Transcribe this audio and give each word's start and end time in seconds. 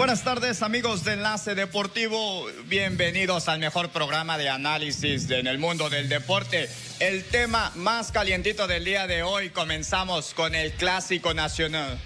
Buenas 0.00 0.24
tardes 0.24 0.62
amigos 0.62 1.04
de 1.04 1.12
Enlace 1.12 1.54
Deportivo, 1.54 2.46
bienvenidos 2.64 3.48
al 3.48 3.58
mejor 3.58 3.90
programa 3.90 4.38
de 4.38 4.48
análisis 4.48 5.28
en 5.30 5.46
el 5.46 5.58
mundo 5.58 5.90
del 5.90 6.08
deporte. 6.08 6.70
El 7.00 7.22
tema 7.22 7.70
más 7.74 8.10
calientito 8.10 8.66
del 8.66 8.86
día 8.86 9.06
de 9.06 9.22
hoy, 9.22 9.50
comenzamos 9.50 10.32
con 10.32 10.54
el 10.54 10.72
Clásico 10.72 11.34
Nacional. 11.34 11.98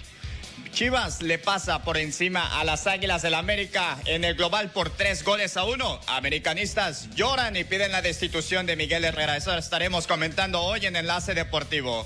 Chivas 0.73 1.21
le 1.21 1.39
pasa 1.39 1.83
por 1.83 1.95
encima 1.95 2.59
a 2.59 2.65
las 2.65 2.85
Águilas 2.85 3.21
del 3.21 3.33
América 3.33 3.97
en 4.03 4.25
el 4.25 4.35
global 4.35 4.71
por 4.71 4.89
tres 4.89 5.23
goles 5.23 5.55
a 5.55 5.63
uno. 5.63 6.01
Americanistas 6.07 7.09
lloran 7.11 7.55
y 7.55 7.63
piden 7.63 7.93
la 7.93 8.01
destitución 8.01 8.65
de 8.65 8.75
Miguel 8.75 9.05
Herrera. 9.05 9.37
Eso 9.37 9.57
estaremos 9.57 10.05
comentando 10.05 10.61
hoy 10.61 10.85
en 10.85 10.97
Enlace 10.97 11.33
Deportivo. 11.33 12.05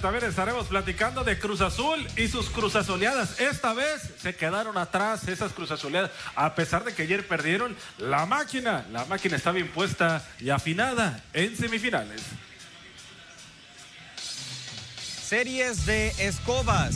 También 0.00 0.24
estaremos 0.24 0.68
platicando 0.68 1.24
de 1.24 1.36
Cruz 1.36 1.60
Azul 1.60 2.06
y 2.16 2.28
sus 2.28 2.48
Cruz 2.48 2.76
Azuleadas. 2.76 3.40
Esta 3.40 3.74
vez 3.74 4.02
se 4.22 4.36
quedaron 4.36 4.78
atrás 4.78 5.26
esas 5.26 5.52
Cruz 5.52 5.72
Azuleadas. 5.72 6.12
A 6.36 6.54
pesar 6.54 6.84
de 6.84 6.94
que 6.94 7.02
ayer 7.02 7.26
perdieron, 7.26 7.76
la 7.98 8.24
máquina, 8.24 8.86
la 8.92 9.04
máquina 9.06 9.34
está 9.36 9.50
bien 9.50 9.66
puesta 9.66 10.24
y 10.38 10.50
afinada 10.50 11.24
en 11.32 11.56
semifinales. 11.56 12.22
Series 15.26 15.86
de 15.86 16.10
escobas 16.18 16.94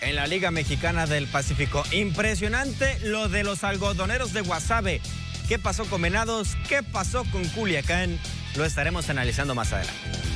en 0.00 0.14
la 0.14 0.28
Liga 0.28 0.52
Mexicana 0.52 1.08
del 1.08 1.26
Pacífico. 1.26 1.82
Impresionante 1.90 3.00
lo 3.00 3.28
de 3.28 3.42
los 3.42 3.64
algodoneros 3.64 4.32
de 4.32 4.42
Guasave. 4.42 5.00
¿Qué 5.48 5.58
pasó 5.58 5.86
con 5.86 6.00
Venados? 6.00 6.56
¿Qué 6.68 6.84
pasó 6.84 7.24
con 7.32 7.44
Culiacán? 7.48 8.16
Lo 8.54 8.64
estaremos 8.64 9.10
analizando 9.10 9.56
más 9.56 9.72
adelante. 9.72 10.31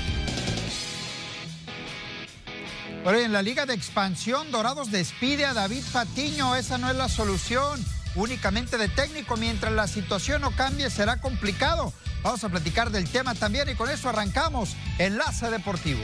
Pero 3.06 3.20
en 3.20 3.30
la 3.30 3.40
Liga 3.40 3.66
de 3.66 3.74
Expansión, 3.74 4.50
Dorados 4.50 4.90
despide 4.90 5.46
a 5.46 5.54
David 5.54 5.84
Patiño. 5.92 6.56
Esa 6.56 6.76
no 6.76 6.90
es 6.90 6.96
la 6.96 7.08
solución. 7.08 7.80
Únicamente 8.16 8.78
de 8.78 8.88
técnico. 8.88 9.36
Mientras 9.36 9.72
la 9.72 9.86
situación 9.86 10.42
no 10.42 10.50
cambie, 10.50 10.90
será 10.90 11.20
complicado. 11.20 11.92
Vamos 12.24 12.42
a 12.42 12.48
platicar 12.48 12.90
del 12.90 13.08
tema 13.08 13.36
también 13.36 13.68
y 13.68 13.76
con 13.76 13.88
eso 13.90 14.08
arrancamos 14.08 14.74
Enlace 14.98 15.48
Deportivo. 15.50 16.00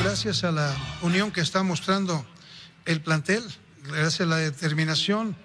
Gracias 0.00 0.44
a 0.44 0.52
la 0.52 0.74
unión 1.02 1.30
que 1.30 1.40
está 1.40 1.62
mostrando 1.62 2.24
el 2.84 3.00
plantel, 3.00 3.42
gracias 3.84 4.22
a 4.22 4.26
la 4.26 4.36
determinación 4.36 5.36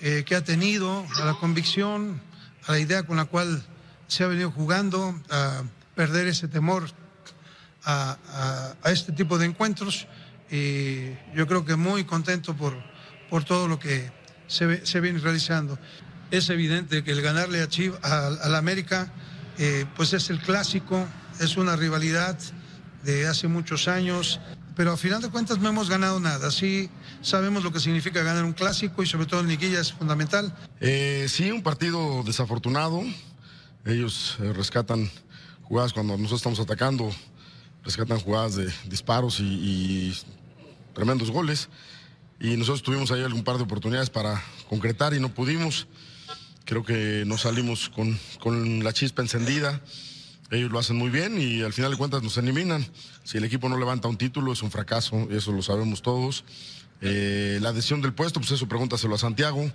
eh, 0.00 0.24
que 0.26 0.36
ha 0.36 0.44
tenido, 0.44 1.06
a 1.20 1.24
la 1.24 1.34
convicción, 1.34 2.20
a 2.66 2.72
la 2.72 2.78
idea 2.78 3.04
con 3.04 3.16
la 3.16 3.24
cual 3.26 3.64
se 4.06 4.24
ha 4.24 4.26
venido 4.26 4.50
jugando, 4.50 5.18
a 5.30 5.62
perder 5.94 6.26
ese 6.26 6.48
temor 6.48 6.90
a, 7.84 8.16
este 8.86 9.12
tipo 9.12 9.38
de 9.38 9.46
encuentros. 9.46 10.06
Y 10.50 11.10
yo 11.34 11.46
creo 11.46 11.64
que 11.64 11.76
muy 11.76 12.04
contento 12.04 12.54
por, 12.56 12.74
por 13.30 13.44
todo 13.44 13.68
lo 13.68 13.78
que 13.78 14.10
se, 14.46 14.84
se 14.84 15.00
viene 15.00 15.18
realizando. 15.20 15.78
Es 16.30 16.50
evidente 16.50 17.04
que 17.04 17.12
el 17.12 17.22
ganarle 17.22 17.62
a, 17.62 17.68
Chiv, 17.68 17.94
a, 18.02 18.48
la 18.48 18.58
América, 18.58 19.12
eh, 19.58 19.86
pues 19.96 20.12
es 20.12 20.30
el 20.30 20.40
clásico, 20.40 21.06
es 21.40 21.56
una 21.56 21.76
rivalidad 21.76 22.38
de 23.04 23.26
hace 23.26 23.48
muchos 23.48 23.88
años, 23.88 24.40
pero 24.76 24.92
a 24.92 24.96
final 24.96 25.22
de 25.22 25.28
cuentas 25.28 25.58
no 25.58 25.68
hemos 25.68 25.88
ganado 25.88 26.18
nada. 26.20 26.50
Sí 26.50 26.90
sabemos 27.22 27.62
lo 27.62 27.72
que 27.72 27.80
significa 27.80 28.22
ganar 28.22 28.44
un 28.44 28.52
clásico 28.52 29.02
y 29.02 29.06
sobre 29.06 29.26
todo 29.26 29.40
en 29.40 29.48
liguilla 29.48 29.80
es 29.80 29.92
fundamental. 29.92 30.54
Eh, 30.80 31.26
sí, 31.28 31.50
un 31.50 31.62
partido 31.62 32.22
desafortunado. 32.24 33.02
Ellos 33.84 34.36
eh, 34.40 34.52
rescatan 34.52 35.10
jugadas 35.62 35.92
cuando 35.92 36.14
nosotros 36.16 36.40
estamos 36.40 36.60
atacando, 36.60 37.10
rescatan 37.82 38.18
jugadas 38.20 38.56
de 38.56 38.72
disparos 38.86 39.40
y, 39.40 40.16
tremendos 40.94 41.30
goles. 41.30 41.68
Y 42.40 42.56
nosotros 42.56 42.82
tuvimos 42.82 43.10
ahí 43.10 43.22
algún 43.22 43.44
par 43.44 43.56
de 43.56 43.64
oportunidades 43.64 44.10
para 44.10 44.42
concretar 44.68 45.14
y 45.14 45.20
no 45.20 45.32
pudimos. 45.32 45.86
Creo 46.64 46.84
que 46.84 47.24
nos 47.26 47.42
salimos 47.42 47.90
con, 47.90 48.18
con 48.40 48.82
la 48.82 48.92
chispa 48.92 49.22
encendida. 49.22 49.80
Ellos 50.50 50.70
lo 50.70 50.78
hacen 50.78 50.96
muy 50.96 51.10
bien 51.10 51.40
y 51.40 51.62
al 51.62 51.72
final 51.72 51.90
de 51.90 51.96
cuentas 51.96 52.22
nos 52.22 52.36
eliminan. 52.36 52.86
Si 53.24 53.38
el 53.38 53.44
equipo 53.44 53.68
no 53.68 53.76
levanta 53.78 54.08
un 54.08 54.16
título 54.16 54.52
es 54.52 54.62
un 54.62 54.70
fracaso, 54.70 55.28
eso 55.30 55.52
lo 55.52 55.62
sabemos 55.62 56.02
todos. 56.02 56.44
Eh, 57.00 57.58
la 57.60 57.70
adhesión 57.70 58.00
del 58.00 58.12
puesto, 58.12 58.40
pues 58.40 58.52
eso 58.52 58.68
pregúntaselo 58.68 59.14
a 59.14 59.18
Santiago. 59.18 59.70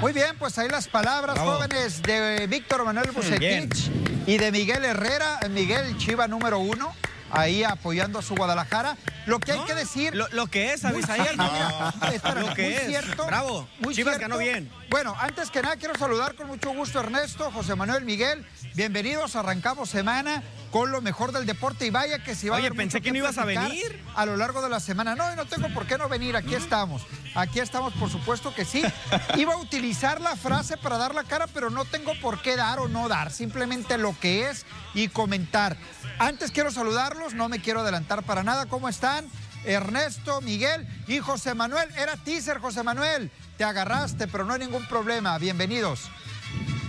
Muy 0.00 0.12
bien, 0.12 0.36
pues 0.38 0.56
ahí 0.58 0.68
las 0.68 0.86
palabras 0.86 1.38
jóvenes 1.38 2.02
de 2.02 2.46
Víctor 2.46 2.84
Manuel 2.84 3.10
Bucetich 3.10 3.90
y 4.26 4.38
de 4.38 4.52
Miguel 4.52 4.84
Herrera, 4.84 5.40
Miguel 5.50 5.96
Chiva 5.98 6.28
número 6.28 6.60
uno 6.60 6.94
ahí 7.30 7.64
apoyando 7.64 8.18
a 8.18 8.22
su 8.22 8.34
Guadalajara. 8.34 8.96
Lo 9.28 9.38
que 9.40 9.52
hay 9.52 9.60
que 9.60 9.74
decir. 9.74 10.14
Lo, 10.14 10.46
que 10.46 10.72
es, 10.72 10.84
Abisaías. 10.86 11.36
lo 11.36 12.54
que 12.54 12.76
es. 12.76 12.86
Cierto, 12.86 13.26
Bravo. 13.26 13.68
Muy 13.80 13.94
Chivas 13.94 14.18
ganó 14.18 14.38
bien. 14.38 14.70
Bueno, 14.88 15.14
antes 15.20 15.50
que 15.50 15.60
nada, 15.60 15.76
quiero 15.76 15.94
saludar 15.96 16.34
con 16.34 16.46
mucho 16.46 16.70
gusto 16.70 16.98
a 16.98 17.02
Ernesto, 17.02 17.50
José 17.50 17.74
Manuel 17.74 18.06
Miguel. 18.06 18.46
Bienvenidos, 18.74 19.36
arrancamos 19.36 19.90
semana 19.90 20.42
con 20.70 20.90
lo 20.92 21.00
mejor 21.00 21.32
del 21.32 21.46
deporte 21.46 21.86
y 21.86 21.90
vaya 21.90 22.22
que 22.22 22.34
si 22.34 22.48
va 22.48 22.56
Oye, 22.56 22.70
pensé 22.72 23.00
que 23.00 23.10
no 23.10 23.18
ibas 23.18 23.38
a 23.38 23.44
venir. 23.44 24.02
A 24.14 24.26
lo 24.26 24.36
largo 24.36 24.62
de 24.62 24.68
la 24.68 24.80
semana. 24.80 25.14
No, 25.14 25.32
y 25.32 25.36
no 25.36 25.46
tengo 25.46 25.68
por 25.72 25.86
qué 25.86 25.98
no 25.98 26.08
venir, 26.08 26.36
aquí 26.36 26.54
estamos. 26.54 27.02
Aquí 27.34 27.60
estamos, 27.60 27.92
por 27.94 28.10
supuesto 28.10 28.54
que 28.54 28.64
sí. 28.64 28.82
Iba 29.36 29.54
a 29.54 29.58
utilizar 29.58 30.20
la 30.20 30.36
frase 30.36 30.76
para 30.76 30.98
dar 30.98 31.14
la 31.14 31.24
cara, 31.24 31.46
pero 31.46 31.70
no 31.70 31.84
tengo 31.84 32.12
por 32.20 32.42
qué 32.42 32.56
dar 32.56 32.80
o 32.80 32.88
no 32.88 33.08
dar, 33.08 33.30
simplemente 33.30 33.98
lo 33.98 34.18
que 34.18 34.50
es 34.50 34.66
y 34.94 35.08
comentar. 35.08 35.76
Antes 36.18 36.50
quiero 36.50 36.70
saludarlos, 36.70 37.34
no 37.34 37.48
me 37.48 37.60
quiero 37.60 37.80
adelantar 37.80 38.22
para 38.22 38.42
nada. 38.42 38.66
¿Cómo 38.66 38.88
están? 38.88 39.17
Ernesto, 39.64 40.40
Miguel 40.40 40.86
y 41.06 41.18
José 41.18 41.54
Manuel. 41.54 41.88
Era 41.96 42.16
teaser, 42.16 42.58
José 42.58 42.82
Manuel. 42.82 43.30
Te 43.56 43.64
agarraste, 43.64 44.28
pero 44.28 44.44
no 44.44 44.54
hay 44.54 44.60
ningún 44.60 44.86
problema. 44.86 45.36
Bienvenidos. 45.38 46.10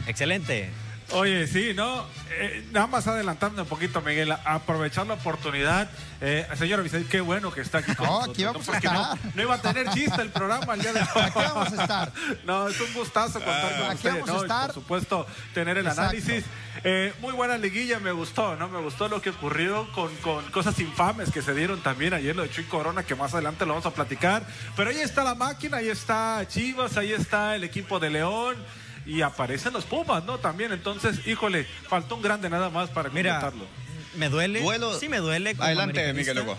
Excelente. 0.07 0.69
Oye, 1.11 1.47
sí, 1.47 1.73
¿no? 1.75 2.05
Eh, 2.29 2.67
nada 2.71 2.85
más 2.85 3.07
adelantando 3.07 3.63
un 3.63 3.67
poquito, 3.67 3.99
Miguel, 4.01 4.31
aprovechar 4.31 5.07
la 5.07 5.15
oportunidad. 5.15 5.89
Eh, 6.21 6.47
señora 6.55 6.83
Vicente, 6.83 7.09
qué 7.09 7.19
bueno 7.19 7.51
que 7.51 7.61
está 7.61 7.79
aquí 7.79 7.95
con 7.95 8.05
no, 8.07 8.23
Aquí 8.23 8.43
vamos 8.43 8.69
a 8.69 8.77
estar. 8.77 9.17
No, 9.33 9.41
iba 9.41 9.55
a 9.55 9.61
tener 9.61 9.89
chiste 9.89 10.21
el 10.21 10.29
programa 10.29 10.75
el 10.75 10.81
día 10.81 10.93
de 10.93 10.99
hoy. 11.15 11.21
Aquí 11.23 11.39
vamos 11.39 11.73
a 11.73 11.81
estar. 11.81 12.11
No, 12.45 12.67
es 12.67 12.79
un 12.79 12.93
gustazo 12.93 13.39
contar 13.39 13.79
con 13.79 13.89
aquí 13.89 14.07
Vamos 14.07 14.29
a 14.29 14.37
estar. 14.43 14.65
por 14.67 14.75
supuesto, 14.75 15.27
tener 15.53 15.79
el 15.79 15.87
análisis. 15.87 16.45
Eh, 16.83 17.13
muy 17.19 17.33
buena 17.33 17.57
liguilla, 17.57 17.99
me 17.99 18.11
gustó, 18.11 18.55
¿no? 18.55 18.69
Me 18.69 18.79
gustó 18.79 19.07
lo 19.07 19.21
que 19.21 19.31
ocurrió 19.31 19.91
con, 19.91 20.15
con 20.17 20.43
cosas 20.51 20.79
infames 20.79 21.31
que 21.31 21.41
se 21.41 21.53
dieron 21.53 21.81
también 21.81 22.13
ayer, 22.13 22.35
lo 22.35 22.43
de 22.43 22.49
Chuy 22.49 22.65
Corona, 22.65 23.03
que 23.03 23.15
más 23.15 23.33
adelante 23.33 23.65
lo 23.65 23.73
vamos 23.73 23.85
a 23.85 23.93
platicar. 23.93 24.43
Pero 24.75 24.89
ahí 24.89 24.99
está 24.99 25.23
la 25.23 25.35
máquina, 25.35 25.77
ahí 25.77 25.89
está 25.89 26.45
Chivas, 26.47 26.97
ahí 26.97 27.11
está 27.11 27.55
el 27.55 27.63
equipo 27.63 27.99
de 27.99 28.09
León 28.09 28.55
y 29.05 29.21
aparecen 29.21 29.73
los 29.73 29.85
Pumas, 29.85 30.23
¿no? 30.23 30.37
También, 30.37 30.71
entonces, 30.71 31.25
híjole, 31.27 31.65
faltó 31.87 32.15
un 32.15 32.21
grande 32.21 32.49
nada 32.49 32.69
más 32.69 32.89
para 32.89 33.09
Mira, 33.09 33.51
Me 34.15 34.29
duele. 34.29 34.61
Sí, 34.99 35.09
me 35.09 35.17
duele. 35.17 35.55
Adelante, 35.59 36.13
Miguel 36.13 36.39
Hugo. 36.39 36.57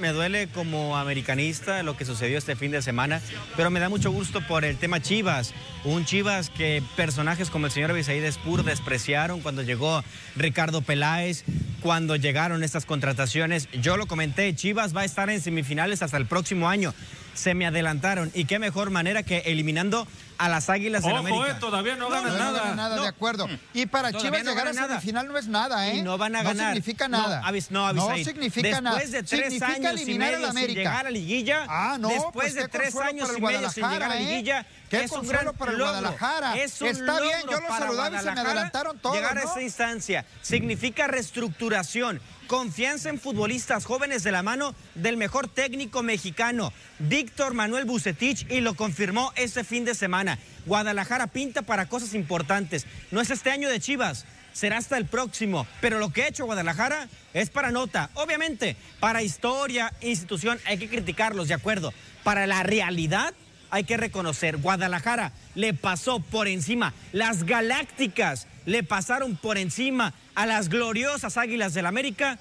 Me 0.00 0.12
duele 0.12 0.48
como 0.48 0.96
americanista 0.96 1.82
lo 1.82 1.96
que 1.96 2.04
sucedió 2.04 2.38
este 2.38 2.56
fin 2.56 2.70
de 2.70 2.82
semana, 2.82 3.20
pero 3.56 3.70
me 3.70 3.80
da 3.80 3.88
mucho 3.88 4.10
gusto 4.10 4.40
por 4.46 4.64
el 4.64 4.76
tema 4.76 5.00
Chivas. 5.00 5.54
Un 5.84 6.04
Chivas 6.04 6.50
que 6.50 6.82
personajes 6.96 7.50
como 7.50 7.66
el 7.66 7.72
señor 7.72 7.90
Abisaí 7.90 8.20
Spur 8.30 8.64
despreciaron 8.64 9.40
cuando 9.40 9.62
llegó 9.62 10.02
Ricardo 10.36 10.82
Peláez, 10.82 11.44
cuando 11.80 12.16
llegaron 12.16 12.62
estas 12.62 12.84
contrataciones. 12.84 13.68
Yo 13.80 13.96
lo 13.96 14.06
comenté, 14.06 14.54
Chivas 14.54 14.94
va 14.94 15.02
a 15.02 15.04
estar 15.04 15.30
en 15.30 15.40
semifinales 15.40 16.02
hasta 16.02 16.16
el 16.16 16.26
próximo 16.26 16.68
año. 16.68 16.94
Se 17.34 17.54
me 17.54 17.66
adelantaron 17.66 18.30
y 18.34 18.46
qué 18.46 18.58
mejor 18.58 18.90
manera 18.90 19.22
que 19.22 19.38
eliminando 19.46 20.06
a 20.38 20.48
las 20.48 20.70
Águilas 20.70 21.02
de 21.02 21.12
América. 21.12 21.50
Eh, 21.50 21.54
todavía 21.60 21.96
no, 21.96 22.08
ganan 22.08 22.38
nada. 22.38 22.66
No 22.66 22.74
nada, 22.74 23.00
de 23.00 23.08
acuerdo. 23.08 23.48
Y 23.74 23.86
para 23.86 24.12
Chivas 24.12 24.44
llegar 24.44 24.68
a 24.68 24.72
semifinal 24.72 25.26
no 25.26 25.36
es 25.36 25.48
nada, 25.48 25.88
¿eh? 25.88 25.96
Y 25.96 26.02
no 26.02 26.16
van 26.16 26.36
a 26.36 26.42
ganar. 26.42 26.68
No 26.68 26.74
significa 26.74 27.08
nada. 27.08 27.42
No, 27.70 27.92
no, 27.92 28.16
significa 28.16 28.80
nada. 28.80 28.98
Después 28.98 29.12
de 29.12 29.22
tres 29.22 29.62
años 29.62 30.08
y 30.08 30.18
medio 30.18 30.52
sin 30.52 30.68
llegar 30.68 31.06
a 31.06 31.10
liguilla. 31.10 31.66
Ah, 31.68 31.96
no. 31.98 32.08
Después 32.08 32.32
pues 32.32 32.54
de 32.54 32.68
tres 32.68 32.96
años 32.96 33.30
y 33.36 33.40
medio 33.40 33.70
sin 33.70 33.88
llegar 33.88 34.10
a 34.10 34.16
¿eh? 34.16 34.20
liguilla. 34.20 34.66
Qué 34.88 35.04
es 35.04 35.12
un 35.12 35.26
gran 35.26 35.52
para 35.54 35.72
el 35.72 35.78
Guadalajara. 35.78 36.56
Es 36.56 36.80
un 36.80 36.88
Está 36.88 37.20
bien, 37.20 37.40
yo 37.50 37.60
lo 37.60 37.68
saludaba 37.68 38.16
y 38.16 38.20
se 38.20 38.30
me 38.30 38.40
adelantaron 38.40 38.98
todos. 38.98 39.16
Llegar 39.16 39.36
a 39.36 39.42
esa 39.42 39.60
instancia 39.60 40.24
significa 40.40 41.06
reestructuración 41.06 42.20
confianza 42.48 43.10
en 43.10 43.20
futbolistas 43.20 43.84
jóvenes 43.84 44.24
de 44.24 44.32
la 44.32 44.42
mano 44.42 44.74
del 44.96 45.16
mejor 45.16 45.46
técnico 45.46 46.02
mexicano, 46.02 46.72
Víctor 46.98 47.54
Manuel 47.54 47.84
Bucetich, 47.84 48.50
y 48.50 48.60
lo 48.60 48.74
confirmó 48.74 49.32
este 49.36 49.62
fin 49.62 49.84
de 49.84 49.94
semana. 49.94 50.38
Guadalajara 50.66 51.28
pinta 51.28 51.62
para 51.62 51.88
cosas 51.88 52.14
importantes. 52.14 52.86
No 53.12 53.20
es 53.20 53.30
este 53.30 53.52
año 53.52 53.68
de 53.68 53.78
Chivas, 53.78 54.24
será 54.52 54.78
hasta 54.78 54.96
el 54.96 55.04
próximo. 55.06 55.66
Pero 55.80 56.00
lo 56.00 56.10
que 56.10 56.24
ha 56.24 56.28
hecho 56.28 56.46
Guadalajara 56.46 57.08
es 57.34 57.50
para 57.50 57.70
nota. 57.70 58.10
Obviamente, 58.14 58.76
para 58.98 59.22
historia, 59.22 59.92
institución, 60.00 60.58
hay 60.64 60.78
que 60.78 60.88
criticarlos, 60.88 61.48
de 61.48 61.54
acuerdo. 61.54 61.92
Para 62.24 62.46
la 62.46 62.62
realidad, 62.62 63.34
hay 63.70 63.84
que 63.84 63.98
reconocer, 63.98 64.56
Guadalajara 64.56 65.32
le 65.54 65.74
pasó 65.74 66.20
por 66.20 66.48
encima, 66.48 66.94
las 67.12 67.44
Galácticas 67.44 68.46
le 68.68 68.82
pasaron 68.82 69.36
por 69.36 69.56
encima 69.56 70.12
a 70.34 70.44
las 70.44 70.68
gloriosas 70.68 71.38
Águilas 71.38 71.72
del 71.72 71.86
América. 71.86 72.38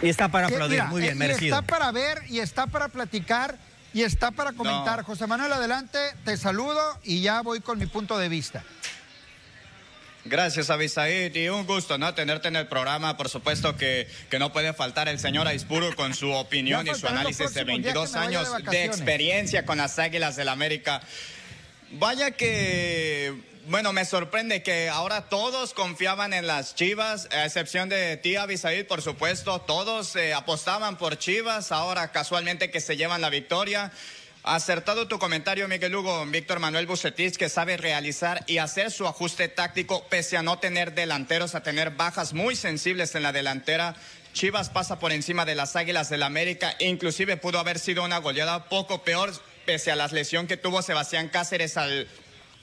Y 0.00 0.08
está 0.08 0.28
para 0.28 0.46
aplaudir, 0.46 0.84
muy 0.84 1.00
bien, 1.02 1.14
eh, 1.14 1.16
merecido. 1.16 1.56
está 1.56 1.66
para 1.66 1.90
ver 1.90 2.22
y 2.28 2.38
está 2.38 2.66
para 2.68 2.88
platicar 2.88 3.58
y 3.92 4.02
está 4.02 4.30
para 4.30 4.52
comentar. 4.52 5.02
José 5.02 5.26
Manuel, 5.26 5.52
adelante, 5.52 5.98
te 6.24 6.36
saludo 6.36 6.80
y 7.02 7.22
ya 7.22 7.40
voy 7.40 7.60
con 7.60 7.78
mi 7.78 7.86
punto 7.86 8.18
de 8.18 8.28
vista. 8.28 8.62
Gracias, 10.24 10.70
Abisaid, 10.70 11.34
y 11.34 11.48
un 11.48 11.66
gusto, 11.66 11.98
¿no? 11.98 12.14
Tenerte 12.14 12.48
en 12.48 12.56
el 12.56 12.68
programa. 12.68 13.16
Por 13.16 13.28
supuesto 13.28 13.76
que, 13.76 14.08
que 14.30 14.38
no 14.38 14.52
puede 14.52 14.72
faltar 14.74 15.08
el 15.08 15.18
señor 15.18 15.48
Aispuro 15.48 15.94
con 15.96 16.14
su 16.14 16.30
opinión 16.32 16.86
y 16.86 16.94
su 16.94 17.06
análisis 17.06 17.52
de 17.52 17.64
22 17.64 18.14
años 18.14 18.48
de, 18.70 18.84
experiencia 18.84 19.64
con 19.66 19.78
las 19.78 19.98
Águilas 19.98 20.36
del 20.36 20.50
América. 20.50 21.00
Vaya 21.92 22.32
que 22.32 23.55
bueno, 23.68 23.92
me 23.92 24.04
sorprende 24.04 24.62
que 24.62 24.88
ahora 24.88 25.28
todos 25.28 25.74
confiaban 25.74 26.32
en 26.32 26.46
las 26.46 26.76
Chivas, 26.76 27.28
a 27.32 27.44
excepción 27.44 27.88
de 27.88 28.16
ti, 28.16 28.36
Abisaid, 28.36 28.86
por 28.86 29.02
supuesto. 29.02 29.60
Todos 29.60 30.14
eh, 30.14 30.34
apostaban 30.34 30.96
por 30.96 31.18
Chivas, 31.18 31.72
ahora 31.72 32.12
casualmente 32.12 32.70
que 32.70 32.80
se 32.80 32.96
llevan 32.96 33.20
la 33.20 33.30
victoria. 33.30 33.90
Acertado 34.44 35.08
tu 35.08 35.18
comentario, 35.18 35.66
Miguel 35.66 35.96
Hugo. 35.96 36.24
Víctor 36.26 36.60
Manuel 36.60 36.86
Bucetich, 36.86 37.36
que 37.36 37.48
sabe 37.48 37.76
realizar 37.76 38.44
y 38.46 38.58
hacer 38.58 38.92
su 38.92 39.08
ajuste 39.08 39.48
táctico, 39.48 40.06
pese 40.08 40.36
a 40.36 40.42
no 40.42 40.60
tener 40.60 40.94
delanteros, 40.94 41.56
a 41.56 41.64
tener 41.64 41.90
bajas 41.90 42.34
muy 42.34 42.54
sensibles 42.54 43.16
en 43.16 43.24
la 43.24 43.32
delantera. 43.32 43.96
Chivas 44.32 44.70
pasa 44.70 45.00
por 45.00 45.10
encima 45.10 45.44
de 45.44 45.56
las 45.56 45.74
Águilas 45.74 46.08
del 46.08 46.22
América. 46.22 46.76
Inclusive 46.78 47.36
pudo 47.36 47.58
haber 47.58 47.80
sido 47.80 48.04
una 48.04 48.18
goleada 48.18 48.68
poco 48.68 49.02
peor, 49.02 49.32
pese 49.64 49.90
a 49.90 49.96
la 49.96 50.06
lesión 50.06 50.46
que 50.46 50.56
tuvo 50.56 50.82
Sebastián 50.82 51.28
Cáceres 51.28 51.76
al 51.76 52.06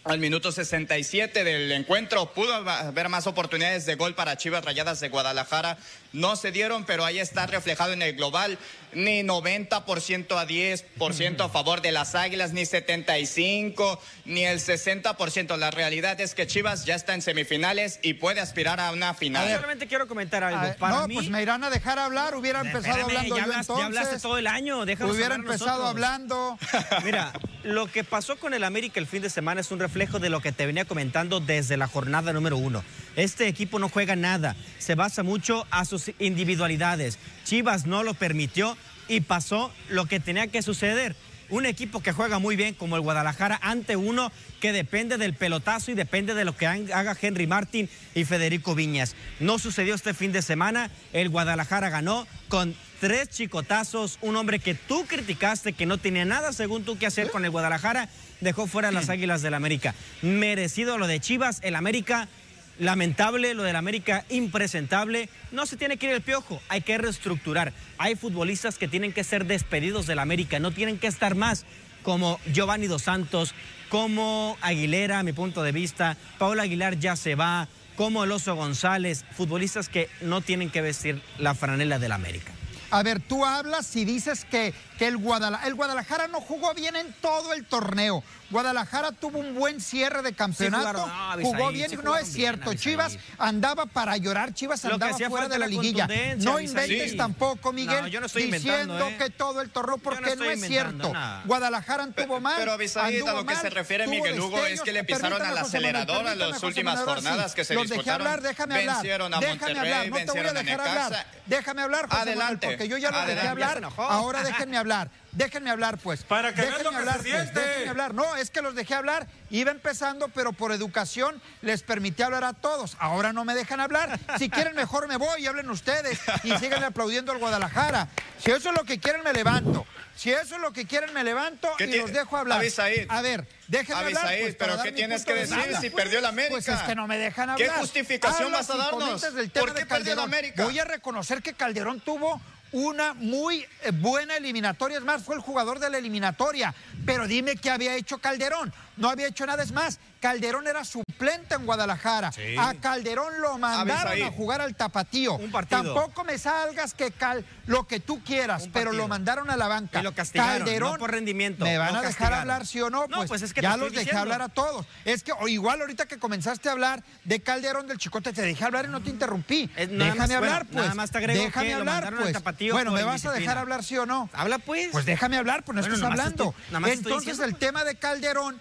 al 0.04 0.20
minuto 0.20 0.52
67 0.52 1.44
del 1.44 1.72
encuentro 1.72 2.34
pudo 2.34 2.54
haber 2.54 3.10
más 3.10 3.26
oportunidades 3.28 3.86
de 3.86 3.96
gol 3.96 4.16
para 4.16 4.38
Chivas 4.38 4.66
Rayadas 4.66 5.00
de 5.00 5.10
Guadalajara. 5.10 5.78
No 6.14 6.36
se 6.36 6.52
dieron, 6.52 6.86
pero 6.86 7.04
ahí 7.06 7.18
está 7.18 7.48
reflejado 7.48 7.92
en 7.92 8.04
el 8.04 8.16
global. 8.16 8.60
Ni 8.94 9.24
90% 9.24 10.38
a 10.38 10.48
10% 10.48 11.44
a 11.44 11.50
favor 11.50 11.82
de 11.82 11.92
las 11.92 12.14
Águilas, 12.14 12.54
ni 12.54 12.68
75, 12.68 14.00
ni 14.26 14.46
el 14.46 14.60
60%. 14.60 15.58
La 15.58 15.72
realidad 15.72 16.22
es 16.22 16.36
que 16.36 16.46
Chivas 16.46 16.86
ya 16.86 16.94
está 16.94 17.16
en 17.16 17.24
semifinales 17.24 18.00
y 18.04 18.14
puede 18.14 18.40
aspirar 18.40 18.80
a 18.80 18.92
una 18.92 19.16
final. 19.16 19.52
solamente 19.52 19.88
quiero 19.88 20.08
comentar 20.08 20.44
algo. 20.44 20.76
no, 20.80 21.08
pues 21.12 21.30
me 21.30 21.42
irán 21.42 21.64
a 21.64 21.72
dejar 21.72 21.98
hablar. 21.98 22.36
Hubiera 22.36 22.62
empezado 22.62 23.06
hablando 23.06 23.36
ya 23.36 23.46
yo 23.46 23.52
entonces. 23.52 23.78
Ya 23.78 23.86
hablaste 23.86 24.20
todo 24.20 24.38
el 24.38 24.46
año, 24.46 24.86
déjame 24.86 25.12
Hubiera 25.12 25.34
empezado 25.34 25.88
hablando. 25.88 26.60
Mira, 27.04 27.34
lo 27.64 27.88
que 27.88 28.04
pasó 28.04 28.38
con 28.38 28.54
el 28.54 28.64
América 28.64 29.00
el 29.00 29.08
fin 29.08 29.24
de 29.24 29.32
semana 29.32 29.62
es 29.62 29.72
un 29.72 29.80
reflejo 29.80 30.20
de 30.20 30.30
lo 30.30 30.42
que 30.42 30.52
te 30.52 30.68
venía 30.68 30.86
comentando 30.86 31.40
desde 31.40 31.78
la 31.78 31.88
jornada 31.88 32.32
número 32.32 32.58
uno. 32.58 32.84
Este 33.16 33.48
equipo 33.48 33.80
no 33.80 33.90
juega 33.90 34.16
nada, 34.16 34.56
se 34.80 34.96
basa 34.96 35.24
mucho 35.24 35.68
a 35.70 35.86
sus 35.86 36.12
individualidades. 36.20 37.20
Chivas 37.46 37.86
no 37.86 38.04
lo 38.04 38.14
permitió 38.14 38.76
y 39.08 39.22
pasó 39.22 39.72
lo 39.90 40.06
que 40.06 40.20
tenía 40.20 40.48
que 40.48 40.62
suceder. 40.62 41.16
Un 41.50 41.68
equipo 41.68 42.02
que 42.02 42.14
juega 42.14 42.40
muy 42.40 42.56
bien 42.56 42.74
como 42.74 42.96
el 42.96 43.04
Guadalajara 43.04 43.60
ante 43.62 43.96
uno 43.96 44.32
que 44.60 44.72
depende 44.72 45.18
del 45.18 45.36
pelotazo 45.36 45.92
y 45.92 45.94
depende 45.94 46.34
de 46.34 46.46
lo 46.46 46.56
que 46.56 46.66
haga 46.66 47.18
Henry 47.22 47.46
Martín 47.46 47.90
y 48.16 48.24
Federico 48.24 48.74
Viñas. 48.74 49.16
No 49.40 49.60
sucedió 49.60 49.94
este 49.94 50.16
fin 50.16 50.32
de 50.32 50.42
semana, 50.42 50.90
el 51.12 51.30
Guadalajara 51.30 51.90
ganó 51.90 52.26
con 52.48 52.74
tres 53.00 53.30
chicotazos, 53.30 54.18
un 54.22 54.36
hombre 54.38 54.58
que 54.58 54.74
tú 54.74 55.06
criticaste, 55.06 55.74
que 55.74 55.86
no 55.86 55.98
tenía 55.98 56.26
nada 56.26 56.54
según 56.54 56.86
tú 56.86 56.98
que 56.98 57.06
hacer 57.06 57.30
con 57.30 57.46
el 57.46 57.52
Guadalajara, 57.52 58.10
dejó 58.42 58.66
fuera 58.66 58.88
a 58.88 58.92
las 58.92 59.10
Águilas 59.12 59.42
del 59.44 59.54
América. 59.54 59.94
Merecido 60.22 60.98
lo 60.98 61.06
de 61.06 61.20
Chivas, 61.20 61.60
el 61.62 61.76
América 61.76 62.30
Lamentable 62.80 63.54
lo 63.54 63.64
del 63.64 63.76
América, 63.76 64.26
impresentable. 64.30 65.30
No 65.52 65.66
se 65.66 65.78
tiene 65.78 65.98
que 65.98 66.08
ir 66.08 66.14
el 66.14 66.22
piojo, 66.22 66.62
hay 66.70 66.82
que 66.82 66.98
reestructurar. 66.98 67.74
Hay 67.98 68.16
futbolistas 68.16 68.78
que 68.78 68.88
tienen 68.88 69.14
que 69.14 69.24
ser 69.24 69.46
despedidos 69.46 70.08
del 70.08 70.20
América, 70.20 70.60
no 70.60 70.72
tienen 70.72 70.98
que 70.98 71.08
estar 71.08 71.36
más 71.36 71.66
como 72.04 72.40
Giovanni 72.52 72.88
Dos 72.88 73.04
Santos, 73.04 73.54
como 73.90 74.58
Aguilera, 74.62 75.20
a 75.20 75.24
mi 75.24 75.34
punto 75.34 75.64
de 75.64 75.72
vista. 75.72 76.18
Paula 76.38 76.64
Aguilar 76.64 77.00
ya 77.00 77.16
se 77.16 77.36
va, 77.36 77.68
como 77.96 78.24
el 78.24 78.32
Oso 78.32 78.56
González, 78.56 79.26
futbolistas 79.32 79.90
que 79.90 80.10
no 80.22 80.42
tienen 80.42 80.70
que 80.70 80.82
vestir 80.82 81.22
la 81.38 81.56
franela 81.56 82.00
del 82.00 82.12
América. 82.12 82.52
A 82.92 83.02
ver, 83.02 83.20
tú 83.20 83.44
hablas 83.44 83.96
y 83.96 84.06
dices 84.06 84.46
que, 84.46 84.72
que 85.04 85.10
el, 85.10 85.18
Guadalajara, 85.18 85.68
el 85.68 85.76
Guadalajara 85.76 86.28
no 86.30 86.40
jugó 86.40 86.74
bien 86.74 86.96
en 86.96 87.12
todo 87.22 87.54
el 87.54 87.66
torneo. 87.66 88.24
Guadalajara 88.54 89.12
tuvo 89.12 89.40
un 89.40 89.56
buen 89.56 89.82
cierre 89.82 90.22
de 90.22 90.34
campeonato, 90.34 91.12
jugó 91.42 91.72
bien, 91.72 91.92
no 92.04 92.16
es 92.16 92.32
cierto. 92.32 92.74
Chivas 92.76 93.18
andaba 93.38 93.88
para 93.88 94.16
llorar, 94.18 94.54
Chivas 94.54 94.86
andaba 94.86 95.18
fuera 95.18 95.50
de 95.50 95.60
la 95.60 95.68
liguilla. 95.68 96.08
No 96.38 96.60
inventes 96.60 97.18
tampoco, 97.18 97.74
Miguel, 97.74 98.12
diciendo 98.34 99.10
¿eh? 99.10 99.18
que 99.18 99.30
todo 99.30 99.60
el 99.62 99.72
torneo, 99.72 99.98
porque 99.98 100.36
no, 100.36 100.46
es 100.46 100.62
cierto. 100.66 101.12
Guadalajara 101.46 102.04
anduvo 102.04 102.40
mal. 102.40 102.56
Pero 102.58 102.74
Avisaí, 102.74 103.22
a 103.22 103.34
lo 103.34 103.46
que 103.46 103.56
se 103.56 103.70
refiere 103.70 104.08
Miguel 104.08 104.40
Hugo 104.40 104.64
es 104.66 104.82
que 104.82 104.94
le 104.94 105.04
pisaron 105.04 105.42
al 105.42 105.58
acelerador 105.58 106.28
en 106.28 106.40
las 106.40 106.64
últimas 106.64 107.00
jornadas 107.02 107.56
que 107.56 107.66
se 107.66 107.74
Los 107.74 107.90
dejé 107.90 108.12
hablar, 108.12 108.42
déjame 108.42 108.76
hablar. 108.76 108.96
Vencieron 108.98 109.34
a 109.34 109.40
déjame 109.40 109.80
hablar, 109.80 110.10
no 110.10 110.16
te 110.16 110.26
voy 110.26 110.40
a 110.40 110.54
dejar 110.54 110.82
hablar. 110.82 111.26
Déjame 111.46 111.82
hablar, 111.82 112.08
José 112.08 112.22
Adelante. 112.22 112.68
porque 112.68 112.88
yo 112.88 112.98
ya 112.98 113.12
lo 113.12 113.26
dejé 113.26 113.48
hablar. 113.48 113.82
Ahora 113.98 114.44
déjenme 114.44 114.78
hablar. 114.78 114.93
Déjenme 115.32 115.72
hablar, 115.72 115.98
pues. 115.98 116.24
Para 116.24 116.54
que 116.54 116.62
déjenme 116.62 116.96
hablar, 116.96 117.18
pues. 117.18 117.54
Déjenme 117.54 117.90
hablar. 117.90 118.14
No, 118.14 118.36
es 118.36 118.50
que 118.50 118.62
los 118.62 118.76
dejé 118.76 118.94
hablar. 118.94 119.28
Iba 119.50 119.72
empezando, 119.72 120.30
pero 120.30 120.54
por 120.54 120.72
educación 120.72 121.42
les 121.62 121.82
permití 121.84 122.22
hablar 122.22 122.44
a 122.44 122.54
todos. 122.54 122.96
Ahora 123.00 123.34
no 123.34 123.44
me 123.44 123.56
dejan 123.56 123.80
hablar. 123.80 124.20
Si 124.38 124.50
quieren, 124.50 124.76
mejor 124.76 125.08
me 125.08 125.18
voy 125.18 125.42
y 125.42 125.48
hablen 125.48 125.70
ustedes 125.70 126.20
y 126.44 126.56
sigan 126.58 126.84
aplaudiendo 126.84 127.32
al 127.32 127.40
Guadalajara. 127.40 128.08
Si 128.38 128.52
eso 128.52 128.70
es 128.70 128.76
lo 128.76 128.84
que 128.84 129.00
quieren, 129.00 129.24
me 129.24 129.34
levanto. 129.34 129.86
Si 130.16 130.32
eso 130.32 130.56
es 130.56 130.62
lo 130.62 130.72
que 130.72 130.86
quieren, 130.86 131.12
me 131.14 131.24
levanto 131.24 131.68
y 131.80 131.98
los 131.98 132.14
dejo 132.14 132.38
hablar. 132.38 132.64
A 133.10 133.22
ver, 133.22 133.48
déjenme 133.68 134.02
hablar. 134.02 134.36
Pues, 134.40 134.56
pero 134.56 134.82
¿qué 134.84 134.92
tienes 134.92 135.26
que 135.26 135.34
decir 135.34 135.58
si 135.82 135.90
perdió 135.90 136.22
la 136.22 136.30
América? 136.30 136.54
Pues 136.54 136.68
es 136.68 136.80
que 136.82 136.94
no 136.94 137.08
me 137.08 137.18
dejan 137.18 137.50
hablar. 137.50 137.70
¿Qué 137.70 137.76
justificación 137.80 138.52
vas 138.52 138.70
a 138.70 138.78
darnos? 138.78 139.26
¿Por 139.54 139.74
qué 139.74 139.86
perdió 139.86 140.16
la 140.16 140.24
América? 140.24 140.64
Voy 140.64 140.78
a 140.78 140.86
reconocer 140.86 141.42
que 141.42 141.54
Calderón 141.54 142.00
tuvo 142.00 142.40
una 142.74 143.14
muy 143.14 143.66
eh, 143.84 143.92
buena 143.94 144.36
eliminatoria. 144.36 144.98
Es 144.98 145.04
más, 145.04 145.24
fue 145.24 145.36
el 145.36 145.42
jugador 145.42 145.80
de 145.80 145.90
la 145.90 146.00
eliminatoria. 146.00 146.74
Pero 147.06 147.28
dime 147.28 147.56
qué 147.56 147.70
había 147.70 147.96
hecho 147.96 148.18
Calderón. 148.18 148.74
No 148.98 149.10
había 149.10 149.28
hecho 149.28 149.46
nada. 149.46 149.64
Es 149.64 149.72
más, 149.72 150.00
Calderón 150.20 150.68
era 150.68 150.86
suplente 150.86 151.56
en 151.56 151.66
Guadalajara. 151.66 152.32
A 152.60 152.74
Calderón 152.76 153.42
lo 153.42 153.58
mandaron 153.58 154.22
a 154.22 154.32
jugar 154.32 154.62
al 154.62 154.76
tapatío. 154.76 155.40
Tampoco 155.68 156.24
me 156.24 156.38
salgas 156.38 156.94
que 156.94 157.12
cal 157.12 157.46
lo 157.66 157.88
que 157.88 158.00
tú 158.00 158.24
quieras, 158.24 158.70
pero 158.72 158.92
lo 158.92 159.08
mandaron 159.08 159.50
a 159.50 159.58
la 159.58 159.68
banca. 159.68 160.00
Y 160.00 160.04
lo 160.04 160.14
Calderón, 160.14 160.98
por 160.98 161.12
rendimiento. 161.12 161.66
¿Me 161.66 161.78
van 161.78 161.96
a 161.96 162.02
dejar 162.02 162.34
hablar 162.34 162.66
sí 162.66 162.82
o 162.82 162.90
no? 162.90 163.08
Pues, 163.08 163.28
pues 163.28 163.42
es 163.42 163.54
que 163.54 163.62
ya 163.62 163.78
los 163.78 163.94
dejé 163.94 164.16
hablar 164.16 164.42
a 164.42 164.50
todos. 164.50 164.86
Es 165.06 165.24
que 165.24 165.32
o 165.32 165.48
igual 165.48 165.82
ahorita 165.82 166.06
que 166.06 166.18
comenzaste 166.18 166.70
a 166.70 166.74
hablar 166.74 167.04
de 167.24 167.42
Calderón 167.42 167.88
del 167.88 167.98
Chicote, 167.98 168.34
te 168.34 168.42
dejé 168.42 168.64
hablar 168.66 168.86
y 168.86 168.90
no 168.90 169.02
te 169.02 169.10
interrumpí. 169.10 169.70
déjame 169.76 170.36
hablar, 170.36 170.66
pues. 170.66 170.84
Nada 170.84 170.96
más 170.96 171.12
te 171.12 171.18
agrego 171.18 171.44
déjame 171.44 171.74
hablar, 171.74 172.14
pues. 172.16 172.72
Bueno, 172.72 172.92
¿me 172.92 173.04
vas 173.04 173.26
a 173.26 173.32
dejar 173.32 173.58
hablar 173.58 173.84
sí 173.84 173.98
o 173.98 174.06
no? 174.06 174.30
Habla 174.34 174.60
pues. 174.60 174.90
Pues 174.92 175.06
déjame 175.06 175.38
hablar, 175.38 175.64
pues 175.64 175.76
no 175.76 175.82
estás 175.82 176.02
hablando. 176.02 176.54
Entonces 176.86 177.40
el 177.40 177.56
tema 177.56 177.84
de 177.84 177.96
Calderón, 177.96 178.60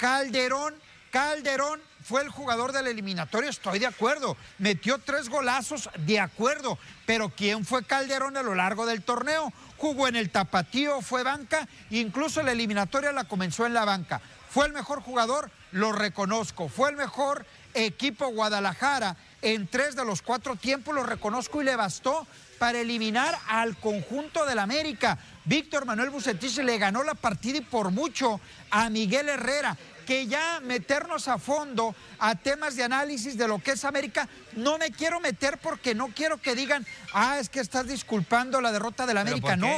Calderón 0.00 0.74
Calderón 1.10 1.80
fue 2.02 2.22
el 2.22 2.28
jugador 2.28 2.72
del 2.72 2.86
eliminatorio, 2.86 3.50
estoy 3.50 3.78
de 3.78 3.86
acuerdo. 3.86 4.36
Metió 4.58 4.98
tres 4.98 5.28
golazos, 5.28 5.90
de 5.98 6.20
acuerdo. 6.20 6.78
Pero 7.04 7.30
¿quién 7.30 7.64
fue 7.66 7.84
Calderón 7.84 8.36
a 8.36 8.42
lo 8.42 8.54
largo 8.54 8.86
del 8.86 9.02
torneo? 9.02 9.52
Jugó 9.76 10.08
en 10.08 10.16
el 10.16 10.30
tapatío, 10.30 11.02
fue 11.02 11.22
banca, 11.22 11.68
incluso 11.90 12.42
la 12.42 12.52
eliminatoria 12.52 13.12
la 13.12 13.24
comenzó 13.24 13.66
en 13.66 13.74
la 13.74 13.84
banca. 13.84 14.20
Fue 14.48 14.66
el 14.66 14.72
mejor 14.72 15.02
jugador, 15.02 15.50
lo 15.72 15.92
reconozco. 15.92 16.68
Fue 16.68 16.90
el 16.90 16.96
mejor 16.96 17.44
equipo 17.74 18.28
Guadalajara 18.28 19.16
en 19.42 19.66
tres 19.68 19.96
de 19.96 20.04
los 20.04 20.22
cuatro 20.22 20.56
tiempos, 20.56 20.94
lo 20.94 21.02
reconozco 21.02 21.62
y 21.62 21.64
le 21.64 21.76
bastó 21.76 22.26
para 22.58 22.80
eliminar 22.80 23.38
al 23.48 23.76
conjunto 23.76 24.44
del 24.44 24.58
América. 24.58 25.18
Víctor 25.44 25.86
Manuel 25.86 26.10
Bucetich 26.10 26.58
le 26.58 26.78
ganó 26.78 27.02
la 27.02 27.14
partida 27.14 27.58
y 27.58 27.62
por 27.62 27.90
mucho 27.90 28.40
a 28.70 28.90
Miguel 28.90 29.28
Herrera 29.28 29.76
que 30.06 30.26
ya 30.26 30.60
meternos 30.60 31.28
a 31.28 31.38
fondo 31.38 31.94
a 32.18 32.34
temas 32.34 32.76
de 32.76 32.84
análisis 32.84 33.36
de 33.36 33.48
lo 33.48 33.58
que 33.58 33.72
es 33.72 33.84
América, 33.84 34.28
no 34.56 34.78
me 34.78 34.90
quiero 34.90 35.20
meter 35.20 35.58
porque 35.58 35.94
no 35.94 36.08
quiero 36.08 36.38
que 36.38 36.54
digan, 36.54 36.86
ah, 37.12 37.38
es 37.38 37.48
que 37.48 37.60
estás 37.60 37.86
disculpando 37.86 38.60
la 38.60 38.72
derrota 38.72 39.06
del 39.06 39.18
América. 39.18 39.56
No, 39.56 39.68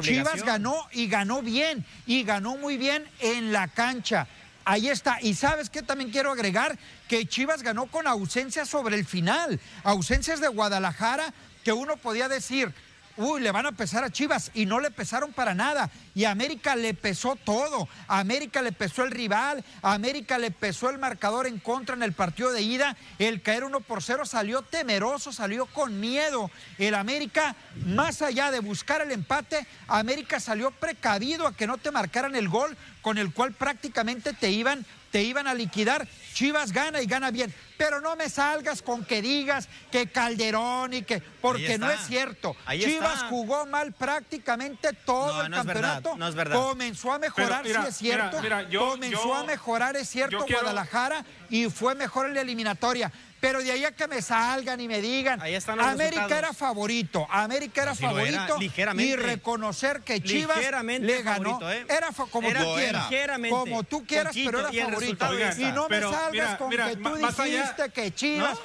Chivas 0.00 0.42
ganó 0.44 0.76
y 0.92 1.08
ganó 1.08 1.42
bien, 1.42 1.84
y 2.06 2.24
ganó 2.24 2.56
muy 2.56 2.76
bien 2.76 3.04
en 3.20 3.52
la 3.52 3.68
cancha. 3.68 4.26
Ahí 4.64 4.88
está. 4.88 5.20
Y 5.20 5.34
sabes 5.34 5.70
que 5.70 5.82
también 5.82 6.10
quiero 6.10 6.30
agregar 6.30 6.78
que 7.08 7.26
Chivas 7.26 7.62
ganó 7.62 7.86
con 7.86 8.06
ausencias 8.06 8.68
sobre 8.68 8.96
el 8.96 9.04
final, 9.04 9.60
ausencias 9.82 10.40
de 10.40 10.48
Guadalajara 10.48 11.32
que 11.64 11.72
uno 11.72 11.96
podía 11.96 12.28
decir, 12.28 12.74
uy, 13.16 13.40
le 13.40 13.50
van 13.50 13.66
a 13.66 13.72
pesar 13.72 14.04
a 14.04 14.10
Chivas 14.10 14.50
y 14.54 14.66
no 14.66 14.80
le 14.80 14.90
pesaron 14.90 15.32
para 15.32 15.54
nada. 15.54 15.90
Y 16.14 16.24
a 16.24 16.30
América 16.30 16.76
le 16.76 16.94
pesó 16.94 17.36
todo. 17.36 17.88
A 18.08 18.18
América 18.18 18.62
le 18.62 18.72
pesó 18.72 19.04
el 19.04 19.10
rival, 19.10 19.64
a 19.82 19.94
América 19.94 20.38
le 20.38 20.50
pesó 20.50 20.90
el 20.90 20.98
marcador 20.98 21.46
en 21.46 21.58
contra 21.58 21.94
en 21.94 22.02
el 22.02 22.12
partido 22.12 22.52
de 22.52 22.62
ida. 22.62 22.96
El 23.18 23.42
caer 23.42 23.64
uno 23.64 23.80
por 23.80 24.02
cero 24.02 24.24
salió 24.24 24.62
temeroso, 24.62 25.32
salió 25.32 25.66
con 25.66 26.00
miedo. 26.00 26.50
El 26.78 26.94
América, 26.94 27.56
más 27.86 28.22
allá 28.22 28.50
de 28.50 28.60
buscar 28.60 29.00
el 29.02 29.12
empate, 29.12 29.66
América 29.88 30.40
salió 30.40 30.70
precavido 30.70 31.46
a 31.46 31.56
que 31.56 31.66
no 31.66 31.78
te 31.78 31.90
marcaran 31.90 32.36
el 32.36 32.48
gol 32.48 32.76
con 33.02 33.18
el 33.18 33.32
cual 33.32 33.52
prácticamente 33.52 34.32
te 34.32 34.50
iban 34.50 34.86
te 35.12 35.22
iban 35.22 35.46
a 35.46 35.54
liquidar. 35.54 36.08
Chivas 36.32 36.72
gana 36.72 37.00
y 37.00 37.06
gana 37.06 37.30
bien. 37.30 37.54
Pero 37.76 38.00
no 38.00 38.16
me 38.16 38.28
salgas 38.28 38.80
con 38.82 39.04
que 39.04 39.20
digas 39.20 39.68
que 39.92 40.08
Calderón 40.08 40.94
y 40.94 41.02
que. 41.02 41.20
Porque 41.20 41.78
no 41.78 41.90
es 41.90 42.00
cierto. 42.00 42.56
Chivas 42.70 43.24
jugó 43.24 43.66
mal 43.66 43.92
prácticamente 43.92 44.92
todo 45.04 45.42
el 45.42 45.52
campeonato. 45.52 46.16
no 46.16 46.26
es 46.26 46.34
verdad. 46.34 46.56
Comenzó 46.56 47.12
a 47.12 47.18
mejorar, 47.18 47.64
sí 47.64 47.72
es 47.86 47.96
cierto. 47.96 48.38
Comenzó 48.78 49.34
a 49.34 49.44
mejorar, 49.44 49.96
es 49.96 50.08
cierto, 50.08 50.44
Guadalajara 50.48 51.24
y 51.50 51.68
fue 51.68 51.94
mejor 51.94 52.26
en 52.26 52.34
la 52.34 52.40
eliminatoria 52.40 53.12
pero 53.42 53.60
de 53.60 53.72
ahí 53.72 53.84
a 53.84 53.90
que 53.90 54.06
me 54.06 54.22
salgan 54.22 54.80
y 54.80 54.86
me 54.86 55.00
digan, 55.00 55.42
América 55.80 56.38
era 56.38 56.52
favorito, 56.52 57.26
América 57.28 57.82
era 57.82 57.94
favorito 57.96 58.56
y 58.60 59.16
reconocer 59.16 60.02
que 60.02 60.22
Chivas 60.22 60.60
le 61.00 61.22
ganó, 61.22 61.58
¿eh? 61.72 61.84
era 61.88 62.10
como 62.30 62.48
tú 62.52 62.74
quieras, 62.76 63.08
como 63.50 63.82
tú 63.82 64.06
quieras, 64.06 64.32
pero 64.32 64.60
era 64.60 64.70
favorito. 64.70 65.26
y 65.58 65.72
no 65.72 65.88
me 65.88 66.00
salgas 66.00 66.56
con 66.56 66.70
que 66.70 66.96
tú 66.96 67.14
dijiste 67.16 67.90
que 67.92 68.14
Chivas, 68.14 68.60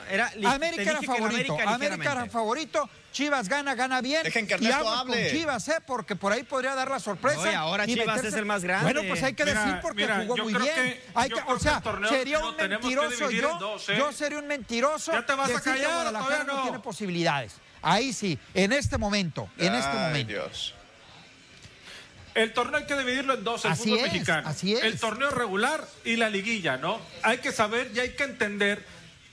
América 0.45 0.91
era 0.91 1.01
favorito, 1.01 1.57
América 1.65 2.11
era 2.11 2.25
favorito 2.27 2.87
Chivas 3.17 3.49
gana, 3.49 3.73
gana 3.73 3.99
bien. 3.99 4.21
Dejen 4.21 4.45
que 4.45 4.53
Ernesto 4.53 4.83
y 4.83 4.87
hable. 4.87 5.23
con 5.23 5.31
Chivas, 5.31 5.67
¿eh? 5.69 5.77
Porque 5.87 6.15
por 6.15 6.31
ahí 6.31 6.43
podría 6.43 6.75
dar 6.75 6.87
la 6.91 6.99
sorpresa. 6.99 7.39
Oye, 7.39 7.55
ahora 7.55 7.87
Chivas 7.87 8.23
es 8.23 8.35
el 8.35 8.45
más 8.45 8.63
grande. 8.63 8.93
Bueno, 8.93 9.09
pues 9.09 9.23
hay 9.23 9.33
que 9.33 9.43
decir 9.43 9.79
porque 9.81 10.07
jugó 10.07 10.37
muy 10.37 10.53
bien. 10.53 11.01
hay 11.15 11.29
que, 11.31 11.41
o 11.47 11.57
sea, 11.57 11.81
sería 12.07 12.45
un 12.45 12.55
mentiroso 12.55 13.31
yo. 13.31 13.57
Dos, 13.57 13.89
¿eh? 13.89 13.95
Yo 13.97 14.11
sería 14.11 14.37
un 14.37 14.45
mentiroso. 14.45 15.13
Ya 15.13 15.25
te 15.25 15.33
vas 15.33 15.49
a 15.49 15.59
callar, 15.59 15.87
que 15.87 15.93
Guadalajara 15.93 16.43
no. 16.43 16.57
no 16.57 16.61
tiene 16.61 16.79
posibilidades. 16.79 17.55
Ahí 17.81 18.13
sí, 18.13 18.37
en 18.53 18.71
este 18.71 18.99
momento, 18.99 19.49
en 19.57 19.73
este 19.73 19.93
momento. 19.93 20.33
Dios. 20.33 20.75
El 22.35 22.53
torneo 22.53 22.77
hay 22.77 22.85
que 22.85 22.95
dividirlo 22.95 23.33
en 23.33 23.43
dos, 23.43 23.65
el 23.65 23.71
así 23.71 23.85
fútbol 23.85 23.97
es, 23.97 24.13
mexicano. 24.13 24.47
Así 24.47 24.75
es. 24.75 24.83
El 24.83 24.99
torneo 24.99 25.31
regular 25.31 25.83
y 26.05 26.17
la 26.17 26.29
liguilla, 26.29 26.77
¿no? 26.77 27.01
Hay 27.23 27.39
que 27.39 27.51
saber 27.51 27.89
y 27.95 27.99
hay 27.99 28.09
que 28.11 28.25
entender 28.25 28.85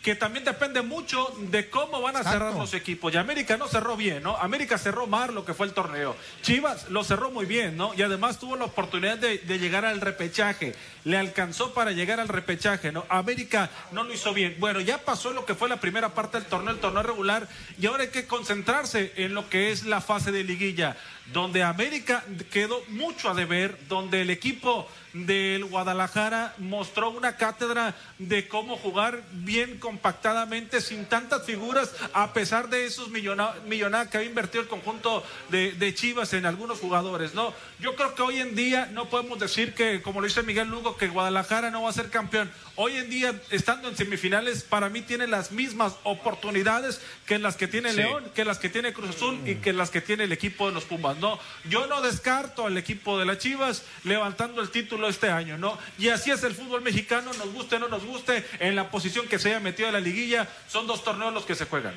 que 0.04 0.14
también 0.14 0.44
depende 0.44 0.82
mucho 0.82 1.34
de 1.38 1.70
cómo 1.70 2.02
van 2.02 2.14
a 2.16 2.22
cerrar 2.22 2.52
los 2.52 2.74
equipos. 2.74 3.14
Y 3.14 3.16
América 3.16 3.56
no 3.56 3.68
cerró 3.68 3.96
bien, 3.96 4.22
¿no? 4.22 4.36
América 4.36 4.76
cerró 4.76 5.06
mal 5.06 5.34
lo 5.34 5.46
que 5.46 5.54
fue 5.54 5.66
el 5.66 5.72
torneo. 5.72 6.14
Chivas 6.42 6.90
lo 6.90 7.02
cerró 7.04 7.30
muy 7.30 7.46
bien, 7.46 7.78
¿no? 7.78 7.94
Y 7.94 8.02
además 8.02 8.38
tuvo 8.38 8.54
la 8.54 8.66
oportunidad 8.66 9.16
de, 9.16 9.38
llegar 9.58 9.86
al 9.86 10.02
repechaje. 10.02 10.74
Le 11.04 11.16
alcanzó 11.16 11.72
para 11.72 11.92
llegar 11.92 12.20
al 12.20 12.28
repechaje, 12.28 12.92
¿no? 12.92 13.06
América 13.08 13.70
no 13.92 14.04
lo 14.04 14.12
hizo 14.12 14.34
bien. 14.34 14.56
Bueno, 14.58 14.78
ya 14.80 14.98
pasó 14.98 15.32
lo 15.32 15.46
que 15.46 15.54
fue 15.54 15.70
la 15.70 15.80
primera 15.80 16.12
parte 16.12 16.38
del 16.38 16.46
torneo, 16.48 16.74
el 16.74 16.80
torneo 16.80 17.02
regular, 17.02 17.48
y 17.80 17.86
ahora 17.86 18.02
hay 18.02 18.10
que 18.10 18.26
concentrarse 18.26 19.14
en 19.16 19.32
lo 19.32 19.48
que 19.48 19.72
es 19.72 19.84
la 19.84 20.02
fase 20.02 20.32
de 20.32 20.44
liguilla, 20.44 20.98
donde 21.32 21.62
América 21.62 22.24
quedó 22.50 22.82
mucho 22.88 23.30
a 23.30 23.34
deber, 23.34 23.78
donde 23.88 24.22
el 24.22 24.30
equipo 24.30 24.88
del 25.14 25.64
Guadalajara 25.64 26.54
mostró 26.58 27.10
una 27.10 27.36
cátedra 27.36 27.94
de 28.18 28.48
cómo 28.48 28.76
jugar 28.76 29.22
bien 29.32 29.78
compactadamente, 29.78 30.80
sin 30.80 31.06
tantas 31.06 31.44
figuras, 31.44 31.94
a 32.12 32.32
pesar 32.32 32.68
de 32.68 32.84
esos 32.84 33.08
millonadas 33.10 34.08
que 34.08 34.18
ha 34.18 34.24
invertido 34.24 34.62
el 34.62 34.68
conjunto 34.68 35.24
de, 35.50 35.94
Chivas 35.94 36.32
en 36.32 36.44
algunos 36.44 36.80
jugadores, 36.80 37.34
¿no? 37.34 37.54
Yo 37.78 37.94
creo 37.94 38.16
que 38.16 38.22
hoy 38.22 38.40
en 38.40 38.56
día 38.56 38.86
no 38.92 39.08
podemos 39.08 39.38
decir 39.38 39.74
que, 39.74 40.02
como 40.02 40.20
lo 40.20 40.26
dice 40.26 40.42
Miguel 40.42 40.68
Lugo, 40.68 40.96
que 40.96 41.06
Guadalajara 41.06 41.70
no 41.70 41.82
va 41.82 41.90
a 41.90 41.92
ser 41.92 42.10
campeón. 42.10 42.50
Hoy 42.76 42.96
en 42.96 43.08
día, 43.08 43.40
estando 43.50 43.88
en 43.88 43.96
semifinales, 43.96 44.64
para 44.64 44.88
mí 44.88 45.00
tiene 45.00 45.28
las 45.28 45.52
mismas 45.52 45.94
oportunidades 46.02 47.00
que 47.24 47.38
las 47.38 47.54
que 47.56 47.68
tiene 47.68 47.92
León, 47.92 48.24
que 48.34 48.44
las 48.44 48.58
que 48.58 48.68
tiene 48.68 48.92
Cruz 48.92 49.10
Azul 49.10 49.40
y 49.46 49.56
que 49.56 49.72
las 49.72 49.90
que 49.90 50.00
tiene 50.00 50.24
el 50.24 50.32
equipo 50.32 50.66
de 50.66 50.74
los 50.74 50.84
Pumas, 50.84 51.16
¿no? 51.18 51.38
Yo 51.68 51.86
no 51.86 52.02
descarto 52.02 52.66
al 52.66 52.76
equipo 52.76 53.16
de 53.16 53.26
las 53.26 53.38
Chivas 53.38 53.84
levantando 54.02 54.60
el 54.60 54.70
título 54.70 55.08
este 55.08 55.30
año, 55.30 55.56
¿no? 55.56 55.78
Y 55.98 56.08
así 56.08 56.32
es 56.32 56.42
el 56.42 56.54
fútbol 56.54 56.82
mexicano, 56.82 57.32
nos 57.34 57.52
guste 57.52 57.76
o 57.76 57.78
no 57.78 57.86
nos 57.86 58.04
guste, 58.04 58.44
en 58.58 58.74
la 58.74 58.90
posición 58.90 59.28
que 59.28 59.38
se 59.38 59.50
haya 59.50 59.60
metido 59.60 59.88
a 59.88 59.92
la 59.92 60.00
liguilla, 60.00 60.48
son 60.68 60.88
dos 60.88 61.04
torneos 61.04 61.32
los 61.32 61.44
que 61.44 61.54
se 61.54 61.66
juegan. 61.66 61.94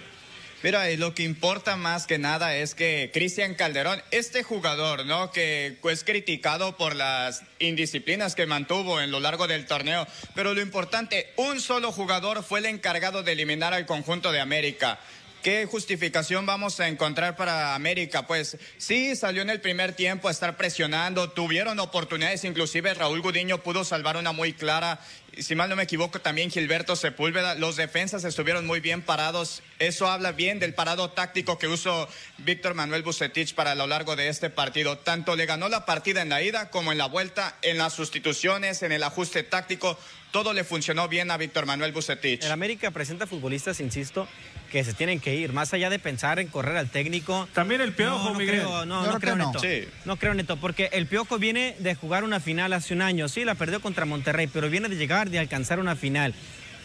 Mira, 0.63 0.89
y 0.89 0.97
lo 0.97 1.13
que 1.13 1.21
importa 1.21 1.75
más 1.75 2.07
que 2.07 2.17
nada 2.17 2.55
es 2.55 2.73
que 2.73 3.11
Cristian 3.13 3.53
Calderón, 3.53 4.01
este 4.09 4.41
jugador, 4.41 5.05
¿no? 5.05 5.31
Que 5.31 5.77
es 5.83 6.03
criticado 6.03 6.77
por 6.77 6.95
las 6.95 7.43
indisciplinas 7.59 8.33
que 8.33 8.47
mantuvo 8.47 8.99
en 8.99 9.11
lo 9.11 9.19
largo 9.19 9.45
del 9.45 9.67
torneo, 9.67 10.07
pero 10.33 10.55
lo 10.55 10.61
importante, 10.61 11.31
un 11.35 11.61
solo 11.61 11.91
jugador 11.91 12.43
fue 12.43 12.57
el 12.57 12.65
encargado 12.65 13.21
de 13.21 13.33
eliminar 13.33 13.75
al 13.75 13.85
conjunto 13.85 14.31
de 14.31 14.39
América. 14.39 14.99
¿Qué 15.43 15.67
justificación 15.67 16.47
vamos 16.47 16.79
a 16.79 16.87
encontrar 16.87 17.35
para 17.35 17.75
América? 17.75 18.25
Pues 18.25 18.57
sí, 18.77 19.15
salió 19.15 19.43
en 19.43 19.51
el 19.51 19.61
primer 19.61 19.93
tiempo 19.93 20.27
a 20.27 20.31
estar 20.31 20.57
presionando, 20.57 21.29
tuvieron 21.29 21.79
oportunidades, 21.79 22.43
inclusive 22.43 22.95
Raúl 22.95 23.21
Gudiño 23.21 23.59
pudo 23.59 23.83
salvar 23.83 24.17
una 24.17 24.31
muy 24.31 24.53
clara 24.53 24.99
si 25.41 25.55
mal 25.55 25.69
no 25.69 25.75
me 25.75 25.83
equivoco, 25.83 26.19
también 26.19 26.49
Gilberto 26.49 26.95
Sepúlveda. 26.95 27.55
Los 27.55 27.75
defensas 27.75 28.23
estuvieron 28.23 28.65
muy 28.65 28.79
bien 28.79 29.01
parados. 29.01 29.61
Eso 29.79 30.07
habla 30.07 30.31
bien 30.31 30.59
del 30.59 30.73
parado 30.73 31.11
táctico 31.11 31.57
que 31.57 31.67
usó 31.67 32.07
Víctor 32.39 32.73
Manuel 32.73 33.03
Bucetich 33.03 33.53
para 33.53 33.75
lo 33.75 33.87
largo 33.87 34.15
de 34.15 34.29
este 34.29 34.49
partido. 34.49 34.97
Tanto 34.97 35.35
le 35.35 35.45
ganó 35.45 35.69
la 35.69 35.85
partida 35.85 36.21
en 36.21 36.29
la 36.29 36.41
ida 36.41 36.69
como 36.69 36.91
en 36.91 36.97
la 36.97 37.05
vuelta, 37.05 37.57
en 37.61 37.77
las 37.77 37.93
sustituciones, 37.93 38.83
en 38.83 38.91
el 38.91 39.03
ajuste 39.03 39.43
táctico. 39.43 39.97
Todo 40.31 40.53
le 40.53 40.63
funcionó 40.63 41.07
bien 41.07 41.31
a 41.31 41.37
Víctor 41.37 41.65
Manuel 41.65 41.91
Bucetich. 41.91 42.43
El 42.43 42.51
América 42.51 42.91
presenta 42.91 43.27
futbolistas, 43.27 43.79
insisto, 43.79 44.27
que 44.71 44.83
se 44.83 44.93
tienen 44.93 45.19
que 45.19 45.35
ir, 45.35 45.53
más 45.53 45.73
allá 45.73 45.89
de 45.89 45.99
pensar 45.99 46.39
en 46.39 46.47
correr 46.47 46.77
al 46.77 46.89
técnico. 46.89 47.47
También 47.53 47.81
el 47.81 47.93
Piojo, 47.93 48.31
no, 48.31 48.35
Miguel. 48.35 48.59
Creo, 48.59 48.85
no, 48.85 49.05
no 49.05 49.19
creo, 49.19 49.35
Neto. 49.35 49.61
No 50.05 50.17
creo, 50.17 50.33
Neto, 50.33 50.57
porque 50.57 50.89
el 50.93 51.07
Piojo 51.07 51.37
viene 51.37 51.75
de 51.79 51.95
jugar 51.95 52.23
una 52.23 52.39
final 52.39 52.73
hace 52.73 52.93
un 52.93 53.01
año. 53.01 53.27
Sí, 53.27 53.43
la 53.45 53.55
perdió 53.55 53.81
contra 53.81 54.05
Monterrey, 54.05 54.47
pero 54.47 54.69
viene 54.69 54.89
de 54.89 54.95
llegar, 54.95 55.29
de 55.29 55.39
alcanzar 55.39 55.79
una 55.79 55.95
final. 55.95 56.33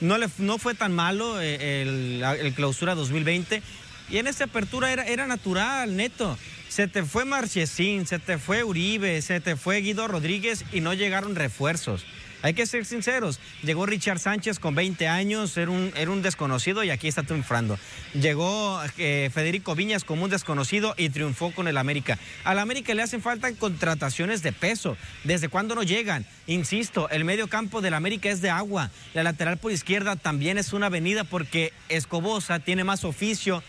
No, 0.00 0.18
le, 0.18 0.28
no 0.38 0.58
fue 0.58 0.74
tan 0.74 0.92
malo 0.92 1.40
eh, 1.40 1.82
el, 1.82 2.52
clausura 2.54 2.94
2020. 2.94 3.62
Y 4.10 4.18
en 4.18 4.26
esa 4.26 4.44
apertura 4.44 4.92
era, 4.92 5.04
era 5.06 5.26
natural, 5.26 5.96
Neto. 5.96 6.36
Se 6.68 6.88
te 6.88 7.04
fue 7.04 7.24
Marchesín, 7.24 8.06
se 8.06 8.18
te 8.18 8.38
fue 8.38 8.64
Uribe, 8.64 9.20
se 9.22 9.40
te 9.40 9.56
fue 9.56 9.80
Guido 9.80 10.08
Rodríguez 10.08 10.64
y 10.72 10.80
no 10.80 10.94
llegaron 10.94 11.36
refuerzos. 11.36 12.04
Hay 12.42 12.54
que 12.54 12.66
ser 12.66 12.84
sinceros. 12.84 13.40
Llegó 13.62 13.86
Richard 13.86 14.18
Sánchez 14.18 14.58
con 14.58 14.74
20 14.74 15.08
años, 15.08 15.56
era 15.56 15.70
un, 15.70 15.92
era 15.96 16.10
un 16.10 16.22
desconocido 16.22 16.82
y 16.82 16.90
aquí 16.90 17.08
está 17.08 17.22
triunfando. 17.22 17.78
Llegó 18.14 18.80
eh, 18.98 19.30
Federico 19.32 19.74
Viñas 19.74 20.04
como 20.04 20.24
un 20.24 20.30
desconocido 20.30 20.94
y 20.96 21.08
triunfó 21.10 21.52
con 21.52 21.68
el 21.68 21.78
América. 21.78 22.18
Al 22.44 22.58
América 22.58 22.94
le 22.94 23.02
hacen 23.02 23.22
falta 23.22 23.52
contrataciones 23.52 24.42
de 24.42 24.52
peso. 24.52 24.96
¿Desde 25.24 25.48
cuándo 25.48 25.74
no 25.74 25.82
llegan? 25.82 26.26
Insisto, 26.46 27.08
el 27.10 27.24
medio 27.24 27.48
campo 27.48 27.80
del 27.80 27.94
América 27.94 28.28
es 28.28 28.42
de 28.42 28.50
agua. 28.50 28.90
La 29.14 29.22
lateral 29.22 29.58
por 29.58 29.72
izquierda 29.72 30.16
también 30.16 30.58
es 30.58 30.72
una 30.72 30.86
avenida 30.86 31.24
porque 31.24 31.72
Escobosa 31.88 32.58
tiene 32.58 32.84
más 32.84 33.04
oficio 33.04 33.62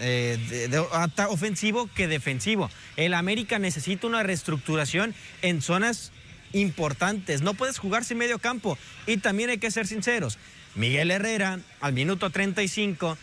eh, 0.00 0.68
ofensivo 1.28 1.88
que 1.94 2.08
defensivo. 2.08 2.70
El 2.96 3.14
América 3.14 3.58
necesita 3.58 4.06
una 4.06 4.22
reestructuración 4.22 5.14
en 5.42 5.62
zonas 5.62 6.12
importantes. 6.54 7.42
No 7.42 7.52
puedes 7.54 7.78
jugar 7.78 8.04
sin 8.04 8.18
medio 8.18 8.38
campo. 8.38 8.78
Y 9.06 9.18
también 9.18 9.50
hay 9.50 9.58
que 9.58 9.70
ser 9.70 9.86
sinceros. 9.86 10.38
Miguel 10.74 11.10
Herrera, 11.10 11.60
al 11.80 11.92
minuto 11.92 12.30
35, 12.30 13.18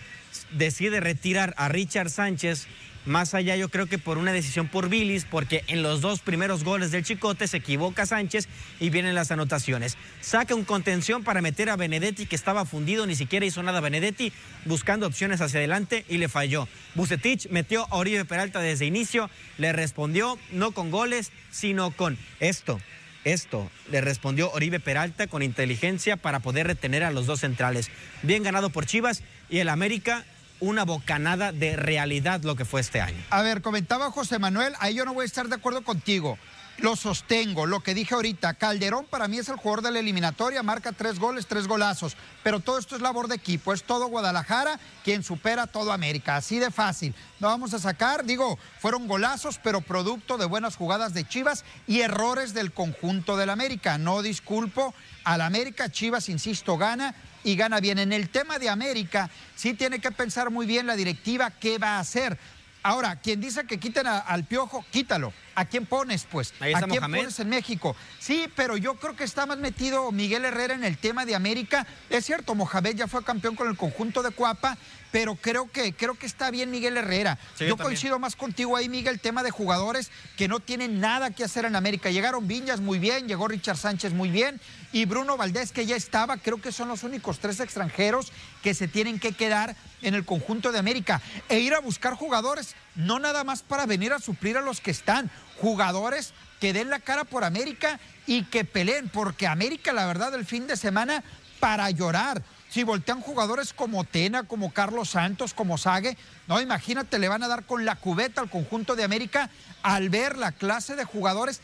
decide 0.52 1.00
retirar 1.00 1.54
a 1.58 1.68
Richard 1.70 2.10
Sánchez 2.10 2.68
Más 3.04 3.34
allá 3.34 3.56
yo 3.56 3.70
creo 3.70 3.88
que 3.88 3.98
por 3.98 4.20
una 4.20 4.32
decisión 4.32 4.68
por 4.68 4.88
Billis, 4.88 5.26
porque 5.26 5.64
en 5.66 5.82
los 5.82 6.02
dos 6.02 6.20
primeros 6.20 6.64
goles 6.64 6.92
del 6.92 7.04
Chicote 7.04 7.48
se 7.48 7.58
equivoca 7.58 8.06
Sánchez 8.06 8.48
y 8.80 8.92
vienen 8.92 9.16
las 9.16 9.32
anotaciones. 9.32 9.98
Saca 10.22 10.54
un 10.54 10.66
contención 10.66 11.24
para 11.24 11.42
meter 11.42 11.72
a 11.72 11.78
Benedetti 11.78 12.28
que 12.28 12.36
estaba 12.36 12.64
fundido, 12.64 13.08
ni 13.08 13.16
siquiera 13.16 13.44
hizo 13.44 13.64
nada 13.64 13.80
Benedetti, 13.82 14.32
buscando 14.66 15.08
opciones 15.08 15.42
hacia 15.42 15.58
adelante 15.58 16.06
y 16.10 16.20
le 16.20 16.30
falló. 16.30 16.68
Bucetich 16.94 17.50
metió 17.50 17.88
a 17.90 17.96
Oribe 17.96 18.24
Peralta 18.24 18.60
desde 18.60 18.86
inicio, 18.86 19.32
le 19.58 19.74
respondió 19.74 20.38
no 20.52 20.72
con 20.72 20.92
goles, 20.92 21.32
sino 21.50 21.90
con 21.90 22.20
esto. 22.40 22.80
Esto 23.24 23.70
le 23.92 24.02
respondió 24.02 24.52
Oribe 24.52 24.80
Peralta 24.80 25.28
con 25.28 25.44
inteligencia 25.44 26.18
para 26.18 26.40
poder 26.40 26.68
retener 26.68 27.04
a 27.04 27.12
los 27.12 27.28
dos 27.28 27.42
centrales. 27.42 27.90
Bien 28.24 28.44
ganado 28.44 28.70
por 28.70 28.86
Chivas 28.86 29.24
y 29.50 29.60
el 29.60 29.70
América 29.70 30.26
una 30.60 30.86
bocanada 30.86 31.52
de 31.52 31.76
realidad 31.76 32.42
lo 32.44 32.56
que 32.56 32.66
fue 32.66 32.82
este 32.82 33.02
año. 33.02 33.18
A 33.32 33.42
ver, 33.42 33.62
comentaba 33.62 34.12
José 34.12 34.40
Manuel, 34.40 34.74
ahí 34.80 34.96
yo 34.96 35.06
no 35.06 35.14
voy 35.14 35.24
a 35.24 35.26
estar 35.26 35.48
de 35.48 35.56
acuerdo 35.56 35.84
contigo. 35.84 36.38
Lo 36.78 36.96
sostengo, 36.96 37.66
lo 37.68 37.82
que 37.82 37.94
dije 37.94 38.16
ahorita. 38.16 38.56
Calderón 38.56 39.06
para 39.06 39.28
mí 39.28 39.38
es 39.38 39.50
el 39.50 39.58
jugador 39.58 39.84
de 39.84 39.92
la 39.92 40.00
eliminatoria, 40.00 40.64
marca 40.64 40.92
tres 40.92 41.20
goles, 41.20 41.46
tres 41.46 41.68
golazos. 41.68 42.18
Pero 42.44 42.60
todo 42.60 42.80
esto 42.80 42.96
es 42.96 43.02
labor 43.02 43.28
de 43.28 43.36
equipo, 43.36 43.72
es 43.72 43.84
todo 43.84 44.08
Guadalajara 44.08 44.80
quien 45.04 45.24
supera 45.24 45.68
todo 45.68 45.92
América. 45.92 46.38
Así 46.38 46.58
de 46.58 46.72
fácil. 46.72 47.14
No 47.40 47.50
vamos 47.50 47.74
a 47.74 47.80
sacar, 47.80 48.26
digo, 48.26 48.58
fueron 48.80 49.08
golazos, 49.08 49.60
pero 49.62 49.82
producto 49.82 50.38
de 50.38 50.46
buenas 50.46 50.76
jugadas 50.76 51.14
de 51.14 51.28
Chivas 51.28 51.66
y 51.88 52.02
errores 52.02 52.54
del 52.54 52.72
conjunto 52.72 53.38
del 53.38 53.52
América. 53.52 53.98
No 53.98 54.22
disculpo 54.22 54.94
al 55.24 55.42
América, 55.42 55.90
Chivas, 55.90 56.30
insisto, 56.30 56.78
gana 56.78 57.14
y 57.44 57.56
gana 57.56 57.80
bien. 57.80 58.00
En 58.00 58.14
el 58.14 58.30
tema 58.30 58.60
de 58.60 58.70
América, 58.70 59.30
sí 59.56 59.74
tiene 59.74 60.00
que 60.00 60.12
pensar 60.12 60.50
muy 60.50 60.66
bien 60.66 60.88
la 60.88 60.96
directiva 60.96 61.52
qué 61.52 61.78
va 61.78 61.98
a 61.98 62.00
hacer. 62.00 62.40
Ahora, 62.84 63.16
quien 63.18 63.40
dice 63.40 63.66
que 63.66 63.80
quiten 63.80 64.08
al 64.08 64.44
piojo, 64.44 64.84
quítalo. 64.92 65.34
¿A 65.54 65.66
quién 65.66 65.86
pones, 65.86 66.26
pues? 66.32 66.54
¿A 66.60 66.82
quién 66.82 67.02
pones 67.02 67.40
en 67.40 67.50
México? 67.50 67.96
Sí, 68.20 68.48
pero 68.56 68.78
yo 68.78 68.96
creo 68.96 69.16
que 69.16 69.24
está 69.24 69.46
más 69.46 69.60
metido 69.60 70.12
Miguel 70.12 70.46
Herrera 70.46 70.74
en 70.74 70.84
el 70.84 70.98
tema 70.98 71.26
de 71.26 71.36
América. 71.36 71.86
Es 72.10 72.26
cierto, 72.26 72.56
Mohamed 72.56 72.96
ya 72.96 73.08
fue 73.08 73.24
campeón 73.24 73.56
con 73.56 73.68
el 73.68 73.78
conjunto 73.78 74.24
de 74.24 74.32
Cuapa, 74.32 74.78
pero 75.12 75.36
creo 75.36 75.70
que, 75.70 75.94
creo 75.94 76.16
que 76.16 76.26
está 76.26 76.52
bien 76.52 76.72
Miguel 76.72 76.98
Herrera. 76.98 77.38
yo, 77.60 77.78
coincido 77.78 78.18
más 78.18 78.36
contigo 78.36 78.76
ahí, 78.76 78.90
Miguel, 78.90 79.16
el 79.16 79.20
tema 79.20 79.44
de 79.44 79.52
jugadores 79.52 80.10
que 80.38 80.48
no 80.48 80.60
tienen 80.60 81.00
nada 81.00 81.32
que 81.32 81.44
hacer 81.44 81.66
en 81.66 81.76
América. 81.76 82.10
Llegaron 82.10 82.48
Viñas 82.48 82.80
muy 82.80 82.98
bien, 82.98 83.28
llegó 83.28 83.48
Richard 83.48 83.78
Sánchez 83.78 84.14
muy 84.14 84.30
bien, 84.30 84.60
y 84.94 85.06
Bruno 85.06 85.38
Valdés, 85.38 85.72
que 85.72 85.86
ya 85.86 85.96
estaba, 85.96 86.38
creo 86.38 86.62
que 86.62 86.72
son 86.72 86.88
los 86.88 87.04
únicos 87.04 87.40
tres 87.40 87.60
extranjeros 87.60 88.32
que 88.64 88.74
se 88.74 88.88
tienen 88.88 89.20
que 89.20 89.34
quedar 89.34 89.76
en 90.02 90.16
el 90.16 90.26
conjunto 90.26 90.72
de 90.72 90.80
América. 90.80 91.22
E 91.50 91.60
ir 91.60 91.74
a 91.74 91.80
buscar 91.80 92.14
jugadores, 92.14 92.76
no 92.96 93.20
nada 93.20 93.44
más 93.44 93.64
para 93.64 93.86
venir 93.86 94.14
a 94.14 94.20
suplir 94.20 94.58
a 94.58 94.62
los 94.62 94.82
que 94.82 94.92
están 94.92 95.30
jugadores 95.60 96.34
que 96.60 96.74
den 96.74 96.90
la 96.90 97.00
cara 97.00 97.24
por 97.24 97.44
América 97.44 98.00
y 98.28 98.44
que 98.44 98.64
peleen, 98.64 99.10
porque 99.10 99.48
América, 99.48 99.94
la 99.94 100.06
verdad, 100.06 100.34
el 100.36 100.46
fin 100.46 100.68
de 100.68 100.78
semana, 100.78 101.24
para 101.60 101.90
llorar. 101.90 102.44
Si 102.72 102.84
voltean 102.84 103.20
jugadores 103.20 103.74
como 103.74 104.06
Tena, 104.06 104.44
como 104.44 104.72
Carlos 104.72 105.10
Santos, 105.10 105.54
como 105.54 105.78
Sague, 105.78 106.16
no, 106.48 106.62
imagínate, 106.62 107.20
le 107.20 107.28
van 107.28 107.44
a 107.44 107.50
dar 107.50 107.66
con 107.66 107.84
la 107.84 107.98
cubeta 107.98 108.40
al 108.40 108.50
conjunto 108.50 108.96
de 108.96 109.04
América 109.04 109.50
al 109.84 110.08
ver 110.08 110.38
la 110.38 110.54
clase 110.54 110.96
de 110.96 111.04
jugadores. 111.04 111.60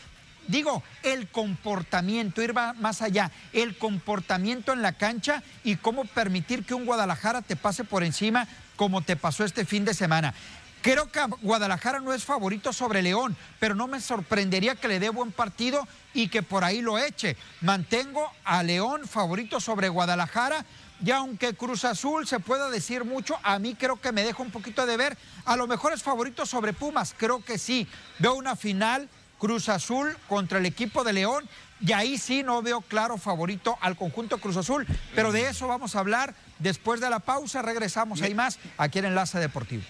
Digo, 0.49 0.83
el 1.03 1.29
comportamiento, 1.29 2.41
ir 2.41 2.53
más 2.53 3.01
allá, 3.01 3.31
el 3.53 3.77
comportamiento 3.77 4.73
en 4.73 4.81
la 4.81 4.91
cancha 4.91 5.43
y 5.63 5.77
cómo 5.77 6.03
permitir 6.03 6.65
que 6.65 6.73
un 6.73 6.85
Guadalajara 6.85 7.41
te 7.41 7.55
pase 7.55 7.85
por 7.85 8.03
encima 8.03 8.45
como 8.75 9.01
te 9.01 9.15
pasó 9.15 9.45
este 9.45 9.63
fin 9.63 9.85
de 9.85 9.93
semana. 9.93 10.33
Creo 10.81 11.12
que 11.12 11.19
Guadalajara 11.41 12.00
no 12.00 12.13
es 12.13 12.24
favorito 12.24 12.72
sobre 12.72 13.01
León, 13.01 13.36
pero 13.60 13.75
no 13.75 13.88
me 13.88 14.00
sorprendería 14.00 14.75
que 14.75 14.88
le 14.88 15.00
dé 15.00 15.10
buen 15.10 15.31
partido 15.31 15.88
y 16.13 16.29
que 16.29 16.43
por 16.43 16.63
ahí 16.63 16.81
lo 16.81 16.98
eche. 16.98 17.36
Mantengo 17.62 18.31
a 18.43 18.63
León 18.63 19.07
favorito 19.07 19.60
sobre 19.60 19.89
Guadalajara. 19.89 20.65
Y 21.03 21.12
aunque 21.12 21.53
Cruz 21.53 21.86
Azul 21.86 22.25
se 22.25 22.39
pueda 22.39 22.69
decir 22.69 23.03
mucho, 23.03 23.38
a 23.43 23.60
mí 23.60 23.75
creo 23.75 24.01
que 24.01 24.12
me 24.12 24.24
deja 24.24 24.41
un 24.41 24.50
poquito 24.50 24.86
de 24.86 24.98
ver. 24.98 25.17
A 25.46 25.55
lo 25.55 25.67
mejor 25.67 25.93
es 25.93 26.01
favorito 26.01 26.46
sobre 26.46 26.74
Pumas, 26.74 27.13
creo 27.15 27.43
que 27.43 27.57
sí. 27.57 27.88
Veo 28.17 28.34
una 28.34 28.55
final 28.55 29.10
Cruz 29.38 29.69
Azul 29.69 30.17
contra 30.27 30.57
el 30.57 30.65
equipo 30.65 31.03
de 31.03 31.13
León 31.13 31.48
y 31.79 31.91
ahí 31.91 32.17
sí 32.17 32.41
no 32.41 32.62
veo 32.63 32.81
claro 32.81 33.17
favorito 33.17 33.77
al 33.81 33.96
conjunto 33.96 34.39
Cruz 34.39 34.57
Azul. 34.57 34.88
Pero 35.13 35.31
de 35.31 35.50
eso 35.50 35.67
vamos 35.67 35.96
a 35.96 36.00
hablar 36.00 36.34
después 36.60 37.00
de 37.00 37.10
la 37.10 37.19
pausa. 37.19 37.62
Regresamos, 37.62 38.22
hay 38.22 38.34
más 38.34 38.57
aquí 38.77 39.00
en 39.00 39.05
Enlace 39.05 39.38
Deportivo. 39.39 39.84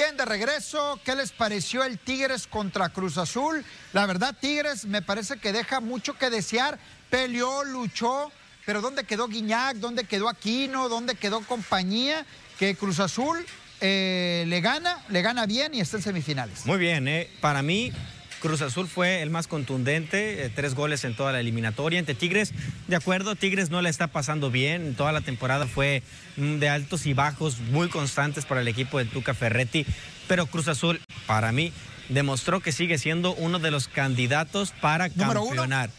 Bien, 0.00 0.16
de 0.16 0.24
regreso, 0.24 0.98
¿qué 1.04 1.14
les 1.14 1.30
pareció 1.30 1.84
el 1.84 1.98
Tigres 1.98 2.46
contra 2.46 2.88
Cruz 2.88 3.18
Azul? 3.18 3.62
La 3.92 4.06
verdad, 4.06 4.34
Tigres 4.40 4.86
me 4.86 5.02
parece 5.02 5.36
que 5.38 5.52
deja 5.52 5.80
mucho 5.80 6.14
que 6.14 6.30
desear. 6.30 6.78
Peleó, 7.10 7.64
luchó, 7.64 8.32
pero 8.64 8.80
¿dónde 8.80 9.04
quedó 9.04 9.28
Guiñac? 9.28 9.76
¿Dónde 9.76 10.04
quedó 10.04 10.30
Aquino? 10.30 10.88
¿Dónde 10.88 11.16
quedó 11.16 11.42
compañía? 11.42 12.24
Que 12.58 12.76
Cruz 12.76 12.98
Azul 12.98 13.44
eh, 13.82 14.44
le 14.46 14.62
gana, 14.62 15.04
le 15.10 15.20
gana 15.20 15.44
bien 15.44 15.74
y 15.74 15.80
está 15.80 15.98
en 15.98 16.02
semifinales. 16.02 16.64
Muy 16.64 16.78
bien, 16.78 17.06
eh. 17.06 17.28
para 17.42 17.60
mí 17.60 17.92
Cruz 18.40 18.62
Azul 18.62 18.88
fue 18.88 19.22
el 19.22 19.30
más 19.30 19.46
contundente, 19.46 20.44
eh, 20.44 20.50
tres 20.54 20.74
goles 20.74 21.04
en 21.04 21.14
toda 21.14 21.32
la 21.32 21.40
eliminatoria. 21.40 21.98
Entre 21.98 22.14
Tigres, 22.14 22.52
de 22.88 22.96
acuerdo, 22.96 23.36
Tigres 23.36 23.70
no 23.70 23.82
la 23.82 23.90
está 23.90 24.06
pasando 24.08 24.50
bien. 24.50 24.94
Toda 24.94 25.12
la 25.12 25.20
temporada 25.20 25.66
fue 25.66 26.02
mm, 26.36 26.56
de 26.56 26.68
altos 26.70 27.06
y 27.06 27.12
bajos 27.12 27.58
muy 27.60 27.88
constantes 27.88 28.46
para 28.46 28.62
el 28.62 28.68
equipo 28.68 28.98
de 28.98 29.04
Tuca 29.04 29.34
Ferretti. 29.34 29.84
Pero 30.26 30.46
Cruz 30.46 30.68
Azul, 30.68 31.00
para 31.26 31.52
mí, 31.52 31.72
demostró 32.08 32.60
que 32.60 32.72
sigue 32.72 32.96
siendo 32.96 33.34
uno 33.34 33.58
de 33.58 33.70
los 33.70 33.88
candidatos 33.88 34.72
para 34.80 35.10
campeonar. 35.10 35.90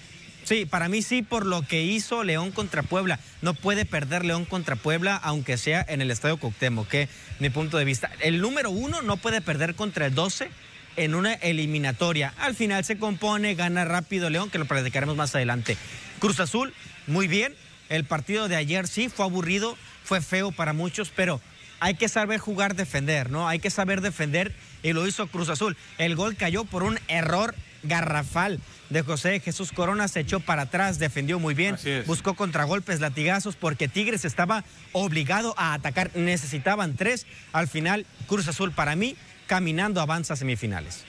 Sí, 0.44 0.66
para 0.66 0.90
mí 0.90 1.04
sí, 1.04 1.22
por 1.22 1.46
lo 1.46 1.62
que 1.62 1.84
hizo 1.84 2.24
León 2.24 2.52
contra 2.52 2.82
Puebla. 2.82 3.20
No 3.44 3.54
puede 3.54 3.86
perder 3.86 4.26
León 4.26 4.46
contra 4.46 4.76
Puebla, 4.76 5.16
aunque 5.16 5.58
sea 5.58 5.86
en 5.88 6.02
el 6.02 6.10
Estadio 6.10 6.38
Cuauhtémoc, 6.38 6.88
que 6.88 7.08
mi 7.40 7.52
punto 7.52 7.78
de 7.78 7.86
vista. 7.86 8.10
El 8.20 8.42
número 8.42 8.72
uno 8.72 9.04
no 9.04 9.18
puede 9.18 9.42
perder 9.42 9.76
contra 9.76 10.08
el 10.08 10.16
12 10.16 10.50
en 10.96 11.16
una 11.16 11.34
eliminatoria. 11.34 12.34
Al 12.38 12.56
final 12.56 12.84
se 12.84 12.98
compone, 12.98 13.56
gana 13.56 13.86
rápido 13.86 14.30
León, 14.30 14.50
que 14.50 14.58
lo 14.58 14.66
platicaremos 14.66 15.16
más 15.16 15.36
adelante. 15.36 15.78
Cruz 16.20 16.40
Azul, 16.40 16.74
muy 17.08 17.28
bien. 17.28 17.56
El 17.90 18.06
partido 18.06 18.48
de 18.48 18.56
ayer 18.56 18.88
sí 18.88 19.10
fue 19.10 19.26
aburrido, 19.26 19.78
fue 20.04 20.22
feo 20.22 20.52
para 20.52 20.74
muchos, 20.74 21.12
pero 21.14 21.42
hay 21.82 21.96
que 21.96 22.08
saber 22.08 22.40
jugar, 22.40 22.76
defender, 22.76 23.30
¿no? 23.32 23.48
Hay 23.48 23.60
que 23.60 23.70
saber 23.70 24.02
defender 24.02 24.54
y 24.84 24.94
lo 24.94 25.08
hizo 25.08 25.28
Cruz 25.28 25.50
Azul. 25.50 25.76
El 25.98 26.16
gol 26.16 26.36
cayó 26.36 26.64
por 26.64 26.84
un 26.84 27.00
error 27.08 27.56
garrafal 27.84 28.60
de 28.92 29.02
José 29.02 29.40
Jesús 29.40 29.72
Corona, 29.72 30.08
se 30.08 30.20
echó 30.20 30.40
para 30.40 30.64
atrás, 30.64 31.00
defendió 31.00 31.40
muy 31.40 31.54
bien, 31.54 31.78
buscó 32.06 32.36
contragolpes, 32.36 33.00
latigazos, 33.00 33.56
porque 33.56 33.88
Tigres 33.88 34.26
estaba 34.26 34.64
obligado 34.92 35.56
a 35.58 35.74
atacar, 35.74 36.12
necesitaban 36.16 36.96
tres. 36.96 37.26
Al 37.54 37.68
final, 37.68 38.06
Cruz 38.28 38.48
Azul 38.48 38.72
para 38.72 38.96
mí 38.96 39.16
caminando 39.52 40.00
avanza 40.00 40.34
a 40.34 40.38
semifinales 40.38 41.04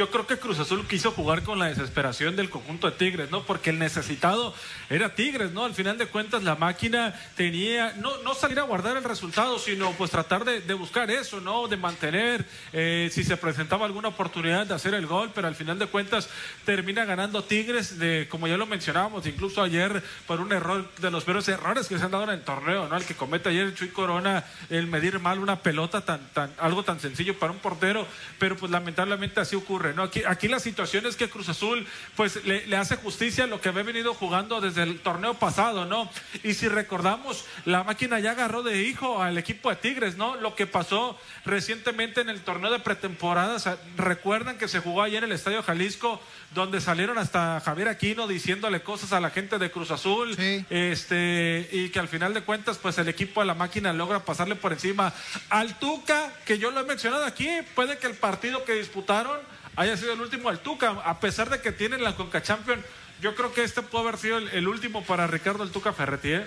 yo 0.00 0.10
creo 0.10 0.26
que 0.26 0.38
Cruz 0.38 0.58
Azul 0.58 0.88
quiso 0.88 1.10
jugar 1.10 1.42
con 1.42 1.58
la 1.58 1.66
desesperación 1.66 2.34
del 2.34 2.48
conjunto 2.48 2.90
de 2.90 2.96
Tigres, 2.96 3.30
¿no? 3.30 3.42
Porque 3.42 3.68
el 3.68 3.78
necesitado 3.78 4.54
era 4.88 5.14
Tigres, 5.14 5.52
¿no? 5.52 5.66
Al 5.66 5.74
final 5.74 5.98
de 5.98 6.06
cuentas 6.06 6.42
la 6.42 6.54
máquina 6.54 7.14
tenía, 7.36 7.92
no, 7.98 8.16
no 8.22 8.32
salir 8.32 8.58
a 8.60 8.62
guardar 8.62 8.96
el 8.96 9.04
resultado, 9.04 9.58
sino 9.58 9.92
pues 9.92 10.10
tratar 10.10 10.46
de, 10.46 10.72
buscar 10.72 11.10
eso, 11.10 11.42
¿no? 11.42 11.68
De 11.68 11.76
mantener, 11.76 12.46
eh, 12.72 13.10
si 13.12 13.24
se 13.24 13.36
presentaba 13.36 13.84
alguna 13.84 14.08
oportunidad 14.08 14.66
de 14.66 14.72
hacer 14.72 14.94
el 14.94 15.06
gol, 15.06 15.32
pero 15.34 15.48
al 15.48 15.54
final 15.54 15.78
de 15.78 15.86
cuentas 15.86 16.30
termina 16.64 17.04
ganando 17.04 17.44
Tigres, 17.44 17.98
de, 17.98 18.26
como 18.30 18.48
ya 18.48 18.56
lo 18.56 18.64
mencionábamos, 18.64 19.26
incluso 19.26 19.60
ayer 19.60 20.02
por 20.26 20.40
un 20.40 20.50
error, 20.50 20.90
de 20.96 21.10
los 21.10 21.24
peores 21.24 21.46
errores 21.48 21.88
que 21.88 21.98
se 21.98 22.04
han 22.06 22.10
dado 22.10 22.24
en 22.24 22.30
el 22.30 22.40
torneo, 22.40 22.88
¿no? 22.88 22.96
El 22.96 23.04
que 23.04 23.16
comete 23.16 23.50
ayer 23.50 23.74
Chuy 23.74 23.88
Corona, 23.88 24.44
el 24.70 24.86
medir 24.86 25.18
mal 25.18 25.40
una 25.40 25.56
pelota, 25.56 26.00
tan, 26.06 26.26
tan, 26.32 26.50
algo 26.56 26.84
tan 26.84 27.00
sencillo 27.00 27.38
para 27.38 27.52
un 27.52 27.58
portero, 27.58 28.06
pero 28.38 28.56
pues 28.56 28.72
lamentablemente 28.72 29.40
así 29.40 29.56
ocurre. 29.56 29.89
Ocurre, 29.90 29.94
¿no? 29.94 30.02
Aquí, 30.04 30.22
aquí 30.26 30.48
la 30.48 30.60
situación 30.60 31.06
es 31.06 31.16
que 31.16 31.28
Cruz 31.28 31.48
Azul, 31.48 31.86
pues 32.16 32.44
le, 32.44 32.66
le 32.66 32.76
hace 32.76 32.96
justicia 32.96 33.44
a 33.44 33.46
lo 33.46 33.60
que 33.60 33.68
había 33.68 33.82
venido 33.82 34.14
jugando 34.14 34.60
desde 34.60 34.82
el 34.82 35.00
torneo 35.00 35.34
pasado, 35.34 35.84
¿no? 35.86 36.10
Y 36.42 36.54
si 36.54 36.68
recordamos, 36.68 37.44
la 37.64 37.84
máquina 37.84 38.18
ya 38.20 38.32
agarró 38.32 38.62
de 38.62 38.82
hijo 38.82 39.22
al 39.22 39.38
equipo 39.38 39.70
de 39.70 39.76
Tigres, 39.76 40.16
¿no? 40.16 40.36
Lo 40.36 40.54
que 40.54 40.66
pasó 40.66 41.18
recientemente 41.44 42.20
en 42.20 42.28
el 42.28 42.40
torneo 42.40 42.70
de 42.70 42.78
pretemporada, 42.78 43.58
recuerdan 43.96 44.58
que 44.58 44.68
se 44.68 44.80
jugó 44.80 45.02
ayer 45.02 45.24
en 45.24 45.30
el 45.30 45.36
Estadio 45.36 45.62
Jalisco, 45.62 46.20
donde 46.54 46.80
salieron 46.80 47.18
hasta 47.18 47.60
Javier 47.60 47.88
Aquino 47.88 48.26
diciéndole 48.26 48.82
cosas 48.82 49.12
a 49.12 49.20
la 49.20 49.30
gente 49.30 49.58
de 49.58 49.70
Cruz 49.70 49.90
Azul, 49.90 50.36
Sí. 50.36 50.64
este, 50.70 51.68
y 51.72 51.90
que 51.90 51.98
al 51.98 52.08
final 52.08 52.34
de 52.34 52.42
cuentas, 52.42 52.78
pues 52.78 52.98
el 52.98 53.08
equipo 53.08 53.40
de 53.40 53.46
la 53.46 53.54
máquina 53.54 53.92
logra 53.92 54.24
pasarle 54.24 54.56
por 54.56 54.72
encima 54.72 55.12
al 55.48 55.78
Tuca, 55.78 56.32
que 56.44 56.58
yo 56.58 56.70
lo 56.70 56.80
he 56.80 56.84
mencionado 56.84 57.24
aquí, 57.24 57.48
puede 57.74 57.98
que 57.98 58.06
el 58.06 58.14
partido 58.14 58.64
que 58.64 58.74
disputaron 58.74 59.38
haya 59.80 59.96
sido 59.96 60.12
el 60.12 60.20
último 60.20 60.50
al 60.50 60.58
Tuca, 60.58 60.90
a 60.90 61.20
pesar 61.20 61.48
de 61.48 61.62
que 61.62 61.72
tienen 61.72 62.04
la 62.04 62.14
Conca 62.14 62.42
Champion, 62.42 62.84
yo 63.22 63.34
creo 63.34 63.54
que 63.54 63.64
este 63.64 63.80
puede 63.80 64.08
haber 64.08 64.18
sido 64.18 64.36
el, 64.36 64.68
último 64.68 65.02
para 65.04 65.26
Ricardo 65.26 65.62
el 65.62 65.70
Tuca 65.70 65.94
Ferretti, 65.94 66.32
¿eh? 66.32 66.46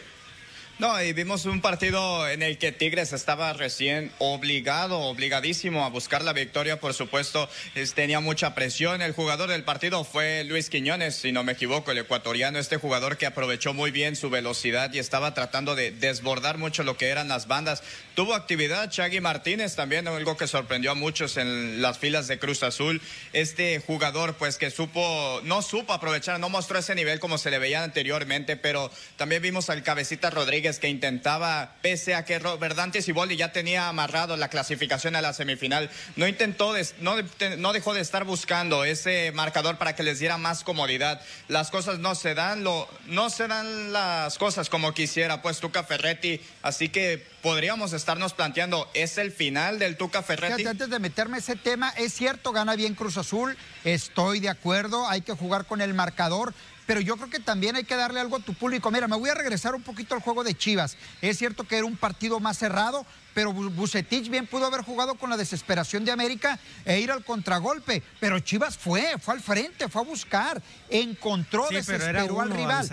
No, 0.79 1.01
y 1.01 1.13
vimos 1.13 1.45
un 1.45 1.61
partido 1.61 2.27
en 2.27 2.41
el 2.41 2.57
que 2.57 2.71
Tigres 2.71 3.13
estaba 3.13 3.53
recién 3.53 4.11
obligado, 4.17 4.99
obligadísimo 5.01 5.85
a 5.85 5.89
buscar 5.89 6.23
la 6.23 6.33
victoria, 6.33 6.79
por 6.79 6.95
supuesto, 6.95 7.47
es- 7.75 7.93
tenía 7.93 8.19
mucha 8.19 8.55
presión. 8.55 9.03
El 9.03 9.13
jugador 9.13 9.49
del 9.49 9.63
partido 9.63 10.03
fue 10.03 10.43
Luis 10.43 10.71
Quiñones, 10.71 11.15
si 11.15 11.31
no 11.31 11.43
me 11.43 11.51
equivoco, 11.51 11.91
el 11.91 11.99
ecuatoriano, 11.99 12.57
este 12.57 12.77
jugador 12.77 13.17
que 13.17 13.27
aprovechó 13.27 13.73
muy 13.75 13.91
bien 13.91 14.15
su 14.15 14.31
velocidad 14.31 14.91
y 14.91 14.99
estaba 14.99 15.35
tratando 15.35 15.75
de 15.75 15.91
desbordar 15.91 16.57
mucho 16.57 16.81
lo 16.83 16.97
que 16.97 17.09
eran 17.09 17.27
las 17.27 17.47
bandas. 17.47 17.83
Tuvo 18.15 18.33
actividad 18.33 18.89
Chagui 18.89 19.21
Martínez 19.21 19.75
también, 19.75 20.07
algo 20.07 20.37
que 20.37 20.47
sorprendió 20.47 20.91
a 20.91 20.95
muchos 20.95 21.37
en 21.37 21.83
las 21.83 21.99
filas 21.99 22.27
de 22.27 22.39
Cruz 22.39 22.63
Azul. 22.63 22.99
Este 23.31 23.79
jugador, 23.79 24.35
pues 24.37 24.57
que 24.57 24.71
supo, 24.71 25.39
no 25.43 25.61
supo 25.61 25.93
aprovechar, 25.93 26.39
no 26.39 26.49
mostró 26.49 26.79
ese 26.79 26.95
nivel 26.95 27.19
como 27.19 27.37
se 27.37 27.51
le 27.51 27.59
veía 27.59 27.83
anteriormente, 27.83 28.57
pero 28.57 28.91
también 29.17 29.41
vimos 29.43 29.69
al 29.69 29.83
Cabecita 29.83 30.31
Rodríguez 30.31 30.62
que 30.63 30.87
intentaba, 30.87 31.75
pese 31.81 32.15
a 32.15 32.23
que 32.23 32.39
Robert 32.39 32.75
Dante 32.75 33.01
Siboldi 33.01 33.35
ya 33.35 33.51
tenía 33.51 33.89
amarrado 33.89 34.37
la 34.37 34.47
clasificación 34.47 35.15
a 35.15 35.21
la 35.21 35.33
semifinal, 35.33 35.89
no 36.15 36.27
intentó, 36.27 36.73
no, 37.01 37.15
no 37.57 37.73
dejó 37.73 37.93
de 37.93 38.01
estar 38.01 38.23
buscando 38.23 38.85
ese 38.85 39.31
marcador 39.33 39.77
para 39.77 39.95
que 39.95 40.03
les 40.03 40.19
diera 40.19 40.37
más 40.37 40.63
comodidad. 40.63 41.21
Las 41.49 41.69
cosas 41.69 41.99
no 41.99 42.15
se 42.15 42.33
dan, 42.33 42.63
lo, 42.63 42.87
no 43.07 43.29
se 43.29 43.47
dan 43.47 43.91
las 43.91 44.37
cosas 44.37 44.69
como 44.69 44.93
quisiera, 44.93 45.41
pues 45.41 45.59
Tuca 45.59 45.83
Ferretti, 45.83 46.39
así 46.61 46.87
que 46.89 47.25
podríamos 47.41 47.91
estarnos 47.91 48.33
planteando, 48.33 48.89
¿es 48.93 49.17
el 49.17 49.31
final 49.31 49.79
del 49.79 49.97
Tuca 49.97 50.23
Ferretti? 50.23 50.65
Antes 50.65 50.89
de 50.89 50.99
meterme 50.99 51.39
ese 51.39 51.57
tema, 51.57 51.89
es 51.97 52.13
cierto, 52.13 52.53
gana 52.53 52.75
bien 52.75 52.95
Cruz 52.95 53.17
Azul, 53.17 53.57
estoy 53.83 54.39
de 54.39 54.49
acuerdo, 54.49 55.09
hay 55.09 55.21
que 55.21 55.33
jugar 55.33 55.65
con 55.65 55.81
el 55.81 55.93
marcador, 55.93 56.53
pero 56.85 56.99
yo 56.99 57.15
creo 57.17 57.29
que 57.29 57.39
también 57.39 57.75
hay 57.75 57.83
que 57.83 57.95
darle 57.95 58.19
algo 58.19 58.35
a 58.37 58.39
tu 58.39 58.53
público. 58.53 58.91
Mira, 58.91 59.07
me 59.07 59.15
voy 59.17 59.29
a 59.29 59.33
regresar 59.33 59.73
un 59.75 59.81
poquito 59.83 60.15
al 60.15 60.21
juego 60.21 60.43
de 60.43 60.53
Chivas. 60.55 60.97
Es 61.21 61.37
cierto 61.37 61.63
que 61.65 61.77
era 61.77 61.85
un 61.85 61.95
partido 61.97 62.39
más 62.39 62.57
cerrado, 62.57 63.05
pero 63.33 63.51
Bu- 63.53 63.73
Bucetich 63.73 64.29
bien 64.29 64.45
pudo 64.47 64.65
haber 64.65 64.81
jugado 64.81 65.15
con 65.15 65.29
la 65.29 65.37
desesperación 65.37 66.03
de 66.05 66.11
América 66.11 66.59
e 66.85 66.99
ir 66.99 67.11
al 67.11 67.23
contragolpe, 67.23 68.03
pero 68.19 68.39
Chivas 68.39 68.77
fue, 68.77 69.15
fue 69.19 69.33
al 69.35 69.41
frente, 69.41 69.87
fue 69.89 70.01
a 70.01 70.05
buscar, 70.05 70.61
encontró, 70.89 71.67
Sí, 71.69 71.75
desesperó 71.75 72.41
al 72.41 72.49
rival. 72.57 72.83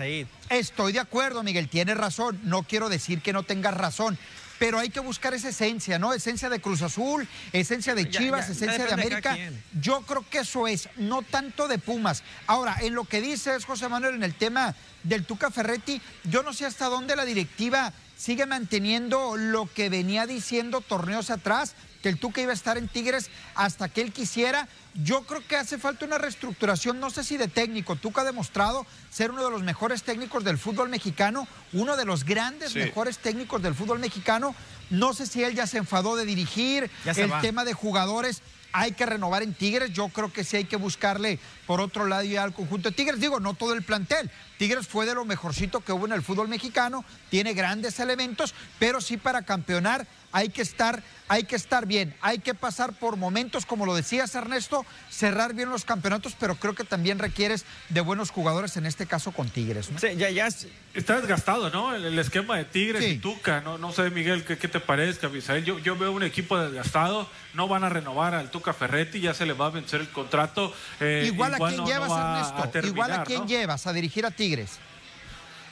Estoy 0.49 0.93
de 0.93 0.99
acuerdo, 0.99 1.43
Miguel, 1.43 1.69
tienes 1.69 1.97
razón. 1.97 2.39
No 2.43 2.63
quiero 2.63 2.89
decir 2.89 3.21
que 3.21 3.33
no 3.33 3.43
tengas 3.43 3.73
razón. 3.75 4.17
Pero 4.61 4.77
hay 4.77 4.91
que 4.91 4.99
buscar 4.99 5.33
esa 5.33 5.49
esencia, 5.49 5.97
¿no? 5.97 6.13
Esencia 6.13 6.47
de 6.47 6.61
Cruz 6.61 6.83
Azul, 6.83 7.27
esencia 7.51 7.95
de 7.95 8.07
Chivas, 8.07 8.41
ya, 8.41 8.45
ya 8.45 8.53
esencia 8.53 8.85
de 8.85 8.93
América. 8.93 9.35
Yo 9.81 10.01
creo 10.01 10.23
que 10.29 10.37
eso 10.37 10.67
es, 10.67 10.87
no 10.97 11.23
tanto 11.23 11.67
de 11.67 11.79
Pumas. 11.79 12.21
Ahora, 12.45 12.77
en 12.81 12.93
lo 12.93 13.05
que 13.05 13.21
dices, 13.21 13.65
José 13.65 13.89
Manuel, 13.89 14.13
en 14.13 14.21
el 14.21 14.35
tema 14.35 14.75
del 15.01 15.25
Tuca 15.25 15.49
Ferretti, 15.49 15.99
yo 16.25 16.43
no 16.43 16.53
sé 16.53 16.67
hasta 16.67 16.85
dónde 16.85 17.15
la 17.15 17.25
directiva 17.25 17.91
sigue 18.15 18.45
manteniendo 18.45 19.35
lo 19.35 19.65
que 19.65 19.89
venía 19.89 20.27
diciendo 20.27 20.81
torneos 20.81 21.31
atrás, 21.31 21.73
que 22.01 22.09
el 22.09 22.17
Tuca 22.17 22.41
iba 22.41 22.51
a 22.51 22.55
estar 22.55 22.77
en 22.77 22.87
Tigres 22.87 23.29
hasta 23.55 23.89
que 23.89 24.01
él 24.01 24.11
quisiera. 24.11 24.67
Yo 24.95 25.23
creo 25.23 25.45
que 25.47 25.55
hace 25.55 25.77
falta 25.77 26.05
una 26.05 26.17
reestructuración, 26.17 26.99
no 26.99 27.09
sé 27.09 27.23
si 27.23 27.37
de 27.37 27.47
técnico. 27.47 27.95
Tuca 27.95 28.21
ha 28.21 28.25
demostrado 28.25 28.85
ser 29.09 29.31
uno 29.31 29.43
de 29.45 29.51
los 29.51 29.63
mejores 29.63 30.03
técnicos 30.03 30.43
del 30.43 30.57
fútbol 30.57 30.89
mexicano, 30.89 31.47
uno 31.73 31.95
de 31.97 32.05
los 32.05 32.25
grandes, 32.25 32.71
Sí. 32.71 32.79
mejores 32.79 33.17
técnicos 33.19 33.61
del 33.61 33.75
fútbol 33.75 33.99
mexicano. 33.99 34.55
No 34.89 35.13
sé 35.13 35.25
si 35.25 35.43
él 35.43 35.55
ya 35.55 35.67
se 35.67 35.77
enfadó 35.77 36.15
de 36.15 36.25
dirigir, 36.25 36.89
el 37.05 37.31
va. 37.31 37.39
tema 37.41 37.63
de 37.63 37.73
jugadores 37.73 38.41
hay 38.73 38.93
que 38.93 39.05
renovar 39.05 39.43
en 39.43 39.53
Tigres. 39.53 39.91
Yo 39.93 40.07
creo 40.09 40.31
que 40.31 40.43
sí 40.43 40.57
hay 40.57 40.65
que 40.65 40.77
buscarle 40.77 41.39
por 41.71 41.79
otro 41.79 42.05
lado 42.05 42.23
ya 42.23 42.43
al 42.43 42.51
conjunto 42.53 42.89
de 42.89 42.95
Tigres. 42.97 43.21
Digo, 43.21 43.39
no 43.39 43.53
todo 43.53 43.71
el 43.73 43.81
plantel. 43.81 44.29
Tigres 44.57 44.89
fue 44.89 45.05
de 45.05 45.15
lo 45.15 45.23
mejorcito 45.23 45.79
que 45.79 45.93
hubo 45.93 46.05
en 46.05 46.11
el 46.11 46.21
fútbol 46.21 46.49
mexicano, 46.49 47.05
tiene 47.29 47.53
grandes 47.53 47.97
elementos, 48.01 48.53
pero 48.77 48.99
sí 48.99 49.15
para 49.15 49.43
campeonar 49.43 50.05
hay 50.33 50.49
que 50.49 50.61
estar, 50.61 51.01
hay 51.27 51.43
que 51.45 51.55
estar 51.57 51.85
bien, 51.87 52.13
hay 52.21 52.39
que 52.39 52.53
pasar 52.53 52.93
por 52.93 53.17
momentos, 53.17 53.65
como 53.65 53.85
lo 53.85 53.95
decías 53.95 54.33
Ernesto, 54.35 54.85
cerrar 55.09 55.53
bien 55.53 55.69
los 55.69 55.83
campeonatos, 55.83 56.35
pero 56.39 56.55
creo 56.55 56.73
que 56.75 56.83
también 56.85 57.19
requieres 57.19 57.65
de 57.89 57.99
buenos 58.01 58.29
jugadores, 58.29 58.77
en 58.77 58.85
este 58.85 59.07
caso 59.07 59.31
con 59.31 59.49
Tigres. 59.49 59.89
¿no? 59.91 59.97
Sí, 59.99 60.07
ya, 60.17 60.29
ya, 60.29 60.47
es- 60.47 60.67
Está 60.93 61.17
desgastado, 61.19 61.69
¿no? 61.69 61.95
El, 61.95 62.03
el 62.05 62.19
esquema 62.19 62.57
de 62.57 62.65
Tigres 62.65 63.03
Sí. 63.03 63.11
y 63.11 63.17
Tuca, 63.17 63.61
¿no? 63.61 63.77
No 63.77 63.91
sé, 63.93 64.09
Miguel, 64.09 64.43
¿qué, 64.45 64.57
qué 64.57 64.67
te 64.67 64.79
parezca, 64.81 65.27
Misael? 65.29 65.63
Yo, 65.65 65.79
yo 65.79 65.95
veo 65.97 66.11
un 66.11 66.21
equipo 66.23 66.57
desgastado, 66.59 67.29
no 67.53 67.67
van 67.69 67.83
a 67.85 67.89
renovar 67.89 68.35
al 68.35 68.51
Tuca 68.51 68.73
Ferretti, 68.73 69.21
ya 69.21 69.33
se 69.33 69.45
le 69.45 69.53
va 69.53 69.67
a 69.67 69.69
vencer 69.69 70.01
el 70.01 70.09
contrato. 70.09 70.73
eh, 70.99 71.23
Igual 71.27 71.55
a 71.55 71.57
quién 71.69 71.77
no- 71.77 71.83
no 71.85 71.89
llevas, 71.89 72.09
va 72.11 72.39
Ernesto, 72.39 72.69
terminar, 72.69 72.95
igual 72.95 73.11
a 73.13 73.23
quién 73.23 73.39
¿no? 73.41 73.47
llevas 73.47 73.87
a 73.87 73.93
dirigir 73.93 74.25
a 74.25 74.31
Tigres. 74.31 74.79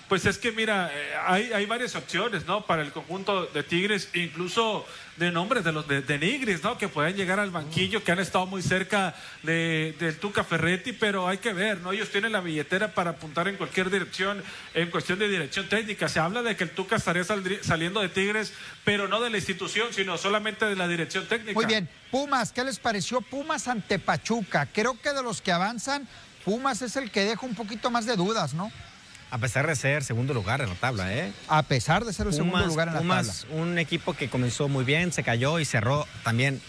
Pues 0.10 0.26
es 0.26 0.40
que 0.40 0.52
mira, 0.52 0.90
eh, 0.92 1.14
hay, 1.24 1.54
hay 1.54 1.68
varias 1.68 1.96
opciones, 1.96 2.48
¿no? 2.48 2.66
Para 2.66 2.82
el 2.82 2.92
conjunto 2.92 3.46
de 3.46 3.62
Tigres, 3.62 4.10
incluso 4.16 4.86
de 5.18 5.32
nombres 5.32 5.64
de 5.64 5.72
los 5.72 5.88
de, 5.88 6.02
de 6.02 6.18
Nigris, 6.18 6.64
¿no? 6.64 6.80
Que 6.80 6.88
pueden 6.88 7.16
llegar 7.16 7.40
al 7.40 7.52
banquillo, 7.52 8.04
que 8.04 8.12
han 8.12 8.18
estado 8.18 8.48
muy 8.48 8.64
cerca 8.64 9.14
de, 9.44 9.96
del 10.00 10.18
Tuca 10.18 10.44
Ferretti, 10.44 10.94
pero 10.94 11.28
hay 11.28 11.38
que 11.38 11.54
ver, 11.54 11.82
¿no? 11.82 11.92
Ellos 11.92 12.10
tienen 12.10 12.32
la 12.32 12.42
billetera 12.42 12.96
para 12.96 13.12
apuntar 13.12 13.48
en 13.48 13.58
cualquier 13.58 13.92
dirección, 13.92 14.44
en 14.74 14.90
cuestión 14.90 15.20
de 15.20 15.28
dirección 15.30 15.70
técnica. 15.70 16.10
Se 16.10 16.20
habla 16.20 16.42
de 16.42 16.56
que 16.56 16.64
el 16.64 16.72
Tuca 16.72 16.96
estaría 16.96 17.24
saliendo 17.24 18.02
de 18.02 18.10
Tigres, 18.10 18.52
pero 18.84 19.08
no 19.08 19.22
de 19.22 19.30
la 19.30 19.38
institución, 19.38 19.90
sino 19.92 20.18
solamente 20.18 20.66
de 20.66 20.76
la 20.76 20.88
dirección 20.88 21.28
técnica. 21.28 21.54
Muy 21.54 21.68
bien. 21.68 21.88
Pumas, 22.10 22.52
¿qué 22.52 22.64
les 22.64 22.80
pareció 22.80 23.22
Pumas 23.22 23.68
ante 23.68 24.00
Pachuca? 24.00 24.68
Creo 24.74 25.00
que 25.00 25.14
de 25.14 25.22
los 25.22 25.40
que 25.42 25.52
avanzan, 25.52 26.08
Pumas 26.44 26.82
es 26.82 26.96
el 26.96 27.12
que 27.12 27.26
deja 27.26 27.46
un 27.46 27.54
poquito 27.54 27.92
más 27.92 28.08
de 28.08 28.16
dudas, 28.16 28.56
¿no? 28.56 28.72
A 29.32 29.38
pesar 29.38 29.68
de 29.68 29.76
ser 29.76 30.04
segundo 30.04 30.34
lugar 30.34 30.62
en 30.62 30.70
la 30.70 30.76
tabla, 30.76 31.14
¿eh? 31.14 31.32
A 31.48 31.64
pesar 31.64 32.06
de 32.06 32.14
ser 32.14 32.28
el 32.28 32.34
segundo 32.34 32.66
lugar 32.66 32.88
en 32.88 32.94
la 32.96 33.00
Pumas, 33.00 33.42
tabla. 33.42 33.62
un 33.62 33.78
equipo 33.78 34.14
que 34.14 34.30
comenzó 34.30 34.68
muy 34.68 34.84
bien, 34.84 35.12
se 35.12 35.24
cayó 35.24 35.60
y 35.60 35.66
cerró 35.66 36.08
también, 36.24 36.62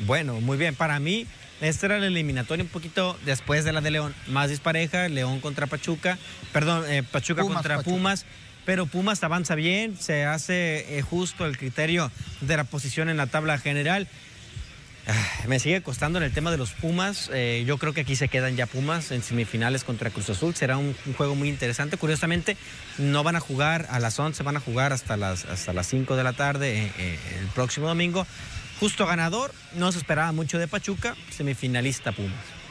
bueno, 0.00 0.40
muy 0.40 0.56
bien. 0.56 0.74
Para 0.74 0.98
mí, 1.00 1.26
este 1.60 1.86
era 1.86 1.96
el 1.96 2.04
eliminatorio 2.04 2.64
un 2.64 2.70
poquito 2.70 3.18
después 3.24 3.64
de 3.64 3.72
la 3.72 3.80
de 3.80 3.90
León. 3.90 4.14
Más 4.28 4.50
dispareja, 4.50 5.08
León 5.08 5.40
contra 5.40 5.66
Pachuca, 5.66 6.18
perdón, 6.52 6.84
eh, 6.88 7.02
Pachuca 7.02 7.42
Pumas, 7.42 7.56
contra 7.56 7.76
Pachuca. 7.76 7.94
Pumas. 7.96 8.24
Pero 8.64 8.86
Pumas 8.86 9.22
avanza 9.22 9.54
bien, 9.56 9.98
se 10.00 10.24
hace 10.24 10.96
eh, 10.96 11.02
justo 11.02 11.44
el 11.44 11.58
criterio 11.58 12.10
de 12.40 12.56
la 12.56 12.64
posición 12.64 13.10
en 13.10 13.18
la 13.18 13.26
tabla 13.26 13.58
general. 13.58 14.08
Ah, 15.06 15.46
Me 15.48 15.58
sigue 15.58 15.82
costando 15.82 16.18
en 16.18 16.24
el 16.24 16.32
tema 16.32 16.50
de 16.50 16.56
los 16.56 16.72
Pumas. 16.72 17.30
eh, 17.32 17.64
yo 17.66 17.76
creo 17.76 17.92
que 17.92 18.00
aquí 18.02 18.16
se 18.16 18.28
quedan 18.28 18.56
ya 18.56 18.66
Pumas 18.66 19.10
en 19.10 19.22
semifinales 19.22 19.84
contra 19.84 20.10
Cruz 20.10 20.30
Azul. 20.30 20.54
Será 20.54 20.78
un, 20.78 20.94
juego 21.16 21.34
muy 21.34 21.48
interesante. 21.48 21.96
Curiosamente, 21.98 22.56
no 22.96 23.22
van 23.22 23.36
a 23.36 23.40
jugar 23.40 23.86
a 23.90 23.98
las 24.00 24.18
11, 24.18 24.42
van 24.42 24.56
a 24.56 24.60
jugar 24.60 24.92
hasta 24.92 25.16
las, 25.16 25.44
hasta 25.44 25.72
las 25.74 25.86
5 25.88 26.16
de 26.16 26.24
la 26.24 26.32
tarde 26.32 26.84
eh, 26.84 26.92
eh, 26.98 27.18
el 27.40 27.46
próximo 27.48 27.86
domingo. 27.86 28.26
Justo 28.80 29.06
ganador, 29.06 29.52
no 29.74 29.92
se 29.92 29.98
esperaba 29.98 30.32
mucho 30.32 30.58
de 30.58 30.68
Pachuca, 30.68 31.14
semifinalista 31.30 32.12
Pumas. 32.12 32.63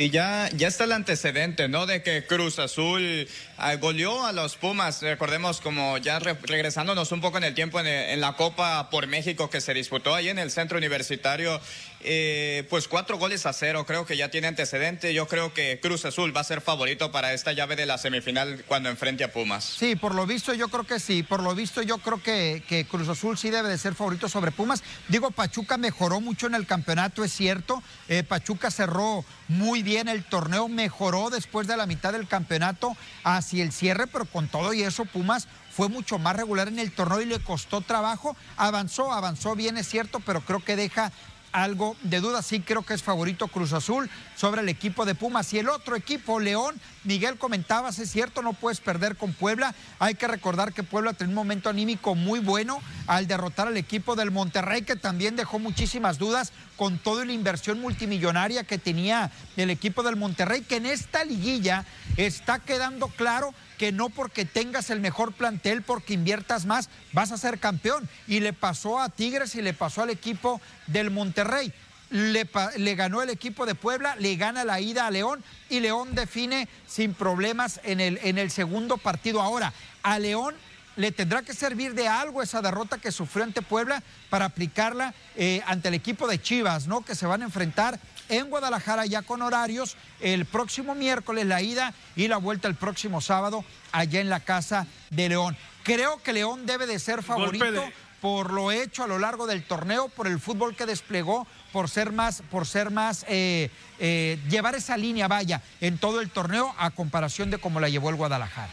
Y 0.00 0.10
ya, 0.10 0.48
ya 0.54 0.68
está 0.68 0.84
el 0.84 0.92
antecedente, 0.92 1.66
¿no? 1.68 1.84
De 1.84 2.04
que 2.04 2.24
Cruz 2.24 2.60
Azul 2.60 3.26
ah, 3.56 3.74
goleó 3.74 4.24
a 4.24 4.32
los 4.32 4.54
Pumas. 4.54 5.02
Recordemos 5.02 5.60
como 5.60 5.98
ya 5.98 6.20
re- 6.20 6.36
regresándonos 6.40 7.10
un 7.10 7.20
poco 7.20 7.38
en 7.38 7.42
el 7.42 7.54
tiempo 7.54 7.80
en, 7.80 7.88
en 7.88 8.20
la 8.20 8.34
Copa 8.34 8.90
por 8.90 9.08
México 9.08 9.50
que 9.50 9.60
se 9.60 9.74
disputó 9.74 10.14
ahí 10.14 10.28
en 10.28 10.38
el 10.38 10.52
centro 10.52 10.78
universitario. 10.78 11.60
Eh, 12.00 12.64
pues 12.70 12.86
cuatro 12.86 13.18
goles 13.18 13.44
a 13.46 13.52
cero, 13.52 13.84
creo 13.84 14.06
que 14.06 14.16
ya 14.16 14.30
tiene 14.30 14.46
antecedente. 14.46 15.12
Yo 15.12 15.26
creo 15.26 15.52
que 15.52 15.80
Cruz 15.80 16.04
Azul 16.04 16.36
va 16.36 16.42
a 16.42 16.44
ser 16.44 16.60
favorito 16.60 17.10
para 17.10 17.32
esta 17.32 17.52
llave 17.52 17.74
de 17.74 17.86
la 17.86 17.98
semifinal 17.98 18.64
cuando 18.66 18.88
enfrente 18.88 19.24
a 19.24 19.32
Pumas. 19.32 19.64
Sí, 19.64 19.96
por 19.96 20.14
lo 20.14 20.26
visto 20.26 20.54
yo 20.54 20.68
creo 20.68 20.84
que 20.84 21.00
sí. 21.00 21.22
Por 21.22 21.42
lo 21.42 21.54
visto 21.54 21.82
yo 21.82 21.98
creo 21.98 22.22
que, 22.22 22.86
Cruz 22.88 23.08
Azul 23.08 23.36
sí 23.36 23.50
debe 23.50 23.68
de 23.68 23.78
ser 23.78 23.94
favorito 23.94 24.28
sobre 24.28 24.52
Pumas. 24.52 24.82
Digo, 25.08 25.30
Pachuca 25.30 25.76
mejoró 25.76 26.20
mucho 26.20 26.46
en 26.46 26.54
el 26.54 26.66
campeonato, 26.66 27.24
es 27.24 27.32
cierto. 27.32 27.82
Eh, 28.08 28.22
Pachuca 28.22 28.70
cerró 28.70 29.24
muy 29.48 29.82
bien 29.82 30.08
el 30.08 30.24
torneo, 30.24 30.68
mejoró 30.68 31.30
después 31.30 31.66
de 31.66 31.76
la 31.76 31.86
mitad 31.86 32.12
del 32.12 32.28
campeonato 32.28 32.96
hacia 33.24 33.64
el 33.64 33.72
cierre, 33.72 34.06
pero 34.06 34.24
con 34.26 34.48
todo 34.48 34.72
y 34.72 34.82
eso 34.82 35.04
Pumas 35.04 35.48
fue 35.70 35.88
mucho 35.88 36.18
más 36.18 36.36
regular 36.36 36.68
en 36.68 36.78
el 36.78 36.92
torneo 36.92 37.20
y 37.20 37.24
le 37.24 37.40
costó 37.40 37.80
trabajo. 37.80 38.36
Avanzó, 38.56 39.12
avanzó 39.12 39.54
bien, 39.54 39.78
es 39.78 39.88
cierto, 39.88 40.20
pero 40.20 40.40
creo 40.40 40.58
que 40.64 40.76
deja 40.76 41.12
algo 41.52 41.96
de 42.02 42.20
duda. 42.20 42.42
Sí 42.42 42.60
creo 42.60 42.82
que 42.82 42.94
es 42.94 43.02
favorito 43.02 43.48
Cruz 43.48 43.72
Azul 43.72 44.08
sobre 44.36 44.60
el 44.60 44.68
equipo 44.68 45.04
de 45.04 45.14
Pumas. 45.14 45.52
Y 45.52 45.58
el 45.58 45.68
otro 45.68 45.96
equipo, 45.96 46.40
León, 46.40 46.80
Miguel 47.04 47.38
comentaba, 47.38 47.90
es 47.90 48.10
cierto, 48.10 48.42
no 48.42 48.52
puedes 48.52 48.80
perder 48.80 49.16
con 49.16 49.32
Puebla. 49.32 49.74
Hay 49.98 50.14
que 50.14 50.28
recordar 50.28 50.72
que 50.72 50.82
Puebla 50.82 51.12
tiene 51.12 51.30
un 51.32 51.36
momento 51.36 51.68
anímico 51.68 52.14
muy 52.14 52.40
bueno 52.40 52.80
al 53.06 53.26
derrotar 53.26 53.68
al 53.68 53.76
equipo 53.76 54.16
del 54.16 54.30
Monterrey, 54.30 54.82
que 54.82 54.96
también 54.96 55.36
dejó 55.36 55.58
muchísimas 55.58 56.18
dudas 56.18 56.52
con 56.76 56.98
toda 56.98 57.24
la 57.24 57.32
inversión 57.32 57.80
multimillonaria 57.80 58.64
que 58.64 58.78
tenía 58.78 59.30
el 59.56 59.70
equipo 59.70 60.02
del 60.02 60.16
Monterrey, 60.16 60.62
que 60.62 60.76
en 60.76 60.86
esta 60.86 61.24
liguilla 61.24 61.84
está 62.16 62.58
quedando 62.60 63.08
claro 63.08 63.52
que 63.78 63.92
no 63.92 64.10
porque 64.10 64.44
tengas 64.44 64.90
el 64.90 65.00
mejor 65.00 65.32
plantel, 65.32 65.82
porque 65.82 66.14
inviertas 66.14 66.66
más, 66.66 66.90
vas 67.12 67.32
a 67.32 67.38
ser 67.38 67.58
campeón. 67.58 68.08
Y 68.26 68.40
le 68.40 68.52
pasó 68.52 68.98
a 68.98 69.08
Tigres 69.08 69.54
y 69.54 69.62
le 69.62 69.72
pasó 69.72 70.02
al 70.02 70.10
equipo 70.10 70.60
del 70.88 71.10
Monterrey. 71.10 71.72
Le, 72.10 72.94
ganó 72.94 73.22
el 73.22 73.30
equipo 73.30 73.66
de 73.66 73.74
Puebla, 73.74 74.16
le 74.16 74.36
gana 74.36 74.64
la 74.64 74.80
ida 74.80 75.06
a 75.06 75.10
León 75.10 75.44
y 75.68 75.80
León 75.80 76.14
define 76.14 76.66
sin 76.86 77.12
problemas 77.12 77.80
en 77.84 78.00
el, 78.00 78.18
en 78.22 78.38
el 78.38 78.50
segundo 78.50 78.96
partido. 78.96 79.42
Ahora, 79.42 79.74
a 80.02 80.18
León 80.18 80.54
le 80.96 81.12
tendrá 81.12 81.42
que 81.42 81.54
servir 81.54 81.94
de 81.94 82.08
algo 82.08 82.42
esa 82.42 82.60
derrota 82.60 82.98
que 82.98 83.12
sufrió 83.12 83.44
ante 83.44 83.62
Puebla 83.62 84.02
para 84.30 84.46
aplicarla 84.46 85.14
eh, 85.36 85.62
ante 85.66 85.88
el 85.88 85.94
equipo 85.94 86.26
de 86.26 86.42
Chivas, 86.42 86.88
¿no? 86.88 87.02
Que 87.02 87.14
se 87.14 87.26
van 87.26 87.42
a 87.42 87.44
enfrentar 87.44 88.00
en 88.28 88.50
Guadalajara 88.50 89.06
ya 89.06 89.22
con 89.22 89.42
horarios 89.42 89.96
el 90.20 90.44
próximo 90.44 90.94
miércoles 90.94 91.46
la 91.46 91.62
ida 91.62 91.94
y 92.16 92.28
la 92.28 92.36
vuelta 92.36 92.68
el 92.68 92.74
próximo 92.74 93.20
sábado 93.20 93.64
allá 93.92 94.20
en 94.20 94.28
la 94.28 94.40
casa 94.40 94.86
de 95.10 95.28
León. 95.28 95.56
Creo 95.82 96.22
que 96.22 96.32
León 96.32 96.66
debe 96.66 96.86
de 96.86 96.98
ser 96.98 97.22
favorito 97.22 97.84
por 98.20 98.52
lo 98.52 98.72
hecho 98.72 99.04
a 99.04 99.06
lo 99.06 99.18
largo 99.18 99.46
del 99.46 99.62
torneo, 99.62 100.08
por 100.08 100.26
el 100.26 100.40
fútbol 100.40 100.74
que 100.74 100.86
desplegó, 100.86 101.46
por 101.72 101.88
ser 101.88 102.12
más, 102.12 102.42
por 102.50 102.66
ser 102.66 102.90
más, 102.90 103.24
eh, 103.28 103.70
eh, 104.00 104.38
llevar 104.48 104.74
esa 104.74 104.96
línea, 104.96 105.28
vaya, 105.28 105.62
en 105.80 105.98
todo 105.98 106.20
el 106.20 106.30
torneo 106.30 106.74
a 106.78 106.90
comparación 106.90 107.50
de 107.50 107.58
cómo 107.58 107.80
la 107.80 107.88
llevó 107.88 108.10
el 108.10 108.16
Guadalajara. 108.16 108.72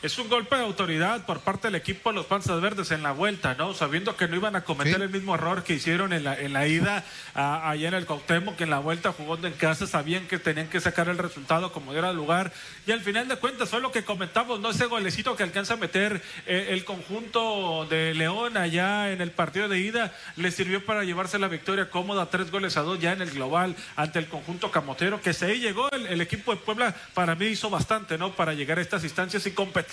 Es 0.00 0.16
un 0.16 0.28
golpe 0.28 0.54
de 0.54 0.62
autoridad 0.62 1.26
por 1.26 1.40
parte 1.40 1.66
del 1.66 1.74
equipo 1.74 2.10
de 2.10 2.14
los 2.14 2.26
Panzas 2.26 2.60
Verdes 2.60 2.92
en 2.92 3.02
la 3.02 3.10
vuelta, 3.10 3.54
¿no? 3.54 3.74
Sabiendo 3.74 4.16
que 4.16 4.28
no 4.28 4.36
iban 4.36 4.54
a 4.54 4.62
cometer 4.62 5.02
el 5.02 5.10
mismo 5.10 5.34
error 5.34 5.64
que 5.64 5.74
hicieron 5.74 6.12
en 6.12 6.22
la, 6.22 6.38
en 6.38 6.52
la 6.52 6.68
ida 6.68 7.04
allá 7.34 7.88
en 7.88 7.94
el 7.94 8.06
Cuauhtémoc, 8.06 8.54
que 8.54 8.62
en 8.62 8.70
la 8.70 8.78
vuelta 8.78 9.10
jugando 9.10 9.48
en 9.48 9.54
casa 9.54 9.88
sabían 9.88 10.28
que 10.28 10.38
tenían 10.38 10.68
que 10.68 10.80
sacar 10.80 11.08
el 11.08 11.18
resultado 11.18 11.72
como 11.72 11.90
diera 11.90 12.12
lugar. 12.12 12.52
Y 12.86 12.92
al 12.92 13.00
final 13.00 13.26
de 13.26 13.34
cuentas 13.38 13.70
fue 13.70 13.80
lo 13.80 13.90
que 13.90 14.04
comentamos, 14.04 14.60
¿no? 14.60 14.70
Ese 14.70 14.84
golecito 14.84 15.34
que 15.34 15.42
alcanza 15.42 15.74
a 15.74 15.78
meter 15.78 16.22
eh, 16.46 16.68
el 16.70 16.84
conjunto 16.84 17.84
de 17.90 18.14
León 18.14 18.56
allá 18.56 19.10
en 19.10 19.20
el 19.20 19.32
partido 19.32 19.68
de 19.68 19.80
ida 19.80 20.14
le 20.36 20.52
sirvió 20.52 20.84
para 20.86 21.02
llevarse 21.02 21.40
la 21.40 21.48
victoria 21.48 21.90
cómoda, 21.90 22.30
tres 22.30 22.52
goles 22.52 22.76
a 22.76 22.82
dos 22.82 23.00
ya 23.00 23.14
en 23.14 23.22
el 23.22 23.32
global 23.32 23.74
ante 23.96 24.20
el 24.20 24.28
conjunto 24.28 24.70
camotero, 24.70 25.20
que 25.20 25.32
se 25.32 25.46
ahí 25.46 25.58
llegó 25.58 25.90
el, 25.90 26.06
el 26.06 26.20
equipo 26.20 26.52
de 26.52 26.60
Puebla, 26.60 26.94
para 27.14 27.34
mí 27.34 27.46
hizo 27.46 27.68
bastante, 27.68 28.16
¿no? 28.16 28.32
Para 28.34 28.54
llegar 28.54 28.78
a 28.78 28.82
estas 28.82 29.02
instancias 29.02 29.44
y 29.46 29.50
competir 29.50 29.87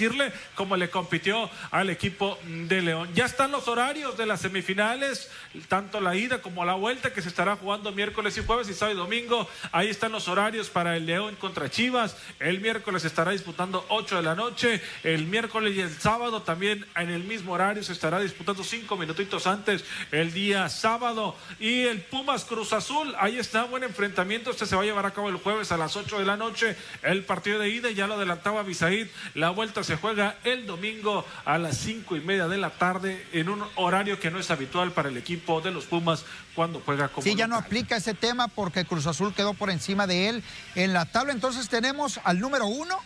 como 0.56 0.78
le 0.78 0.90
compitió 0.90 1.50
al 1.72 1.90
equipo 1.90 2.38
de 2.46 2.82
León. 2.82 3.10
Ya 3.14 3.26
están 3.26 3.52
los 3.52 3.68
horarios 3.68 4.18
de 4.18 4.26
las 4.26 4.42
semifinales, 4.42 5.30
tanto 5.68 6.02
la 6.02 6.16
ida 6.16 6.42
como 6.42 6.66
la 6.66 6.74
vuelta 6.74 7.14
que 7.14 7.22
se 7.22 7.30
estará 7.30 7.56
jugando 7.56 7.92
miércoles 7.92 8.38
y 8.38 8.46
jueves 8.46 8.70
y 8.70 8.74
sábado 8.74 8.96
y 8.96 9.00
domingo. 9.00 9.48
Ahí 9.72 9.90
están 9.90 10.12
los 10.12 10.28
horarios 10.28 10.70
para 10.70 10.98
el 10.98 11.06
León 11.06 11.36
contra 11.36 11.70
Chivas. 11.70 12.18
El 12.40 12.60
miércoles 12.60 13.06
estará 13.06 13.32
disputando 13.32 13.86
8 13.90 14.18
de 14.18 14.22
la 14.24 14.36
noche. 14.36 14.82
El 15.04 15.26
miércoles 15.26 15.76
y 15.76 15.82
el 15.82 15.92
sábado 15.92 16.42
también 16.42 16.86
en 16.96 17.10
el 17.10 17.24
mismo 17.24 17.54
horario 17.54 17.84
se 17.84 17.94
estará 17.94 18.20
disputando 18.20 18.64
cinco 18.64 18.98
minutitos 18.98 19.48
antes 19.48 19.84
el 20.12 20.34
día 20.34 20.70
sábado. 20.70 21.36
Y 21.60 21.82
el 21.84 22.02
Pumas 22.02 22.46
Cruz 22.46 22.74
Azul, 22.74 23.16
ahí 23.20 23.38
está, 23.38 23.64
buen 23.64 23.84
enfrentamiento. 23.84 24.52
Este 24.52 24.66
se 24.66 24.76
va 24.76 24.82
a 24.82 24.86
llevar 24.86 25.06
a 25.06 25.12
cabo 25.12 25.30
el 25.30 25.38
jueves 25.38 25.72
a 25.72 25.78
las 25.78 25.96
8 25.96 26.20
de 26.20 26.26
la 26.26 26.38
noche. 26.38 26.76
El 27.02 27.24
partido 27.24 27.60
de 27.60 27.70
ida, 27.70 27.92
ya 27.92 28.08
lo 28.08 28.16
adelantaba 28.16 28.64
Bisaid. 28.64 29.08
La 29.34 29.50
vuelta 29.50 29.84
se 29.86 29.96
juega 29.98 30.38
el 30.44 30.66
domingo 30.66 31.24
a 31.46 31.58
las 31.58 31.78
cinco 31.78 32.16
y 32.16 32.22
media 32.22 32.48
de 32.48 32.58
la 32.58 32.72
tarde 32.72 33.26
en 33.32 33.50
un 33.50 33.64
horario 33.76 34.20
que 34.20 34.32
no 34.32 34.40
es 34.40 34.50
habitual 34.50 34.92
para 34.92 35.10
el 35.10 35.18
equipo 35.18 35.62
de 35.62 35.72
los 35.72 35.86
Pumas 35.86 36.26
cuando 36.56 36.82
juega 36.84 37.08
como. 37.08 37.24
Sí, 37.24 37.36
ya 37.36 37.48
no 37.48 37.56
aplica 37.56 37.96
ese 37.96 38.14
tema 38.14 38.48
porque 38.48 38.86
Cruz 38.86 39.06
Azul 39.06 39.34
quedó 39.34 39.54
por 39.54 39.70
encima 39.70 40.08
de 40.08 40.30
él 40.30 40.44
en 40.74 40.92
la 40.92 41.06
tabla. 41.06 41.34
Entonces 41.34 41.70
tenemos 41.70 42.20
al 42.24 42.40
número 42.40 42.66
uno, 42.66 42.98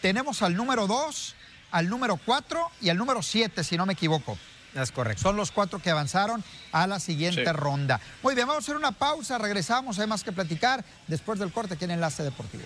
tenemos 0.00 0.42
al 0.42 0.56
número 0.56 0.86
dos, 0.86 1.34
al 1.70 1.88
número 1.88 2.16
cuatro 2.16 2.70
y 2.80 2.88
al 2.88 2.96
número 2.96 3.22
siete, 3.22 3.62
si 3.62 3.76
no 3.76 3.84
me 3.84 3.92
equivoco. 3.92 4.38
Es 4.74 4.90
correcto. 4.90 5.22
Son 5.22 5.36
los 5.36 5.52
cuatro 5.52 5.78
que 5.78 5.90
avanzaron 5.90 6.42
a 6.72 6.86
la 6.86 6.98
siguiente 6.98 7.52
ronda. 7.52 8.00
Muy 8.22 8.34
bien, 8.34 8.48
vamos 8.48 8.64
a 8.64 8.64
hacer 8.64 8.76
una 8.76 8.92
pausa, 8.92 9.38
regresamos, 9.38 9.98
hay 9.98 10.06
más 10.06 10.24
que 10.24 10.32
platicar 10.32 10.84
después 11.06 11.38
del 11.38 11.52
corte 11.52 11.74
aquí 11.74 11.84
en 11.84 11.92
Enlace 11.92 12.22
Deportivo. 12.24 12.64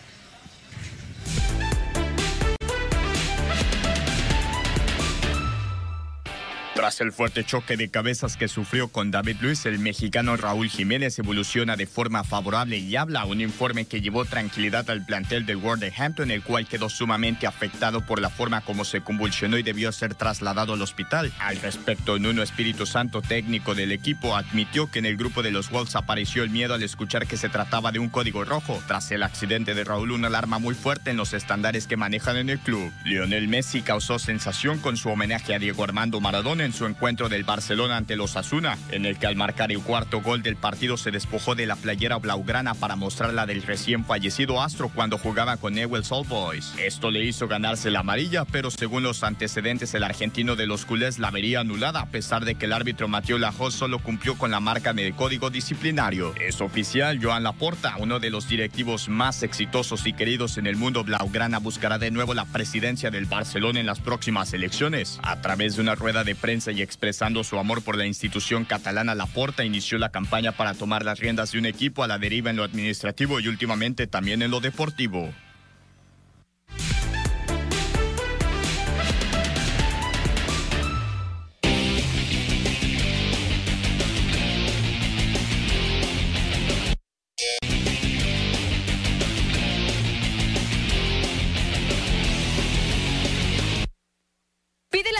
Tras 6.79 7.01
el 7.01 7.11
fuerte 7.11 7.43
choque 7.43 7.77
de 7.77 7.89
cabezas 7.89 8.37
que 8.37 8.47
sufrió 8.47 8.87
con 8.87 9.11
David 9.11 9.39
Luis, 9.41 9.67
el 9.67 9.81
mexicano 9.81 10.37
Raúl 10.37 10.69
Jiménez 10.69 11.19
evoluciona 11.19 11.75
de 11.75 11.89
forma 11.89 12.23
favorable 12.23 12.79
y 12.79 12.95
habla 12.95 13.25
un 13.25 13.41
informe 13.41 13.87
que 13.87 14.01
llevó 14.01 14.25
tranquilidad 14.25 14.89
al 14.89 15.05
plantel 15.05 15.45
del 15.45 15.57
Wolverhampton, 15.57 16.31
el 16.31 16.45
cual 16.45 16.69
quedó 16.69 16.89
sumamente 16.89 17.49
afectado 17.49 18.07
por 18.07 18.21
la 18.21 18.31
forma 18.31 18.61
como 18.61 18.85
se 18.85 19.01
convulsionó 19.01 19.59
y 19.59 19.65
debió 19.65 19.91
ser 19.91 20.15
trasladado 20.15 20.75
al 20.75 20.83
hospital. 20.83 21.33
Al 21.41 21.61
respecto, 21.61 22.21
Nuno 22.21 22.45
Espíritu 22.45 22.87
Santo, 22.87 23.23
técnico 23.23 23.75
del 23.75 23.91
equipo, 23.91 24.37
admitió 24.37 24.89
que 24.89 25.01
en 25.01 25.07
el 25.07 25.17
grupo 25.17 25.43
de 25.43 25.51
los 25.51 25.71
Wolves 25.71 25.97
apareció 25.97 26.45
el 26.45 26.51
miedo 26.51 26.75
al 26.75 26.85
escuchar 26.85 27.27
que 27.27 27.37
se 27.37 27.49
trataba 27.49 27.91
de 27.91 27.99
un 27.99 28.09
código 28.09 28.45
rojo. 28.45 28.81
Tras 28.87 29.11
el 29.11 29.25
accidente 29.25 29.75
de 29.75 29.83
Raúl, 29.83 30.13
una 30.13 30.29
alarma 30.29 30.61
muy 30.61 30.77
fuerte 30.77 31.11
en 31.11 31.17
los 31.17 31.35
estándares 31.35 31.89
que 31.89 31.97
manejan 31.97 32.37
en 32.37 32.51
el 32.51 32.61
club. 32.61 32.93
Lionel 33.05 33.49
Messi 33.49 33.83
causó 33.83 34.21
sensación 34.21 34.79
con 34.79 34.97
su 34.97 35.09
homenaje 35.09 35.57
a 35.57 35.59
Diego 35.59 35.83
Armando 35.83 36.21
Maradona 36.21 36.68
en 36.69 36.75
su 36.75 36.85
encuentro 36.85 37.31
del 37.31 37.45
Barcelona 37.45 37.97
ante 37.97 38.15
los 38.15 38.37
Asuna, 38.37 38.77
en 38.91 39.07
el 39.07 39.19
que 39.19 39.27
al 39.27 39.37
marcar 39.37 39.73
el 39.73 39.81
cuarto 39.81 40.21
gol 40.21 40.43
del 40.43 40.57
partido 40.57 40.99
se 40.99 41.11
despojó 41.11 41.55
de 41.55 41.65
la 41.65 41.77
playera 41.77 42.19
blaugrana 42.19 42.75
para 42.75 42.95
mostrar 42.95 43.33
la 43.33 43.47
del 43.47 43.63
recién 43.63 44.05
fallecido 44.05 44.61
Astro 44.61 44.91
cuando 44.95 45.17
jugaba 45.17 45.57
con 45.57 45.73
Newell's 45.73 46.13
Old 46.13 46.29
Boys. 46.29 46.75
Esto 46.79 47.11
le 47.11 47.25
hizo 47.25 47.49
ganarse 47.49 47.91
la 47.91 48.01
amarilla, 48.01 48.45
pero 48.45 48.71
según 48.71 49.03
los 49.03 49.23
antecedentes 49.23 49.95
el 49.95 50.05
argentino 50.05 50.57
de 50.57 50.67
los 50.67 50.85
culés 50.85 51.19
la 51.19 51.31
vería 51.31 51.61
anulada 51.61 52.01
a 52.01 52.07
pesar 52.11 52.45
de 52.45 52.57
que 52.57 52.67
el 52.67 52.75
árbitro 52.75 53.09
Mateo 53.09 53.39
Lajos 53.39 53.73
solo 53.73 53.99
cumplió 54.01 54.37
con 54.37 54.51
la 54.51 54.61
marca 54.61 54.93
del 54.93 55.15
código 55.15 55.49
disciplinario. 55.49 56.35
Es 56.37 56.61
oficial, 56.61 57.19
Joan 57.23 57.45
Laporta, 57.45 57.95
uno 57.99 58.21
de 58.21 58.29
los 58.29 58.47
directivos 58.47 59.09
más 59.09 59.43
exitosos 59.43 60.07
y 60.07 60.13
queridos 60.13 60.59
en 60.59 60.67
el 60.67 60.77
mundo 60.77 61.03
blaugrana, 61.03 61.61
buscará 61.61 61.97
de 61.97 62.11
nuevo 62.11 62.35
la 62.35 62.45
presidencia 62.45 63.11
del 63.11 63.25
Barcelona 63.25 63.81
en 63.81 63.87
las 63.87 64.01
próximas 64.01 64.53
elecciones. 64.53 65.19
A 65.23 65.41
través 65.41 65.77
de 65.77 65.83
una 65.83 65.95
rueda 65.95 66.25
de 66.25 66.35
prensa 66.35 66.58
y 66.67 66.83
expresando 66.83 67.45
su 67.45 67.59
amor 67.59 67.83
por 67.83 67.97
la 67.97 68.07
institución 68.07 68.65
catalana, 68.65 69.15
Laporta 69.15 69.65
inició 69.65 69.99
la 69.99 70.09
campaña 70.09 70.53
para 70.53 70.75
tomar 70.75 71.05
las 71.05 71.21
riendas 71.21 71.53
de 71.53 71.59
un 71.59 71.67
equipo 71.67 72.03
a 72.03 72.09
la 72.09 72.19
deriva 72.19 72.51
en 72.51 72.57
lo 72.57 72.65
administrativo 72.65 73.39
y 73.39 73.47
últimamente 73.47 74.09
también 74.09 74.43
en 74.43 74.51
lo 74.51 74.61
deportivo. 74.61 75.33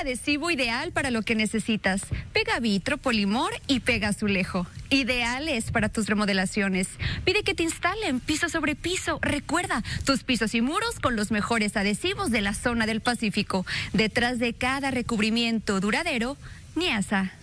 Adhesivo 0.09 0.51
ideal 0.51 0.91
para 0.93 1.11
lo 1.11 1.21
que 1.21 1.35
necesitas. 1.35 2.01
Pega 2.33 2.59
Vitro, 2.61 2.97
Polimor 2.97 3.53
y 3.67 3.81
Pega 3.81 4.09
Azulejo. 4.09 4.67
Ideales 4.89 5.71
para 5.71 5.91
tus 5.91 6.07
remodelaciones. 6.07 6.89
Pide 7.27 7.43
que 7.43 7.55
te 7.55 7.63
instalen 7.63 8.19
piso 8.19 8.49
sobre 8.49 8.75
piso. 8.75 9.19
Recuerda, 9.21 9.85
tus 10.07 10.25
pisos 10.25 10.55
y 10.55 10.63
muros 10.63 10.99
con 10.99 11.15
los 11.15 11.31
mejores 11.31 11.77
adhesivos 11.77 12.31
de 12.31 12.41
la 12.41 12.55
zona 12.55 12.87
del 12.87 13.03
Pacífico. 13.03 13.67
Detrás 13.93 14.39
de 14.39 14.55
cada 14.55 14.91
recubrimiento 14.91 15.79
duradero, 15.79 16.39
Niasa. 16.75 17.38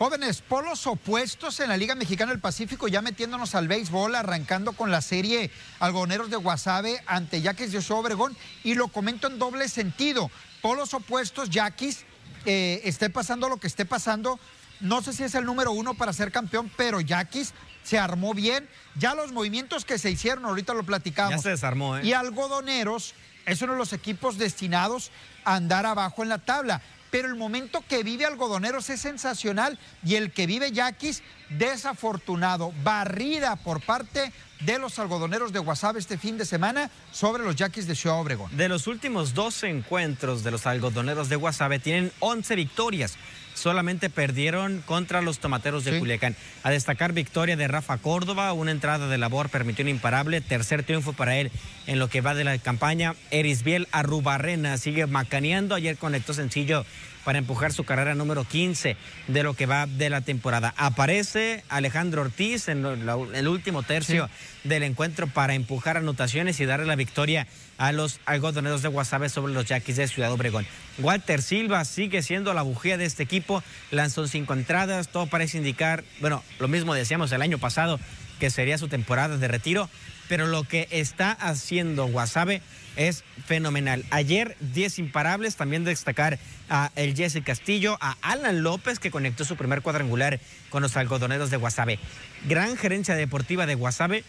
Jóvenes, 0.00 0.40
polos 0.40 0.86
opuestos 0.86 1.60
en 1.60 1.68
la 1.68 1.76
Liga 1.76 1.94
Mexicana 1.94 2.32
del 2.32 2.40
Pacífico, 2.40 2.88
ya 2.88 3.02
metiéndonos 3.02 3.54
al 3.54 3.68
béisbol, 3.68 4.14
arrancando 4.14 4.72
con 4.72 4.90
la 4.90 5.02
serie 5.02 5.50
Algoneros 5.78 6.30
de 6.30 6.36
Guasave 6.36 7.02
ante 7.06 7.42
Yaquis 7.42 7.70
de 7.70 7.84
Obregón, 7.92 8.34
y 8.64 8.76
lo 8.76 8.88
comento 8.88 9.26
en 9.26 9.38
doble 9.38 9.68
sentido. 9.68 10.30
Polos 10.62 10.94
opuestos, 10.94 11.50
Yaquis, 11.50 12.06
eh, 12.46 12.80
esté 12.84 13.10
pasando 13.10 13.50
lo 13.50 13.58
que 13.58 13.66
esté 13.66 13.84
pasando, 13.84 14.40
no 14.80 15.02
sé 15.02 15.12
si 15.12 15.22
es 15.22 15.34
el 15.34 15.44
número 15.44 15.72
uno 15.72 15.92
para 15.92 16.14
ser 16.14 16.32
campeón, 16.32 16.72
pero 16.78 17.02
Yaquis 17.02 17.52
se 17.84 17.98
armó 17.98 18.32
bien. 18.32 18.66
Ya 18.94 19.14
los 19.14 19.32
movimientos 19.32 19.84
que 19.84 19.98
se 19.98 20.10
hicieron, 20.10 20.46
ahorita 20.46 20.72
lo 20.72 20.82
platicamos. 20.82 21.32
Ya 21.32 21.42
se 21.42 21.50
desarmó, 21.50 21.98
¿eh? 21.98 22.06
Y 22.06 22.14
Algodoneros 22.14 23.12
es 23.44 23.60
uno 23.60 23.74
de 23.74 23.78
los 23.78 23.92
equipos 23.92 24.38
destinados 24.38 25.10
a 25.44 25.56
andar 25.56 25.84
abajo 25.84 26.22
en 26.22 26.30
la 26.30 26.38
tabla 26.38 26.80
pero 27.10 27.28
el 27.28 27.34
momento 27.34 27.82
que 27.88 28.02
vive 28.02 28.24
Algodoneros 28.24 28.90
es 28.90 29.00
sensacional 29.00 29.78
y 30.04 30.14
el 30.14 30.32
que 30.32 30.46
vive 30.46 30.72
Yaquis, 30.72 31.22
desafortunado. 31.50 32.72
Barrida 32.82 33.56
por 33.56 33.80
parte 33.80 34.32
de 34.60 34.78
los 34.78 34.98
algodoneros 34.98 35.52
de 35.52 35.58
Guasave 35.58 35.98
este 35.98 36.18
fin 36.18 36.38
de 36.38 36.44
semana 36.44 36.90
sobre 37.12 37.42
los 37.42 37.56
Yaquis 37.56 37.86
de 37.86 37.94
Ciudad 37.94 38.20
Obregón. 38.20 38.54
De 38.56 38.68
los 38.68 38.86
últimos 38.86 39.34
12 39.34 39.68
encuentros 39.68 40.44
de 40.44 40.50
los 40.50 40.66
algodoneros 40.66 41.28
de 41.28 41.36
Guasave 41.36 41.78
tienen 41.78 42.12
11 42.20 42.56
victorias 42.56 43.16
solamente 43.60 44.10
perdieron 44.10 44.82
contra 44.86 45.20
los 45.20 45.38
tomateros 45.38 45.84
de 45.84 45.98
Culiacán. 45.98 46.34
A 46.62 46.70
destacar 46.70 47.12
victoria 47.12 47.56
de 47.56 47.68
Rafa 47.68 47.98
Córdoba, 47.98 48.52
una 48.52 48.70
entrada 48.70 49.06
de 49.06 49.18
labor 49.18 49.50
permitió 49.50 49.84
un 49.84 49.90
imparable, 49.90 50.40
tercer 50.40 50.82
triunfo 50.82 51.12
para 51.12 51.36
él 51.36 51.52
en 51.86 51.98
lo 51.98 52.08
que 52.08 52.22
va 52.22 52.34
de 52.34 52.44
la 52.44 52.58
campaña. 52.58 53.14
Erisbiel 53.30 53.86
Arrubarrena 53.92 54.78
sigue 54.78 55.06
macaneando, 55.06 55.74
ayer 55.74 55.96
conectó 55.98 56.32
sencillo 56.32 56.84
para 57.24 57.38
empujar 57.38 57.72
su 57.72 57.84
carrera 57.84 58.14
número 58.14 58.44
15 58.44 58.96
de 59.28 59.42
lo 59.42 59.54
que 59.54 59.66
va 59.66 59.86
de 59.86 60.10
la 60.10 60.22
temporada. 60.22 60.74
Aparece 60.76 61.62
Alejandro 61.68 62.22
Ortiz 62.22 62.68
en 62.68 62.84
el 62.84 63.48
último 63.48 63.82
tercio 63.82 64.30
del 64.64 64.82
encuentro 64.82 65.26
para 65.26 65.54
empujar 65.54 65.96
anotaciones 65.96 66.58
y 66.60 66.64
darle 66.64 66.86
la 66.86 66.96
victoria 66.96 67.46
a 67.80 67.92
los 67.92 68.20
algodoneros 68.26 68.82
de 68.82 68.88
Guasave 68.88 69.30
sobre 69.30 69.54
los 69.54 69.64
Yaquis 69.64 69.96
de 69.96 70.06
Ciudad 70.06 70.30
Obregón. 70.30 70.66
Walter 70.98 71.40
Silva 71.40 71.86
sigue 71.86 72.22
siendo 72.22 72.52
la 72.52 72.60
bujía 72.60 72.98
de 72.98 73.06
este 73.06 73.22
equipo, 73.22 73.62
lanzó 73.90 74.28
cinco 74.28 74.52
entradas, 74.52 75.08
todo 75.08 75.26
parece 75.26 75.56
indicar, 75.56 76.04
bueno, 76.20 76.44
lo 76.58 76.68
mismo 76.68 76.92
decíamos 76.92 77.32
el 77.32 77.40
año 77.40 77.56
pasado, 77.56 77.98
que 78.38 78.50
sería 78.50 78.76
su 78.76 78.88
temporada 78.88 79.38
de 79.38 79.48
retiro, 79.48 79.88
pero 80.28 80.46
lo 80.46 80.64
que 80.64 80.88
está 80.90 81.32
haciendo 81.32 82.06
Guasave 82.06 82.60
es 82.96 83.24
fenomenal. 83.46 84.04
Ayer 84.10 84.58
10 84.60 84.98
imparables, 84.98 85.56
también 85.56 85.82
destacar 85.82 86.38
a 86.68 86.90
el 86.96 87.16
Jesse 87.16 87.42
Castillo, 87.42 87.96
a 88.02 88.16
Alan 88.20 88.62
López 88.62 88.98
que 88.98 89.10
conectó 89.10 89.46
su 89.46 89.56
primer 89.56 89.80
cuadrangular 89.80 90.38
con 90.68 90.82
los 90.82 90.98
algodoneros 90.98 91.50
de 91.50 91.56
Guasave. 91.56 91.98
Gran 92.46 92.76
gerencia 92.76 93.14
deportiva 93.14 93.64
de 93.64 93.74
Guasave, 93.74 94.22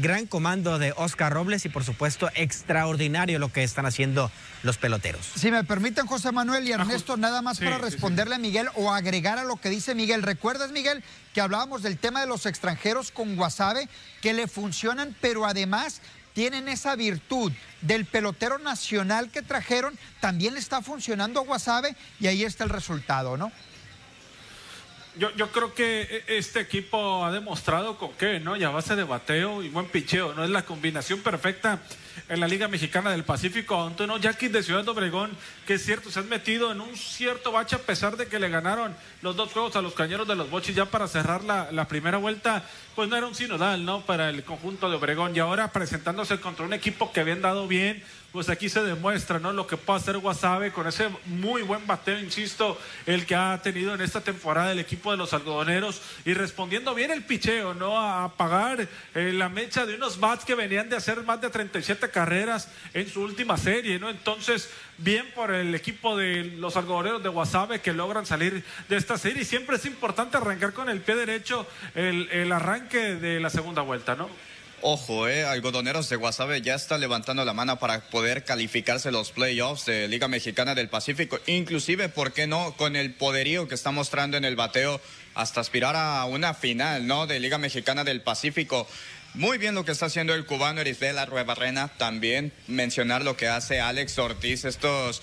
gran 0.00 0.26
comando 0.26 0.78
de 0.78 0.92
Oscar 0.96 1.32
Robles 1.32 1.64
y 1.64 1.68
por 1.68 1.84
supuesto 1.84 2.30
extraordinario 2.34 3.38
lo 3.38 3.52
que 3.52 3.62
están 3.62 3.86
haciendo 3.86 4.30
los 4.62 4.78
peloteros. 4.78 5.26
Si 5.34 5.50
me 5.50 5.64
permiten 5.64 6.06
José 6.06 6.32
Manuel 6.32 6.66
y 6.66 6.72
Ernesto, 6.72 7.16
nada 7.16 7.42
más 7.42 7.58
para 7.58 7.78
responderle 7.78 8.36
a 8.36 8.38
Miguel 8.38 8.68
o 8.74 8.92
agregar 8.92 9.38
a 9.38 9.44
lo 9.44 9.56
que 9.56 9.70
dice 9.70 9.94
Miguel. 9.94 10.22
¿Recuerdas 10.22 10.70
Miguel 10.70 11.02
que 11.34 11.40
hablábamos 11.40 11.82
del 11.82 11.98
tema 11.98 12.20
de 12.20 12.26
los 12.26 12.46
extranjeros 12.46 13.10
con 13.10 13.36
Guasave 13.36 13.88
que 14.20 14.32
le 14.32 14.48
funcionan 14.48 15.16
pero 15.20 15.46
además 15.46 16.00
tienen 16.32 16.68
esa 16.68 16.94
virtud 16.96 17.52
del 17.80 18.04
pelotero 18.04 18.58
nacional 18.58 19.30
que 19.30 19.42
trajeron, 19.42 19.98
también 20.20 20.54
le 20.54 20.60
está 20.60 20.80
funcionando 20.82 21.40
a 21.40 21.44
Guasave 21.44 21.96
y 22.20 22.28
ahí 22.28 22.44
está 22.44 22.64
el 22.64 22.70
resultado, 22.70 23.36
¿no? 23.36 23.50
Yo, 25.16 25.34
yo, 25.34 25.50
creo 25.50 25.74
que 25.74 26.24
e, 26.28 26.38
este 26.38 26.60
equipo 26.60 27.24
ha 27.24 27.32
demostrado 27.32 27.98
con 27.98 28.12
qué, 28.12 28.38
¿no? 28.38 28.56
Y 28.56 28.62
a 28.62 28.70
base 28.70 28.94
de 28.94 29.02
bateo 29.02 29.62
y 29.62 29.68
buen 29.68 29.86
picheo, 29.86 30.34
¿no? 30.34 30.44
Es 30.44 30.50
la 30.50 30.62
combinación 30.62 31.20
perfecta 31.20 31.80
en 32.28 32.38
la 32.38 32.46
Liga 32.46 32.68
Mexicana 32.68 33.10
del 33.10 33.24
Pacífico. 33.24 33.82
Antonio 33.82 34.18
Yaquis 34.18 34.52
de 34.52 34.62
Ciudad 34.62 34.88
Obregón, 34.88 35.32
que 35.66 35.74
es 35.74 35.84
cierto, 35.84 36.12
se 36.12 36.20
han 36.20 36.28
metido 36.28 36.70
en 36.70 36.80
un 36.80 36.96
cierto 36.96 37.50
bache 37.50 37.74
a 37.74 37.80
pesar 37.80 38.16
de 38.16 38.28
que 38.28 38.38
le 38.38 38.48
ganaron 38.48 38.94
los 39.20 39.34
dos 39.34 39.52
juegos 39.52 39.74
a 39.74 39.82
los 39.82 39.94
cañeros 39.94 40.28
de 40.28 40.36
los 40.36 40.48
bochis 40.48 40.76
ya 40.76 40.86
para 40.86 41.08
cerrar 41.08 41.42
la, 41.42 41.72
la 41.72 41.88
primera 41.88 42.18
vuelta. 42.18 42.62
Pues 42.94 43.08
no 43.08 43.16
era 43.16 43.26
un 43.26 43.34
sinodal, 43.34 43.84
¿no? 43.84 44.02
Para 44.02 44.30
el 44.30 44.44
conjunto 44.44 44.88
de 44.88 44.96
Obregón. 44.96 45.34
Y 45.34 45.40
ahora 45.40 45.72
presentándose 45.72 46.40
contra 46.40 46.64
un 46.64 46.72
equipo 46.72 47.12
que 47.12 47.18
habían 47.18 47.42
dado 47.42 47.66
bien 47.66 48.04
pues 48.32 48.48
aquí 48.48 48.68
se 48.68 48.82
demuestra 48.82 49.38
¿no? 49.38 49.52
lo 49.52 49.66
que 49.66 49.76
puede 49.76 49.98
hacer 49.98 50.18
Guasave 50.18 50.72
con 50.72 50.86
ese 50.86 51.08
muy 51.26 51.62
buen 51.62 51.86
bateo, 51.86 52.18
insisto, 52.18 52.78
el 53.06 53.26
que 53.26 53.34
ha 53.34 53.60
tenido 53.62 53.94
en 53.94 54.00
esta 54.00 54.20
temporada 54.20 54.72
el 54.72 54.78
equipo 54.78 55.10
de 55.10 55.16
los 55.16 55.32
algodoneros 55.32 56.00
y 56.24 56.34
respondiendo 56.34 56.94
bien 56.94 57.10
el 57.10 57.24
picheo, 57.24 57.74
¿no? 57.74 57.98
A 57.98 58.24
apagar 58.24 58.88
eh, 59.14 59.32
la 59.32 59.48
mecha 59.48 59.84
de 59.84 59.94
unos 59.94 60.20
bats 60.20 60.44
que 60.44 60.54
venían 60.54 60.88
de 60.88 60.96
hacer 60.96 61.22
más 61.24 61.40
de 61.40 61.50
37 61.50 62.10
carreras 62.10 62.68
en 62.94 63.08
su 63.08 63.22
última 63.22 63.56
serie, 63.56 63.98
¿no? 63.98 64.08
Entonces, 64.10 64.70
bien 64.98 65.26
por 65.34 65.50
el 65.50 65.74
equipo 65.74 66.16
de 66.16 66.44
los 66.44 66.76
algodoneros 66.76 67.22
de 67.22 67.28
Guasave 67.28 67.80
que 67.80 67.92
logran 67.92 68.26
salir 68.26 68.64
de 68.88 68.96
esta 68.96 69.18
serie 69.18 69.42
y 69.42 69.46
siempre 69.46 69.76
es 69.76 69.86
importante 69.86 70.36
arrancar 70.36 70.72
con 70.72 70.88
el 70.88 71.00
pie 71.00 71.16
derecho 71.16 71.66
el 71.94 72.52
arranque 72.52 73.16
de 73.16 73.40
la 73.40 73.50
segunda 73.50 73.82
vuelta, 73.82 74.14
¿no? 74.14 74.28
Ojo, 74.82 75.28
eh, 75.28 75.44
Algodoneros 75.44 76.08
de 76.08 76.16
Guasave 76.16 76.62
ya 76.62 76.74
está 76.74 76.96
levantando 76.96 77.44
la 77.44 77.52
mano 77.52 77.78
para 77.78 78.00
poder 78.00 78.44
calificarse 78.44 79.10
los 79.10 79.30
playoffs 79.30 79.84
de 79.84 80.08
Liga 80.08 80.26
Mexicana 80.26 80.74
del 80.74 80.88
Pacífico. 80.88 81.38
Inclusive, 81.46 82.08
¿por 82.08 82.32
qué 82.32 82.46
no? 82.46 82.74
Con 82.76 82.96
el 82.96 83.12
poderío 83.12 83.68
que 83.68 83.74
está 83.74 83.90
mostrando 83.90 84.38
en 84.38 84.44
el 84.44 84.56
bateo 84.56 85.00
hasta 85.34 85.60
aspirar 85.60 85.96
a 85.96 86.24
una 86.24 86.54
final, 86.54 87.06
¿no? 87.06 87.26
De 87.26 87.40
Liga 87.40 87.58
Mexicana 87.58 88.04
del 88.04 88.22
Pacífico. 88.22 88.86
Muy 89.34 89.58
bien 89.58 89.74
lo 89.74 89.84
que 89.84 89.92
está 89.92 90.06
haciendo 90.06 90.34
el 90.34 90.46
cubano 90.46 90.80
Erisbela 90.80 91.26
Ruebarrena. 91.26 91.88
También 91.98 92.52
mencionar 92.66 93.22
lo 93.22 93.36
que 93.36 93.48
hace 93.48 93.80
Alex 93.80 94.18
Ortiz, 94.18 94.64
estos 94.64 95.22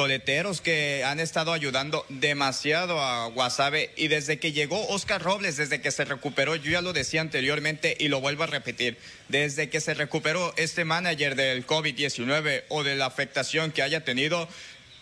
toleteros 0.00 0.62
que 0.62 1.04
han 1.04 1.20
estado 1.20 1.52
ayudando 1.52 2.06
demasiado 2.08 3.02
a 3.02 3.26
Guasave 3.26 3.92
y 3.98 4.08
desde 4.08 4.38
que 4.38 4.52
llegó 4.52 4.88
Oscar 4.88 5.20
Robles, 5.20 5.58
desde 5.58 5.82
que 5.82 5.90
se 5.90 6.06
recuperó, 6.06 6.56
yo 6.56 6.70
ya 6.70 6.80
lo 6.80 6.94
decía 6.94 7.20
anteriormente 7.20 7.98
y 8.00 8.08
lo 8.08 8.18
vuelvo 8.22 8.44
a 8.44 8.46
repetir, 8.46 8.96
desde 9.28 9.68
que 9.68 9.78
se 9.78 9.92
recuperó 9.92 10.54
este 10.56 10.86
manager 10.86 11.36
del 11.36 11.66
COVID-19 11.66 12.62
o 12.70 12.82
de 12.82 12.96
la 12.96 13.04
afectación 13.04 13.72
que 13.72 13.82
haya 13.82 14.02
tenido, 14.02 14.48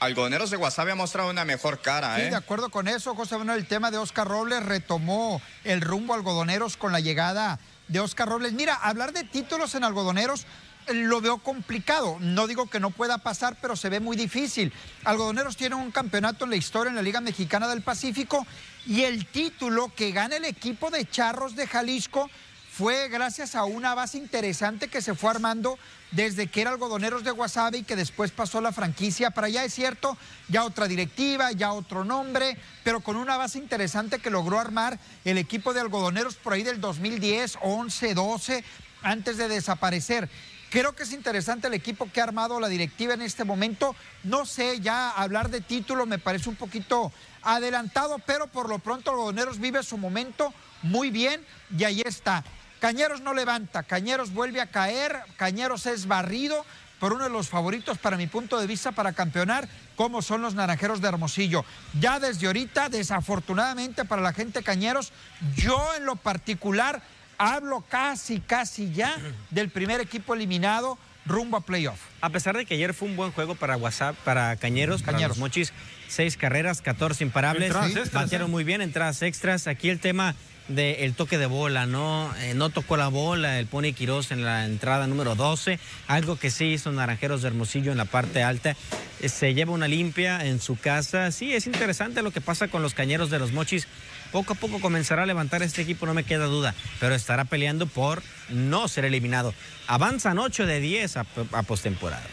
Algodoneros 0.00 0.50
de 0.50 0.56
Guasave 0.56 0.90
ha 0.90 0.96
mostrado 0.96 1.30
una 1.30 1.44
mejor 1.44 1.80
cara. 1.80 2.16
Sí, 2.16 2.22
¿eh? 2.22 2.30
de 2.30 2.36
acuerdo 2.36 2.68
con 2.68 2.88
eso, 2.88 3.14
José 3.14 3.38
Manuel. 3.38 3.60
El 3.60 3.66
tema 3.68 3.92
de 3.92 3.98
Oscar 3.98 4.26
Robles 4.26 4.64
retomó 4.64 5.40
el 5.62 5.80
rumbo 5.80 6.14
algodoneros 6.14 6.76
con 6.76 6.90
la 6.90 6.98
llegada 6.98 7.60
de 7.86 8.00
Oscar 8.00 8.28
Robles. 8.28 8.52
Mira, 8.52 8.74
hablar 8.74 9.12
de 9.12 9.22
títulos 9.22 9.76
en 9.76 9.84
algodoneros 9.84 10.44
lo 10.92 11.20
veo 11.20 11.38
complicado. 11.38 12.18
No 12.20 12.46
digo 12.46 12.68
que 12.68 12.80
no 12.80 12.90
pueda 12.90 13.18
pasar, 13.18 13.56
pero 13.60 13.76
se 13.76 13.88
ve 13.88 14.00
muy 14.00 14.16
difícil. 14.16 14.72
Algodoneros 15.04 15.56
tiene 15.56 15.74
un 15.74 15.90
campeonato 15.90 16.44
en 16.44 16.50
la 16.50 16.56
historia 16.56 16.90
en 16.90 16.96
la 16.96 17.02
Liga 17.02 17.20
Mexicana 17.20 17.68
del 17.68 17.82
Pacífico 17.82 18.46
y 18.86 19.02
el 19.02 19.26
título 19.26 19.92
que 19.94 20.12
gana 20.12 20.36
el 20.36 20.44
equipo 20.44 20.90
de 20.90 21.08
Charros 21.08 21.56
de 21.56 21.66
Jalisco 21.66 22.30
fue 22.78 23.08
gracias 23.08 23.56
a 23.56 23.64
una 23.64 23.96
base 23.96 24.18
interesante 24.18 24.86
que 24.86 25.02
se 25.02 25.16
fue 25.16 25.30
armando 25.30 25.78
desde 26.12 26.46
que 26.46 26.60
era 26.60 26.70
Algodoneros 26.70 27.24
de 27.24 27.32
Guasave 27.32 27.78
y 27.78 27.82
que 27.82 27.96
después 27.96 28.30
pasó 28.30 28.60
la 28.60 28.70
franquicia 28.70 29.30
para 29.30 29.48
allá, 29.48 29.64
es 29.64 29.74
cierto, 29.74 30.16
ya 30.48 30.64
otra 30.64 30.86
directiva, 30.86 31.50
ya 31.50 31.72
otro 31.72 32.04
nombre, 32.04 32.56
pero 32.84 33.00
con 33.00 33.16
una 33.16 33.36
base 33.36 33.58
interesante 33.58 34.20
que 34.20 34.30
logró 34.30 34.60
armar 34.60 34.98
el 35.24 35.38
equipo 35.38 35.74
de 35.74 35.80
Algodoneros 35.80 36.36
por 36.36 36.52
ahí 36.52 36.62
del 36.62 36.80
2010, 36.80 37.58
11, 37.62 38.14
12, 38.14 38.64
antes 39.02 39.36
de 39.36 39.48
desaparecer. 39.48 40.28
Creo 40.70 40.94
que 40.94 41.04
es 41.04 41.12
interesante 41.12 41.68
el 41.68 41.74
equipo 41.74 42.10
que 42.12 42.20
ha 42.20 42.24
armado 42.24 42.60
la 42.60 42.68
directiva 42.68 43.14
en 43.14 43.22
este 43.22 43.44
momento. 43.44 43.96
No 44.22 44.44
sé, 44.44 44.80
ya 44.80 45.10
hablar 45.10 45.48
de 45.48 45.62
título 45.62 46.04
me 46.04 46.18
parece 46.18 46.50
un 46.50 46.56
poquito 46.56 47.10
adelantado, 47.42 48.18
pero 48.26 48.48
por 48.48 48.68
lo 48.68 48.78
pronto 48.78 49.10
Algodoneros 49.10 49.58
vive 49.58 49.82
su 49.82 49.96
momento 49.96 50.52
muy 50.82 51.10
bien 51.10 51.40
y 51.76 51.84
ahí 51.84 52.02
está. 52.04 52.44
Cañeros 52.80 53.22
no 53.22 53.32
levanta, 53.32 53.82
Cañeros 53.82 54.32
vuelve 54.32 54.60
a 54.60 54.66
caer, 54.66 55.18
Cañeros 55.36 55.86
es 55.86 56.06
barrido 56.06 56.64
por 57.00 57.12
uno 57.12 57.24
de 57.24 57.30
los 57.30 57.48
favoritos 57.48 57.96
para 57.98 58.16
mi 58.16 58.26
punto 58.26 58.60
de 58.60 58.66
vista 58.66 58.92
para 58.92 59.12
campeonar, 59.12 59.68
como 59.96 60.20
son 60.20 60.42
los 60.42 60.54
Naranjeros 60.54 61.00
de 61.00 61.08
Hermosillo. 61.08 61.64
Ya 61.98 62.20
desde 62.20 62.46
ahorita, 62.46 62.88
desafortunadamente 62.88 64.04
para 64.04 64.20
la 64.20 64.32
gente 64.32 64.62
Cañeros, 64.62 65.12
yo 65.56 65.94
en 65.96 66.04
lo 66.04 66.16
particular 66.16 67.02
hablo 67.38 67.84
casi, 67.88 68.40
casi 68.40 68.92
ya 68.92 69.16
del 69.50 69.70
primer 69.70 70.00
equipo 70.00 70.34
eliminado 70.34 70.98
rumbo 71.24 71.56
a 71.56 71.60
playoff. 71.60 72.00
A 72.20 72.30
pesar 72.30 72.56
de 72.56 72.64
que 72.64 72.74
ayer 72.74 72.94
fue 72.94 73.08
un 73.08 73.16
buen 73.16 73.32
juego 73.32 73.54
para 73.54 73.76
WhatsApp, 73.76 74.16
para 74.24 74.56
Cañeros, 74.56 75.02
para 75.02 75.26
los 75.28 75.38
Mochis, 75.38 75.72
seis 76.08 76.36
carreras, 76.36 76.82
14 76.82 77.22
imparables, 77.22 77.72
batearon 78.12 78.48
¿eh? 78.48 78.50
muy 78.50 78.64
bien, 78.64 78.80
entradas 78.80 79.22
extras. 79.22 79.66
Aquí 79.66 79.90
el 79.90 80.00
tema 80.00 80.34
del 80.68 81.14
toque 81.14 81.38
de 81.38 81.46
bola, 81.46 81.86
¿no? 81.86 82.30
Eh, 82.40 82.54
no 82.54 82.70
tocó 82.70 82.96
la 82.96 83.08
bola 83.08 83.58
el 83.58 83.66
Pony 83.66 83.92
Quirós 83.94 84.30
en 84.32 84.44
la 84.44 84.66
entrada 84.66 85.06
número 85.06 85.34
12, 85.34 85.78
algo 86.06 86.36
que 86.36 86.50
sí 86.50 86.66
hizo 86.66 86.92
Naranjeros 86.92 87.42
de 87.42 87.48
Hermosillo 87.48 87.90
en 87.92 87.98
la 87.98 88.04
parte 88.04 88.42
alta. 88.42 88.76
Eh, 89.20 89.28
se 89.28 89.54
lleva 89.54 89.72
una 89.72 89.88
limpia 89.88 90.44
en 90.44 90.60
su 90.60 90.76
casa. 90.76 91.30
Sí, 91.30 91.54
es 91.54 91.66
interesante 91.66 92.22
lo 92.22 92.30
que 92.30 92.40
pasa 92.40 92.68
con 92.68 92.82
los 92.82 92.94
cañeros 92.94 93.30
de 93.30 93.38
los 93.38 93.52
mochis. 93.52 93.86
Poco 94.32 94.52
a 94.52 94.56
poco 94.56 94.80
comenzará 94.80 95.22
a 95.22 95.26
levantar 95.26 95.62
este 95.62 95.82
equipo, 95.82 96.06
no 96.06 96.14
me 96.14 96.24
queda 96.24 96.46
duda, 96.46 96.74
pero 97.00 97.14
estará 97.14 97.44
peleando 97.44 97.86
por 97.86 98.22
no 98.48 98.88
ser 98.88 99.04
eliminado. 99.04 99.54
Avanzan 99.86 100.38
8 100.38 100.66
de 100.66 100.80
10 100.80 101.16
a, 101.16 101.26
a 101.52 101.62
postemporada. 101.62 102.26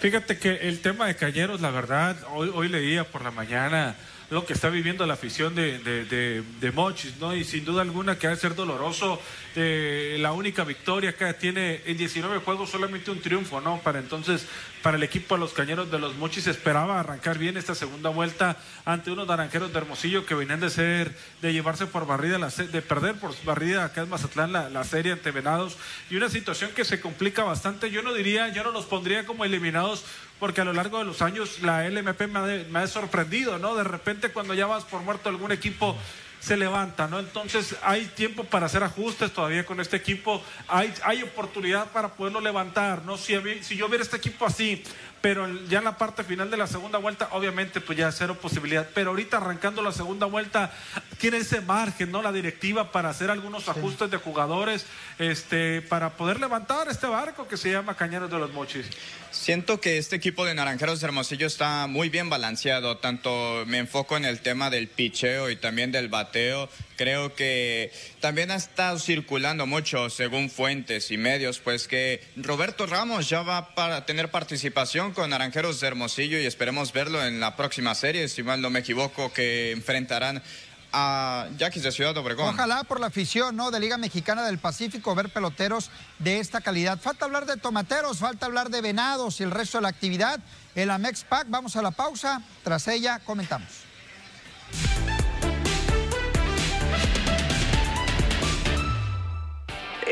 Fíjate 0.00 0.38
que 0.38 0.68
el 0.68 0.80
tema 0.80 1.06
de 1.06 1.14
Cañeros, 1.14 1.60
la 1.60 1.70
verdad, 1.70 2.16
hoy, 2.34 2.50
hoy 2.52 2.68
leía 2.68 3.04
por 3.04 3.22
la 3.22 3.30
mañana 3.30 3.94
lo 4.32 4.46
que 4.46 4.54
está 4.54 4.70
viviendo 4.70 5.06
la 5.06 5.14
afición 5.14 5.54
de, 5.54 5.78
de, 5.78 6.72
Mochis, 6.72 7.18
¿no? 7.20 7.36
Y 7.36 7.44
sin 7.44 7.66
duda 7.66 7.82
alguna 7.82 8.18
que 8.18 8.26
ha 8.26 8.30
de 8.30 8.36
ser 8.36 8.54
doloroso. 8.54 9.20
Eh, 9.54 10.16
la 10.18 10.32
única 10.32 10.64
victoria 10.64 11.14
que 11.14 11.32
tiene 11.34 11.82
en 11.84 11.96
19 11.98 12.38
juegos 12.38 12.70
solamente 12.70 13.10
un 13.10 13.20
triunfo, 13.20 13.60
¿no? 13.60 13.80
Para 13.80 13.98
entonces 13.98 14.46
para 14.82 14.96
el 14.96 15.02
equipo 15.02 15.34
de 15.34 15.40
los 15.40 15.52
Cañeros 15.52 15.90
de 15.90 15.98
los 15.98 16.16
Mochis. 16.16 16.46
Esperaba 16.46 16.98
arrancar 16.98 17.38
bien 17.38 17.56
esta 17.56 17.74
segunda 17.74 18.10
vuelta 18.10 18.56
ante 18.84 19.10
unos 19.10 19.28
naranjeros 19.28 19.72
de 19.72 19.78
Hermosillo 19.78 20.26
que 20.26 20.34
venían 20.34 20.60
de 20.60 20.70
ser, 20.70 21.14
de 21.40 21.52
llevarse 21.52 21.86
por 21.86 22.06
barrida, 22.06 22.38
la, 22.38 22.48
de 22.48 22.82
perder 22.82 23.16
por 23.16 23.34
barrida 23.44 23.84
acá 23.84 24.02
en 24.02 24.08
Mazatlán 24.08 24.52
la, 24.52 24.70
la 24.70 24.84
serie 24.84 25.12
ante 25.12 25.30
Venados. 25.30 25.76
Y 26.10 26.16
una 26.16 26.28
situación 26.28 26.70
que 26.74 26.84
se 26.84 27.00
complica 27.00 27.44
bastante. 27.44 27.90
Yo 27.90 28.02
no 28.02 28.14
diría, 28.14 28.48
yo 28.48 28.64
no 28.64 28.70
los 28.72 28.86
pondría 28.86 29.26
como 29.26 29.44
eliminados 29.44 30.04
porque 30.40 30.60
a 30.60 30.64
lo 30.64 30.72
largo 30.72 30.98
de 30.98 31.04
los 31.04 31.22
años 31.22 31.62
la 31.62 31.88
LMP 31.88 32.22
me 32.22 32.64
me 32.64 32.78
ha 32.80 32.86
sorprendido, 32.88 33.58
¿no? 33.58 33.76
De 33.76 33.84
repente 33.84 34.30
cuando 34.30 34.54
ya 34.54 34.66
vas 34.66 34.84
por 34.84 35.02
muerto 35.02 35.28
algún 35.28 35.52
equipo 35.52 35.96
se 36.42 36.56
levanta, 36.56 37.06
¿no? 37.06 37.20
Entonces 37.20 37.76
hay 37.82 38.06
tiempo 38.06 38.42
para 38.42 38.66
hacer 38.66 38.82
ajustes 38.82 39.32
todavía 39.32 39.64
con 39.64 39.80
este 39.80 39.96
equipo, 39.96 40.42
hay, 40.66 40.92
hay 41.04 41.22
oportunidad 41.22 41.86
para 41.92 42.08
poderlo 42.14 42.40
levantar, 42.40 43.04
¿no? 43.04 43.16
Si, 43.16 43.34
si 43.62 43.76
yo 43.76 43.88
viera 43.88 44.02
este 44.02 44.16
equipo 44.16 44.44
así, 44.44 44.82
pero 45.22 45.48
ya 45.68 45.78
en 45.78 45.84
la 45.84 45.96
parte 45.96 46.24
final 46.24 46.50
de 46.50 46.56
la 46.56 46.66
segunda 46.66 46.98
vuelta, 46.98 47.28
obviamente, 47.30 47.80
pues 47.80 47.96
ya 47.96 48.10
cero 48.10 48.36
posibilidad. 48.42 48.86
Pero 48.92 49.10
ahorita 49.10 49.36
arrancando 49.36 49.80
la 49.80 49.92
segunda 49.92 50.26
vuelta, 50.26 50.72
tiene 51.18 51.38
ese 51.38 51.60
margen, 51.60 52.10
¿no? 52.10 52.22
La 52.22 52.32
directiva 52.32 52.90
para 52.90 53.10
hacer 53.10 53.30
algunos 53.30 53.68
ajustes 53.68 54.10
de 54.10 54.16
jugadores, 54.16 54.84
este, 55.20 55.80
para 55.80 56.10
poder 56.16 56.40
levantar 56.40 56.88
este 56.88 57.06
barco 57.06 57.46
que 57.46 57.56
se 57.56 57.70
llama 57.70 57.96
Cañeros 57.96 58.30
de 58.30 58.38
los 58.38 58.52
Mochis. 58.52 58.86
Siento 59.30 59.80
que 59.80 59.96
este 59.96 60.16
equipo 60.16 60.44
de 60.44 60.54
Naranjeros 60.54 61.00
de 61.00 61.06
Hermosillo 61.06 61.46
está 61.46 61.86
muy 61.86 62.08
bien 62.08 62.28
balanceado, 62.28 62.98
tanto 62.98 63.64
me 63.66 63.78
enfoco 63.78 64.16
en 64.16 64.24
el 64.24 64.40
tema 64.40 64.70
del 64.70 64.88
picheo 64.88 65.50
y 65.50 65.56
también 65.56 65.92
del 65.92 66.08
bateo. 66.08 66.68
Creo 67.02 67.34
que 67.34 67.90
también 68.20 68.52
ha 68.52 68.54
estado 68.54 68.96
circulando 68.96 69.66
mucho, 69.66 70.08
según 70.08 70.48
fuentes 70.48 71.10
y 71.10 71.16
medios, 71.16 71.58
pues 71.58 71.88
que 71.88 72.22
Roberto 72.36 72.86
Ramos 72.86 73.28
ya 73.28 73.42
va 73.42 73.72
a 73.74 74.06
tener 74.06 74.30
participación 74.30 75.12
con 75.12 75.30
Naranjeros 75.30 75.80
de 75.80 75.88
Hermosillo 75.88 76.38
y 76.38 76.46
esperemos 76.46 76.92
verlo 76.92 77.20
en 77.26 77.40
la 77.40 77.56
próxima 77.56 77.96
serie, 77.96 78.28
si 78.28 78.44
mal 78.44 78.60
no 78.60 78.70
me 78.70 78.78
equivoco, 78.78 79.32
que 79.32 79.72
enfrentarán 79.72 80.44
a 80.92 81.48
Yaquis 81.58 81.82
de 81.82 81.90
Ciudad 81.90 82.16
Obregón. 82.18 82.54
Ojalá 82.54 82.84
por 82.84 83.00
la 83.00 83.08
afición 83.08 83.56
¿no? 83.56 83.72
de 83.72 83.80
Liga 83.80 83.98
Mexicana 83.98 84.44
del 84.44 84.58
Pacífico 84.58 85.12
ver 85.16 85.28
peloteros 85.30 85.90
de 86.20 86.38
esta 86.38 86.60
calidad. 86.60 87.00
Falta 87.00 87.24
hablar 87.24 87.46
de 87.46 87.56
tomateros, 87.56 88.18
falta 88.18 88.46
hablar 88.46 88.70
de 88.70 88.80
venados 88.80 89.40
y 89.40 89.42
el 89.42 89.50
resto 89.50 89.78
de 89.78 89.82
la 89.82 89.88
actividad. 89.88 90.38
El 90.76 90.88
Amex 90.88 91.24
Pack, 91.24 91.48
vamos 91.50 91.74
a 91.74 91.82
la 91.82 91.90
pausa. 91.90 92.42
Tras 92.62 92.86
ella 92.86 93.18
comentamos. 93.24 93.66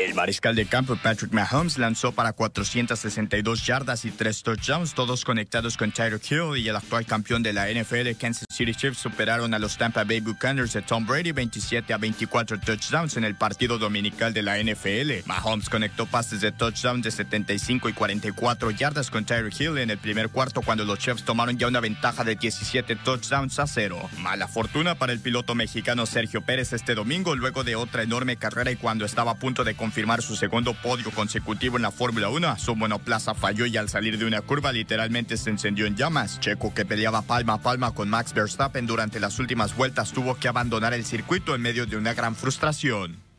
El 0.03 0.15
mariscal 0.15 0.55
de 0.55 0.65
campo 0.65 0.95
Patrick 0.95 1.31
Mahomes 1.31 1.77
lanzó 1.77 2.11
para 2.11 2.33
462 2.33 3.65
yardas 3.67 4.03
y 4.03 4.09
tres 4.09 4.41
touchdowns, 4.41 4.95
todos 4.95 5.23
conectados 5.23 5.77
con 5.77 5.91
Tyreek 5.91 6.31
Hill 6.31 6.57
y 6.57 6.67
el 6.67 6.75
actual 6.75 7.05
campeón 7.05 7.43
de 7.43 7.53
la 7.53 7.67
NFL, 7.71 8.17
Kansas 8.19 8.47
City 8.51 8.73
Chiefs, 8.73 8.97
superaron 8.97 9.53
a 9.53 9.59
los 9.59 9.77
Tampa 9.77 10.03
Bay 10.03 10.19
Buccaneers 10.19 10.73
de 10.73 10.81
Tom 10.81 11.05
Brady 11.05 11.33
27 11.33 11.93
a 11.93 11.99
24 11.99 12.59
touchdowns 12.59 13.15
en 13.15 13.25
el 13.25 13.35
partido 13.35 13.77
dominical 13.77 14.33
de 14.33 14.41
la 14.41 14.57
NFL. 14.57 15.27
Mahomes 15.27 15.69
conectó 15.69 16.07
pases 16.07 16.41
de 16.41 16.51
touchdown 16.51 17.03
de 17.03 17.11
75 17.11 17.87
y 17.87 17.93
44 17.93 18.71
yardas 18.71 19.11
con 19.11 19.23
Tyreek 19.23 19.61
Hill 19.61 19.77
en 19.77 19.91
el 19.91 19.99
primer 19.99 20.29
cuarto 20.29 20.63
cuando 20.63 20.83
los 20.83 20.97
Chiefs 20.97 21.23
tomaron 21.23 21.59
ya 21.59 21.67
una 21.67 21.79
ventaja 21.79 22.23
de 22.23 22.35
17 22.35 22.95
touchdowns 22.95 23.59
a 23.59 23.67
cero. 23.67 24.09
Mala 24.17 24.47
fortuna 24.47 24.95
para 24.95 25.13
el 25.13 25.19
piloto 25.19 25.53
mexicano 25.53 26.07
Sergio 26.07 26.41
Pérez 26.41 26.73
este 26.73 26.95
domingo 26.95 27.35
luego 27.35 27.63
de 27.63 27.75
otra 27.75 28.01
enorme 28.01 28.37
carrera 28.37 28.71
y 28.71 28.77
cuando 28.77 29.05
estaba 29.05 29.33
a 29.33 29.35
punto 29.35 29.63
de 29.63 29.75
confirmar 29.91 30.21
su 30.21 30.37
segundo 30.37 30.73
podio 30.73 31.11
consecutivo 31.11 31.75
en 31.75 31.81
la 31.81 31.91
Fórmula 31.91 32.29
1. 32.29 32.57
Su 32.59 32.77
monoplaza 32.77 33.33
falló 33.33 33.65
y 33.65 33.75
al 33.75 33.89
salir 33.89 34.17
de 34.17 34.23
una 34.23 34.39
curva 34.39 34.71
literalmente 34.71 35.35
se 35.35 35.49
encendió 35.49 35.85
en 35.85 35.97
llamas. 35.97 36.39
Checo, 36.39 36.73
que 36.73 36.85
peleaba 36.85 37.23
palma 37.23 37.55
a 37.55 37.61
palma 37.61 37.93
con 37.93 38.07
Max 38.07 38.33
Verstappen 38.33 38.87
durante 38.87 39.19
las 39.19 39.37
últimas 39.37 39.75
vueltas, 39.75 40.13
tuvo 40.13 40.35
que 40.35 40.47
abandonar 40.47 40.93
el 40.93 41.03
circuito 41.03 41.55
en 41.55 41.61
medio 41.61 41.87
de 41.87 41.97
una 41.97 42.13
gran 42.13 42.37
frustración. 42.37 43.30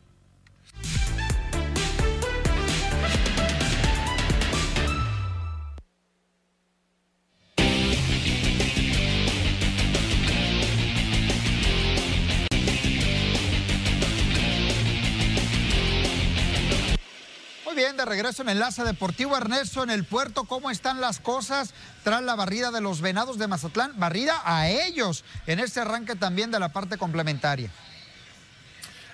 Regreso 18.13 18.43
en 18.43 18.49
Enlace 18.49 18.83
Deportivo 18.83 19.35
Ernesto 19.35 19.81
en 19.81 19.89
el 19.89 20.03
puerto. 20.03 20.43
¿Cómo 20.43 20.69
están 20.69 21.01
las 21.01 21.19
cosas 21.19 21.73
tras 22.03 22.21
la 22.21 22.35
barrida 22.35 22.69
de 22.69 22.79
los 22.79 23.01
venados 23.01 23.39
de 23.39 23.47
Mazatlán? 23.47 23.93
Barrida 23.95 24.39
a 24.45 24.69
ellos 24.69 25.25
en 25.47 25.57
este 25.57 25.79
arranque 25.79 26.15
también 26.15 26.51
de 26.51 26.59
la 26.59 26.69
parte 26.69 26.97
complementaria. 26.97 27.71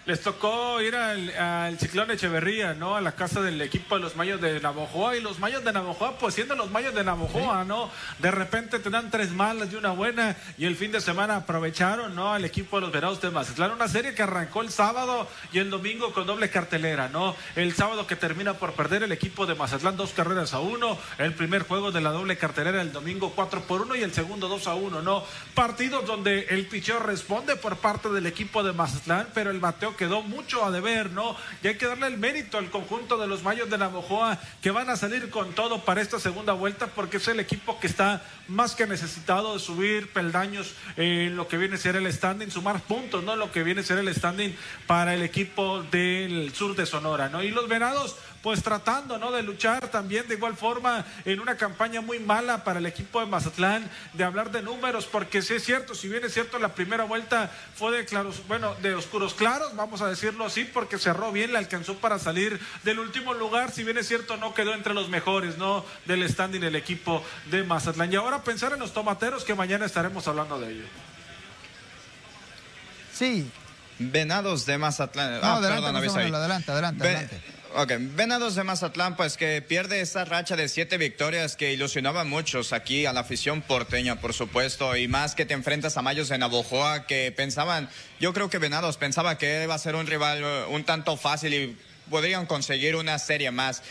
Les 0.10 0.22
tocó 0.22 0.82
ir 0.82 0.95
al, 0.95 1.78
Ciclón 1.78 2.10
Echeverría, 2.10 2.74
¿no? 2.74 2.95
A 2.95 3.01
la 3.01 3.12
casa 3.12 3.43
del 3.43 3.62
equipo 3.62 3.93
de 3.93 4.01
los 4.01 4.16
Mayos 4.16 4.41
de 4.41 4.60
Navojoa. 4.60 5.16
Y 5.16 5.22
los 5.22 5.38
Mayos 5.38 5.64
de 5.64 5.72
Navojoa, 5.72 6.18
pues 6.18 6.34
siendo 6.34 6.55
los 6.55 6.72
Mayos 6.72 6.95
de 6.95 7.03
Navojoa, 7.03 7.64
¿no? 7.64 7.91
De 8.18 8.32
repente 8.32 8.80
te 8.80 8.89
dan 8.89 9.12
tres 9.12 9.30
malas 9.30 9.72
y 9.72 9.76
una 9.76 9.91
buena. 9.91 10.36
Y 10.57 10.66
el 10.66 10.76
fin 10.76 10.91
de 10.91 10.99
semana 10.99 11.36
aprovecharon, 11.36 12.16
¿no? 12.16 12.34
Al 12.34 12.43
equipo 12.43 12.78
de 12.78 12.82
los 12.82 12.91
Venados 12.91 13.22
de 13.22 13.30
Mazatlán. 13.30 13.70
Una 13.70 13.88
serie 13.88 14.16
que 14.16 14.24
arrancó 14.24 14.64
el 14.64 14.72
sábado 14.72 15.28
y 15.53 15.60
el 15.60 15.70
domingo 15.70 16.12
con 16.12 16.26
doble 16.26 16.49
cartelera, 16.49 17.07
¿no? 17.10 17.36
El 17.55 17.76
sábado 17.76 18.07
que 18.07 18.16
termina 18.16 18.55
por 18.55 18.74
perder 18.74 19.03
el 19.03 19.12
equipo 19.12 19.45
de 19.45 19.53
Mazatlán 19.53 19.95
dos 19.95 20.14
carreras 20.14 20.55
a 20.55 20.60
uno. 20.60 20.97
El 21.20 21.36
primer 21.36 21.68
juego 21.68 21.91
de 21.91 22.01
la 22.01 22.10
doble 22.10 22.36
cartelera 22.36 22.82
el 22.82 22.91
domingo 22.91 23.34
cuatro 23.36 23.62
por 23.62 23.82
uno 23.84 23.95
y 23.95 24.01
el 24.01 24.12
segundo 24.12 24.47
dos 24.47 24.66
a 24.66 24.74
uno, 24.74 25.03
¿no? 25.03 25.24
Partidos 25.53 26.07
donde 26.07 26.47
el 26.49 26.66
picheo 26.66 26.97
responde 26.97 27.57
por 27.57 27.78
parte 27.78 28.10
del 28.10 28.26
equipo 28.26 28.64
de 28.64 28.74
Mazatlán, 28.74 29.28
pero 29.36 29.51
el 29.51 29.60
bateo 29.60 29.98
quedó 29.99 30.21
mucho 30.21 30.63
a 30.63 30.71
deber, 30.71 31.11
¿no? 31.11 31.35
Y 31.61 31.67
hay 31.67 31.75
que 31.75 31.85
darle 31.85 32.07
el 32.07 32.17
mérito 32.17 32.57
al 32.57 32.69
conjunto 32.69 33.17
de 33.17 33.27
los 33.27 33.43
Mayos 33.43 33.69
de 33.69 33.77
Navojoa 33.77 34.39
que 34.61 34.71
van 34.71 34.89
a 34.89 34.95
salir 34.95 35.29
con 35.29 35.51
todo 35.51 35.83
para 35.83 36.01
esta 36.01 36.21
segunda 36.21 36.53
vuelta 36.53 36.87
porque 36.87 37.17
es 37.17 37.27
el 37.27 37.41
equipo 37.41 37.81
que 37.81 37.87
está 37.87 38.23
más 38.47 38.75
que 38.75 38.87
necesitado 38.87 39.53
de 39.53 39.59
subir 39.59 40.13
peldaños 40.13 40.73
en 40.95 41.35
lo 41.35 41.49
que 41.49 41.57
viene 41.57 41.75
a 41.75 41.77
ser 41.77 41.97
el 41.97 42.11
standing, 42.11 42.49
sumar 42.49 42.79
puntos, 42.79 43.25
¿no? 43.25 43.35
Lo 43.35 43.51
que 43.51 43.61
viene 43.63 43.81
a 43.81 43.83
ser 43.83 43.97
el 43.97 44.15
standing 44.15 44.55
para 44.87 45.15
el 45.15 45.21
equipo 45.21 45.83
del 45.83 46.53
sur 46.53 46.77
de 46.77 46.85
Sonora, 46.85 47.27
¿no? 47.27 47.43
Y 47.43 47.51
los 47.51 47.67
Venados 47.67 48.15
pues 48.41 48.63
tratando 48.63 49.17
¿no? 49.17 49.31
de 49.31 49.43
luchar 49.43 49.89
también 49.89 50.27
de 50.27 50.35
igual 50.35 50.55
forma 50.55 51.05
en 51.25 51.39
una 51.39 51.57
campaña 51.57 52.01
muy 52.01 52.19
mala 52.19 52.63
para 52.63 52.79
el 52.79 52.85
equipo 52.85 53.19
de 53.19 53.25
Mazatlán, 53.25 53.89
de 54.13 54.23
hablar 54.23 54.51
de 54.51 54.61
números, 54.61 55.05
porque 55.05 55.41
si 55.41 55.55
es 55.55 55.63
cierto, 55.63 55.95
si 55.95 56.07
bien 56.07 56.23
es 56.23 56.33
cierto, 56.33 56.59
la 56.59 56.69
primera 56.69 57.03
vuelta 57.03 57.51
fue 57.75 57.95
de 57.95 58.05
claros, 58.05 58.41
bueno, 58.47 58.75
de 58.75 58.95
oscuros 58.95 59.33
claros, 59.33 59.75
vamos 59.75 60.01
a 60.01 60.07
decirlo 60.07 60.45
así, 60.45 60.63
porque 60.63 60.97
cerró 60.97 61.31
bien, 61.31 61.51
le 61.51 61.57
alcanzó 61.57 61.95
para 61.95 62.19
salir 62.19 62.59
del 62.83 62.99
último 62.99 63.33
lugar, 63.33 63.71
si 63.71 63.83
bien 63.83 63.97
es 63.97 64.07
cierto, 64.07 64.37
no 64.37 64.53
quedó 64.53 64.73
entre 64.73 64.93
los 64.93 65.09
mejores, 65.09 65.57
¿no? 65.57 65.85
Del 66.05 66.27
standing 66.27 66.63
el 66.63 66.75
equipo 66.75 67.23
de 67.49 67.63
Mazatlán. 67.63 68.11
Y 68.11 68.15
ahora 68.15 68.43
pensar 68.43 68.73
en 68.73 68.79
los 68.79 68.93
tomateros 68.93 69.43
que 69.43 69.55
mañana 69.55 69.85
estaremos 69.85 70.27
hablando 70.27 70.59
de 70.59 70.71
ello. 70.71 70.85
Sí. 73.13 73.49
Venados 73.99 74.65
de 74.65 74.77
Mazatlán. 74.77 75.41
No, 75.41 75.47
ah, 75.47 75.55
adelante, 75.57 75.87
adelante, 75.87 76.71
adelante, 76.71 77.03
adelante. 77.03 77.59
Ok, 77.76 77.93
Venados 78.15 78.55
de 78.55 78.63
Mazatlán, 78.63 79.15
pues 79.15 79.38
que 79.38 79.61
pierde 79.61 80.01
esa 80.01 80.26
racha 80.26 80.55
de 80.55 80.67
siete 80.67 80.97
victorias 80.97 81.55
que 81.55 81.72
ilusionaba 81.72 82.22
a 82.22 82.24
muchos 82.24 82.74
aquí, 82.74 83.05
a 83.05 83.13
la 83.13 83.20
afición 83.20 83.61
porteña, 83.61 84.20
por 84.20 84.34
supuesto, 84.34 84.97
y 84.97 85.07
más 85.07 85.36
que 85.36 85.45
te 85.45 85.53
enfrentas 85.53 85.95
a 85.95 86.01
Mayos 86.01 86.30
de 86.30 86.39
Navojoa, 86.39 87.05
que 87.05 87.32
pensaban, 87.32 87.88
yo 88.20 88.34
creo 88.34 88.49
que 88.49 88.57
Venados 88.57 88.97
pensaba 88.97 89.38
que 89.38 89.63
iba 89.63 89.76
a 89.76 89.78
ser 89.78 89.95
un 89.95 90.07
rival 90.07 90.41
eh, 90.43 90.65
un 90.70 90.84
tanto 90.84 91.15
fácil 91.15 91.53
y 91.53 91.78
podrían 92.10 92.45
conseguir 92.45 92.95
una 92.95 93.20
serie 93.20 93.51
más. 93.51 93.82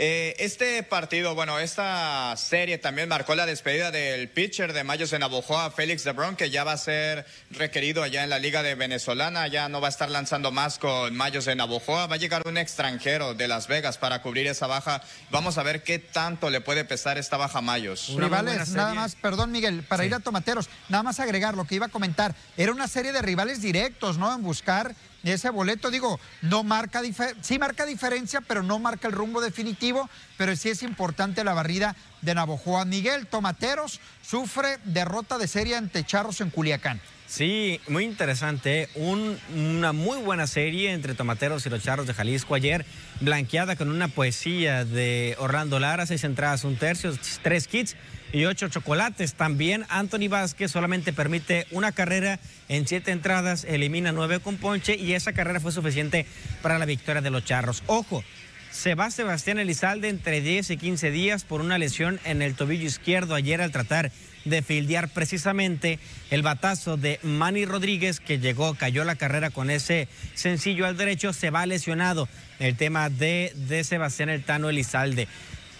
Eh, 0.00 0.36
este 0.38 0.84
partido, 0.84 1.34
bueno, 1.34 1.58
esta 1.58 2.36
serie 2.36 2.78
también 2.78 3.08
marcó 3.08 3.34
la 3.34 3.46
despedida 3.46 3.90
del 3.90 4.28
pitcher 4.28 4.72
de 4.72 4.84
Mayos 4.84 5.10
de 5.10 5.18
Navojoa, 5.18 5.72
Félix 5.72 6.04
de 6.04 6.12
Bron, 6.12 6.36
que 6.36 6.50
ya 6.50 6.62
va 6.62 6.72
a 6.72 6.76
ser 6.76 7.26
requerido 7.50 8.04
allá 8.04 8.22
en 8.22 8.30
la 8.30 8.38
Liga 8.38 8.62
de 8.62 8.76
Venezolana, 8.76 9.48
ya 9.48 9.68
no 9.68 9.80
va 9.80 9.88
a 9.88 9.90
estar 9.90 10.08
lanzando 10.08 10.52
más 10.52 10.78
con 10.78 11.16
Mayos 11.16 11.46
de 11.46 11.56
Navojoa, 11.56 12.06
va 12.06 12.14
a 12.14 12.18
llegar 12.18 12.42
un 12.46 12.58
extranjero 12.58 13.34
de 13.34 13.48
Las 13.48 13.66
Vegas 13.66 13.98
para 13.98 14.22
cubrir 14.22 14.46
esa 14.46 14.68
baja. 14.68 15.02
Vamos 15.30 15.58
a 15.58 15.64
ver 15.64 15.82
qué 15.82 15.98
tanto 15.98 16.48
le 16.48 16.60
puede 16.60 16.84
pesar 16.84 17.18
esta 17.18 17.36
baja 17.36 17.60
Mayos. 17.60 18.14
Rivales, 18.16 18.68
nada 18.70 18.94
más, 18.94 19.16
perdón 19.16 19.50
Miguel, 19.50 19.82
para 19.82 20.04
ir 20.04 20.14
a 20.14 20.20
Tomateros, 20.20 20.68
nada 20.88 21.02
más 21.02 21.18
agregar 21.18 21.56
lo 21.56 21.64
que 21.64 21.74
iba 21.74 21.86
a 21.86 21.90
comentar, 21.90 22.36
era 22.56 22.70
una 22.70 22.86
serie 22.86 23.12
de 23.12 23.20
rivales 23.20 23.60
directos, 23.62 24.16
¿no? 24.16 24.32
En 24.32 24.42
buscar 24.42 24.94
ese 25.22 25.50
boleto, 25.50 25.90
digo, 25.90 26.20
no 26.42 26.62
marca, 26.62 27.02
sí 27.42 27.58
marca 27.58 27.84
diferencia, 27.86 28.40
pero 28.40 28.62
no 28.62 28.78
marca 28.78 29.08
el 29.08 29.14
rumbo 29.14 29.40
definitivo, 29.40 30.08
pero 30.36 30.54
sí 30.54 30.70
es 30.70 30.82
importante 30.82 31.44
la 31.44 31.54
barrida 31.54 31.96
de 32.22 32.34
Navojoa. 32.34 32.84
Miguel 32.84 33.26
Tomateros 33.26 34.00
sufre 34.22 34.78
derrota 34.84 35.38
de 35.38 35.48
serie 35.48 35.76
ante 35.76 36.04
Charros 36.04 36.40
en 36.40 36.50
Culiacán. 36.50 37.00
Sí, 37.28 37.78
muy 37.88 38.04
interesante. 38.04 38.88
una 38.94 39.92
muy 39.92 40.18
buena 40.22 40.46
serie 40.46 40.92
entre 40.92 41.14
Tomateros 41.14 41.66
y 41.66 41.70
los 41.70 41.82
Charros 41.82 42.06
de 42.06 42.14
Jalisco 42.14 42.54
ayer, 42.54 42.86
blanqueada 43.20 43.76
con 43.76 43.90
una 43.90 44.08
poesía 44.08 44.86
de 44.86 45.36
Orlando 45.38 45.78
Lara, 45.78 46.06
seis 46.06 46.24
entradas, 46.24 46.64
un 46.64 46.76
tercio, 46.76 47.12
tres 47.42 47.68
kits 47.68 47.96
y 48.32 48.46
ocho 48.46 48.68
chocolates. 48.68 49.34
También 49.34 49.84
Anthony 49.90 50.28
Vázquez 50.30 50.70
solamente 50.70 51.12
permite 51.12 51.66
una 51.70 51.92
carrera 51.92 52.40
en 52.70 52.86
siete 52.86 53.12
entradas, 53.12 53.64
elimina 53.64 54.10
nueve 54.10 54.40
con 54.40 54.56
ponche 54.56 54.96
y 54.96 55.12
esa 55.12 55.34
carrera 55.34 55.60
fue 55.60 55.70
suficiente 55.70 56.24
para 56.62 56.78
la 56.78 56.86
victoria 56.86 57.20
de 57.20 57.30
los 57.30 57.44
Charros. 57.44 57.82
Ojo, 57.88 58.24
se 58.70 58.94
va 58.94 59.10
Sebastián 59.10 59.58
Elizalde 59.58 60.08
entre 60.08 60.40
10 60.40 60.70
y 60.70 60.76
15 60.76 61.10
días 61.10 61.44
por 61.44 61.60
una 61.60 61.78
lesión 61.78 62.20
en 62.24 62.42
el 62.42 62.54
tobillo 62.54 62.86
izquierdo 62.86 63.34
ayer 63.34 63.60
al 63.60 63.72
tratar 63.72 64.12
de 64.44 64.62
fildear 64.62 65.08
precisamente 65.08 65.98
el 66.30 66.42
batazo 66.42 66.96
de 66.96 67.20
Manny 67.22 67.64
Rodríguez 67.64 68.20
que 68.20 68.38
llegó, 68.38 68.74
cayó 68.74 69.04
la 69.04 69.16
carrera 69.16 69.50
con 69.50 69.70
ese 69.70 70.08
sencillo 70.34 70.86
al 70.86 70.96
derecho, 70.96 71.32
se 71.32 71.50
va 71.50 71.66
lesionado 71.66 72.28
el 72.58 72.76
tema 72.76 73.10
de, 73.10 73.52
de 73.54 73.84
Sebastián 73.84 74.28
Eltano 74.28 74.68
Elizalde. 74.70 75.28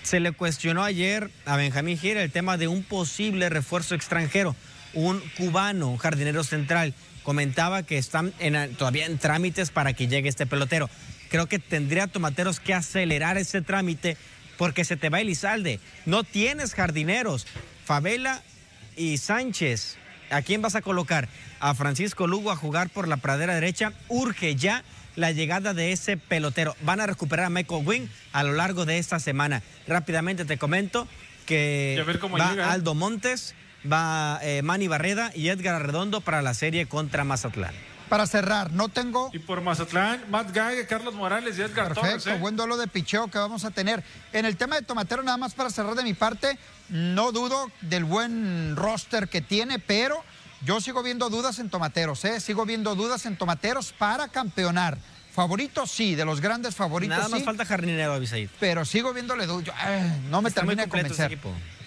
Se 0.02 0.20
le 0.20 0.32
cuestionó 0.32 0.84
ayer 0.84 1.30
a 1.44 1.56
Benjamín 1.56 1.98
Gira 1.98 2.22
el 2.22 2.30
tema 2.30 2.56
de 2.56 2.68
un 2.68 2.82
posible 2.82 3.48
refuerzo 3.48 3.94
extranjero, 3.94 4.56
un 4.94 5.20
cubano, 5.36 5.90
un 5.90 5.98
jardinero 5.98 6.44
central. 6.44 6.94
Comentaba 7.22 7.82
que 7.82 7.98
están 7.98 8.32
todavía 8.78 9.06
en 9.06 9.18
trámites 9.18 9.70
para 9.70 9.92
que 9.92 10.08
llegue 10.08 10.30
este 10.30 10.46
pelotero. 10.46 10.88
Creo 11.28 11.46
que 11.46 11.58
tendría 11.58 12.06
Tomateros 12.06 12.58
que 12.58 12.72
acelerar 12.72 13.36
ese 13.36 13.60
trámite 13.60 14.16
porque 14.56 14.84
se 14.84 14.96
te 14.96 15.10
va 15.10 15.20
Elizalde. 15.20 15.78
No 16.06 16.24
tienes 16.24 16.74
jardineros. 16.74 17.46
Favela 17.88 18.42
y 18.98 19.16
Sánchez. 19.16 19.96
¿A 20.28 20.42
quién 20.42 20.60
vas 20.60 20.74
a 20.74 20.82
colocar? 20.82 21.26
A 21.58 21.74
Francisco 21.74 22.26
Lugo 22.26 22.50
a 22.50 22.56
jugar 22.56 22.90
por 22.90 23.08
la 23.08 23.16
pradera 23.16 23.54
derecha. 23.54 23.94
Urge 24.08 24.56
ya 24.56 24.84
la 25.16 25.32
llegada 25.32 25.72
de 25.72 25.92
ese 25.92 26.18
pelotero. 26.18 26.76
Van 26.82 27.00
a 27.00 27.06
recuperar 27.06 27.46
a 27.46 27.48
Michael 27.48 27.86
Wing 27.86 28.08
a 28.32 28.42
lo 28.44 28.52
largo 28.52 28.84
de 28.84 28.98
esta 28.98 29.18
semana. 29.18 29.62
Rápidamente 29.86 30.44
te 30.44 30.58
comento 30.58 31.08
que 31.46 32.04
va 32.38 32.54
¿eh? 32.54 32.62
Aldo 32.62 32.94
Montes, 32.94 33.54
va 33.90 34.38
eh, 34.42 34.60
Manny 34.60 34.86
Barreda 34.86 35.32
y 35.34 35.48
Edgar 35.48 35.76
Arredondo 35.76 36.20
para 36.20 36.42
la 36.42 36.52
serie 36.52 36.84
contra 36.84 37.24
Mazatlán. 37.24 37.72
Para 38.08 38.26
cerrar, 38.26 38.72
no 38.72 38.88
tengo. 38.88 39.30
Y 39.32 39.38
por 39.38 39.60
Mazatlán, 39.60 40.24
Matt 40.30 40.54
Gay, 40.54 40.86
Carlos 40.86 41.14
Morales 41.14 41.58
y 41.58 41.62
Edgar 41.62 41.94
Perfecto, 41.94 42.30
¿eh? 42.30 42.38
buen 42.38 42.56
duelo 42.56 42.76
de 42.76 42.86
picheo 42.86 43.28
que 43.28 43.38
vamos 43.38 43.64
a 43.64 43.70
tener. 43.70 44.02
En 44.32 44.44
el 44.44 44.56
tema 44.56 44.76
de 44.76 44.82
Tomatero, 44.82 45.22
nada 45.22 45.36
más 45.36 45.54
para 45.54 45.70
cerrar 45.70 45.94
de 45.94 46.02
mi 46.02 46.14
parte, 46.14 46.58
no 46.88 47.32
dudo 47.32 47.70
del 47.82 48.04
buen 48.04 48.76
roster 48.76 49.28
que 49.28 49.40
tiene, 49.42 49.78
pero 49.78 50.24
yo 50.64 50.80
sigo 50.80 51.02
viendo 51.02 51.28
dudas 51.28 51.58
en 51.58 51.68
Tomateros, 51.68 52.24
¿eh? 52.24 52.40
Sigo 52.40 52.64
viendo 52.64 52.94
dudas 52.94 53.26
en 53.26 53.36
Tomateros 53.36 53.92
para 53.92 54.28
campeonar. 54.28 54.98
Favoritos 55.32 55.90
sí, 55.90 56.14
de 56.14 56.24
los 56.24 56.40
grandes 56.40 56.74
favoritos 56.74 57.16
Nada 57.16 57.28
más 57.28 57.44
falta 57.44 57.64
jardinero, 57.64 58.14
Abisaid. 58.14 58.48
Pero 58.58 58.84
sigo 58.84 59.12
viéndole 59.12 59.46
dudas. 59.46 59.76
No 60.30 60.42
me 60.42 60.50
termina 60.50 60.84
de 60.84 60.88
convencer. 60.88 61.38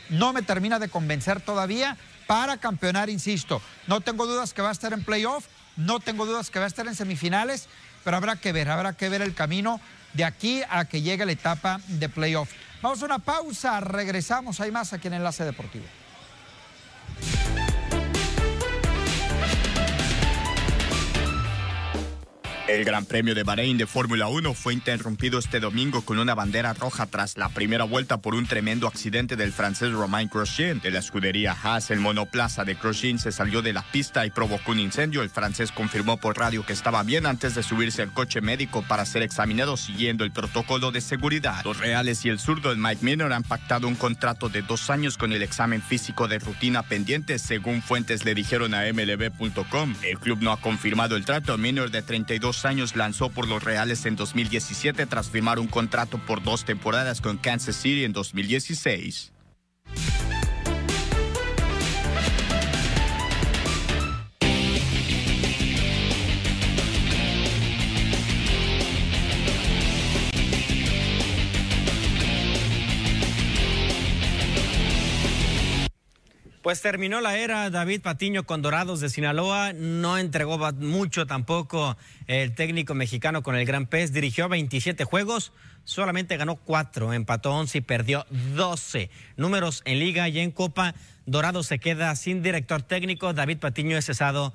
No 0.10 0.34
me 0.34 0.42
termina 0.42 0.78
de 0.78 0.88
convencer 0.88 1.42
todavía 1.42 1.98
para 2.28 2.58
campeonar, 2.58 3.10
insisto. 3.10 3.62
No 3.88 4.00
tengo 4.00 4.26
dudas 4.26 4.54
que 4.54 4.62
va 4.62 4.70
a 4.70 4.72
estar 4.72 4.94
en 4.94 5.04
playoff 5.04 5.48
no 5.86 6.00
tengo 6.00 6.26
dudas 6.26 6.50
que 6.50 6.60
va 6.60 6.66
a 6.66 6.68
estar 6.68 6.88
en 6.88 6.96
semifinales, 6.96 7.68
pero 8.04 8.18
habrá 8.18 8.36
que 8.36 8.52
ver, 8.52 8.70
habrá 8.70 8.94
que 8.94 9.10
ver 9.10 9.22
el 9.22 9.34
camino 9.34 9.80
de 10.14 10.26
aquí 10.26 10.62
a 10.70 10.86
que 10.86 11.02
llegue 11.02 11.26
la 11.26 11.32
etapa 11.32 11.80
de 11.88 12.10
playoff. 12.10 12.52
Vamos 12.82 13.02
a 13.02 13.06
una 13.06 13.20
pausa, 13.20 13.80
regresamos, 13.80 14.60
hay 14.60 14.72
más 14.72 14.94
aquí 14.94 15.08
en 15.08 15.16
Enlace 15.16 15.46
Deportivo. 15.46 15.86
El 22.68 22.86
Gran 22.86 23.06
Premio 23.06 23.34
de 23.34 23.44
Bahrein 23.44 23.78
de 23.78 23.88
Fórmula 23.88 24.28
1 24.28 24.54
fue 24.54 24.74
interrumpido 24.74 25.40
este 25.40 25.60
domingo 25.60 26.04
con 26.04 26.20
una 26.20 26.36
bandera 26.36 26.74
roja 26.74 27.08
tras 27.08 27.36
la 27.36 27.50
primera 27.50 27.86
vuelta 27.86 28.22
por 28.22 28.36
un 28.36 28.46
tremendo 28.46 28.88
accidente 28.88 29.36
del 29.36 29.52
francés 29.52 29.92
Romain 29.92 30.30
Grosjean 30.32 30.80
de 30.80 30.92
la 30.92 31.00
escudería 31.00 31.58
Haas. 31.62 31.90
El 31.90 32.00
monoplaza 32.00 32.64
de 32.64 32.76
Grosjean 32.76 33.18
se 33.18 33.32
salió 33.32 33.62
de 33.62 33.74
la 33.74 33.82
pista 33.82 34.26
y 34.26 34.30
provocó 34.30 34.72
un 34.72 34.80
incendio. 34.80 35.24
El 35.24 35.32
francés 35.32 35.72
confirmó 35.72 36.18
por 36.18 36.38
radio 36.38 36.66
que 36.66 36.74
estaba 36.74 37.04
bien 37.04 37.26
antes 37.26 37.56
de 37.56 37.64
subirse 37.64 38.04
al 38.04 38.14
coche 38.14 38.42
médico 38.42 38.84
para 38.88 39.06
ser 39.06 39.24
examinado 39.24 39.76
siguiendo 39.76 40.24
el 40.24 40.32
protocolo 40.32 40.92
de 40.92 41.02
seguridad. 41.02 41.66
Los 41.66 41.80
Reales 41.80 42.24
y 42.26 42.30
el 42.30 42.40
zurdo, 42.40 42.72
el 42.72 42.78
Mike 42.78 43.04
Minor, 43.04 43.34
han 43.34 43.44
pactado 43.44 43.88
un 43.88 43.96
contrato 43.96 44.50
de 44.50 44.62
dos 44.62 44.90
años 44.92 45.18
con 45.18 45.34
el 45.34 45.42
examen 45.42 45.82
físico 45.82 46.28
de 46.28 46.38
rutina 46.38 46.84
pendiente, 46.84 47.40
según 47.40 47.82
fuentes 47.82 48.24
le 48.24 48.36
dijeron 48.36 48.76
a 48.76 48.84
MLB.com. 48.94 49.96
El 50.04 50.20
club 50.20 50.40
no 50.42 50.52
ha 50.52 50.62
confirmado 50.62 51.16
el 51.16 51.26
trato. 51.26 51.58
Minor, 51.58 51.90
de 51.90 52.02
32 52.02 52.61
años 52.66 52.96
lanzó 52.96 53.30
por 53.30 53.48
los 53.48 53.64
Reales 53.64 54.06
en 54.06 54.16
2017 54.16 55.06
tras 55.06 55.30
firmar 55.30 55.60
un 55.60 55.68
contrato 55.68 56.18
por 56.20 56.44
dos 56.44 56.66
temporadas 56.66 57.22
con 57.22 57.38
Kansas 57.38 57.76
City 57.76 58.04
en 58.04 58.14
2016. 58.14 59.32
Pues 76.62 76.80
terminó 76.80 77.22
la 77.22 77.38
era. 77.38 77.72
David 77.72 78.02
Patiño 78.02 78.46
con 78.46 78.62
Dorados 78.62 79.00
de 79.00 79.10
Sinaloa, 79.10 79.74
no 79.74 80.20
entregó 80.20 80.60
mucho 80.74 81.26
tampoco 81.26 81.98
el 82.28 82.54
técnico 82.54 82.94
mexicano 82.94 83.42
con 83.42 83.56
el 83.56 83.66
Gran 83.66 83.88
Pez, 83.88 84.14
dirigió 84.14 84.48
27 84.48 85.04
juegos, 85.04 85.54
solamente 85.86 86.38
ganó 86.38 86.58
4, 86.58 87.14
empató 87.14 87.52
11 87.54 87.80
y 87.80 87.82
perdió 87.82 88.28
12. 88.56 89.10
Números 89.38 89.82
en 89.86 89.98
liga 89.98 90.30
y 90.30 90.40
en 90.40 90.52
Copa, 90.52 90.94
Dorados 91.26 91.66
se 91.66 91.80
queda 91.80 92.16
sin 92.16 92.44
director 92.44 92.84
técnico, 92.84 93.34
David 93.34 93.58
Patiño 93.58 93.98
es 93.98 94.06
cesado 94.06 94.54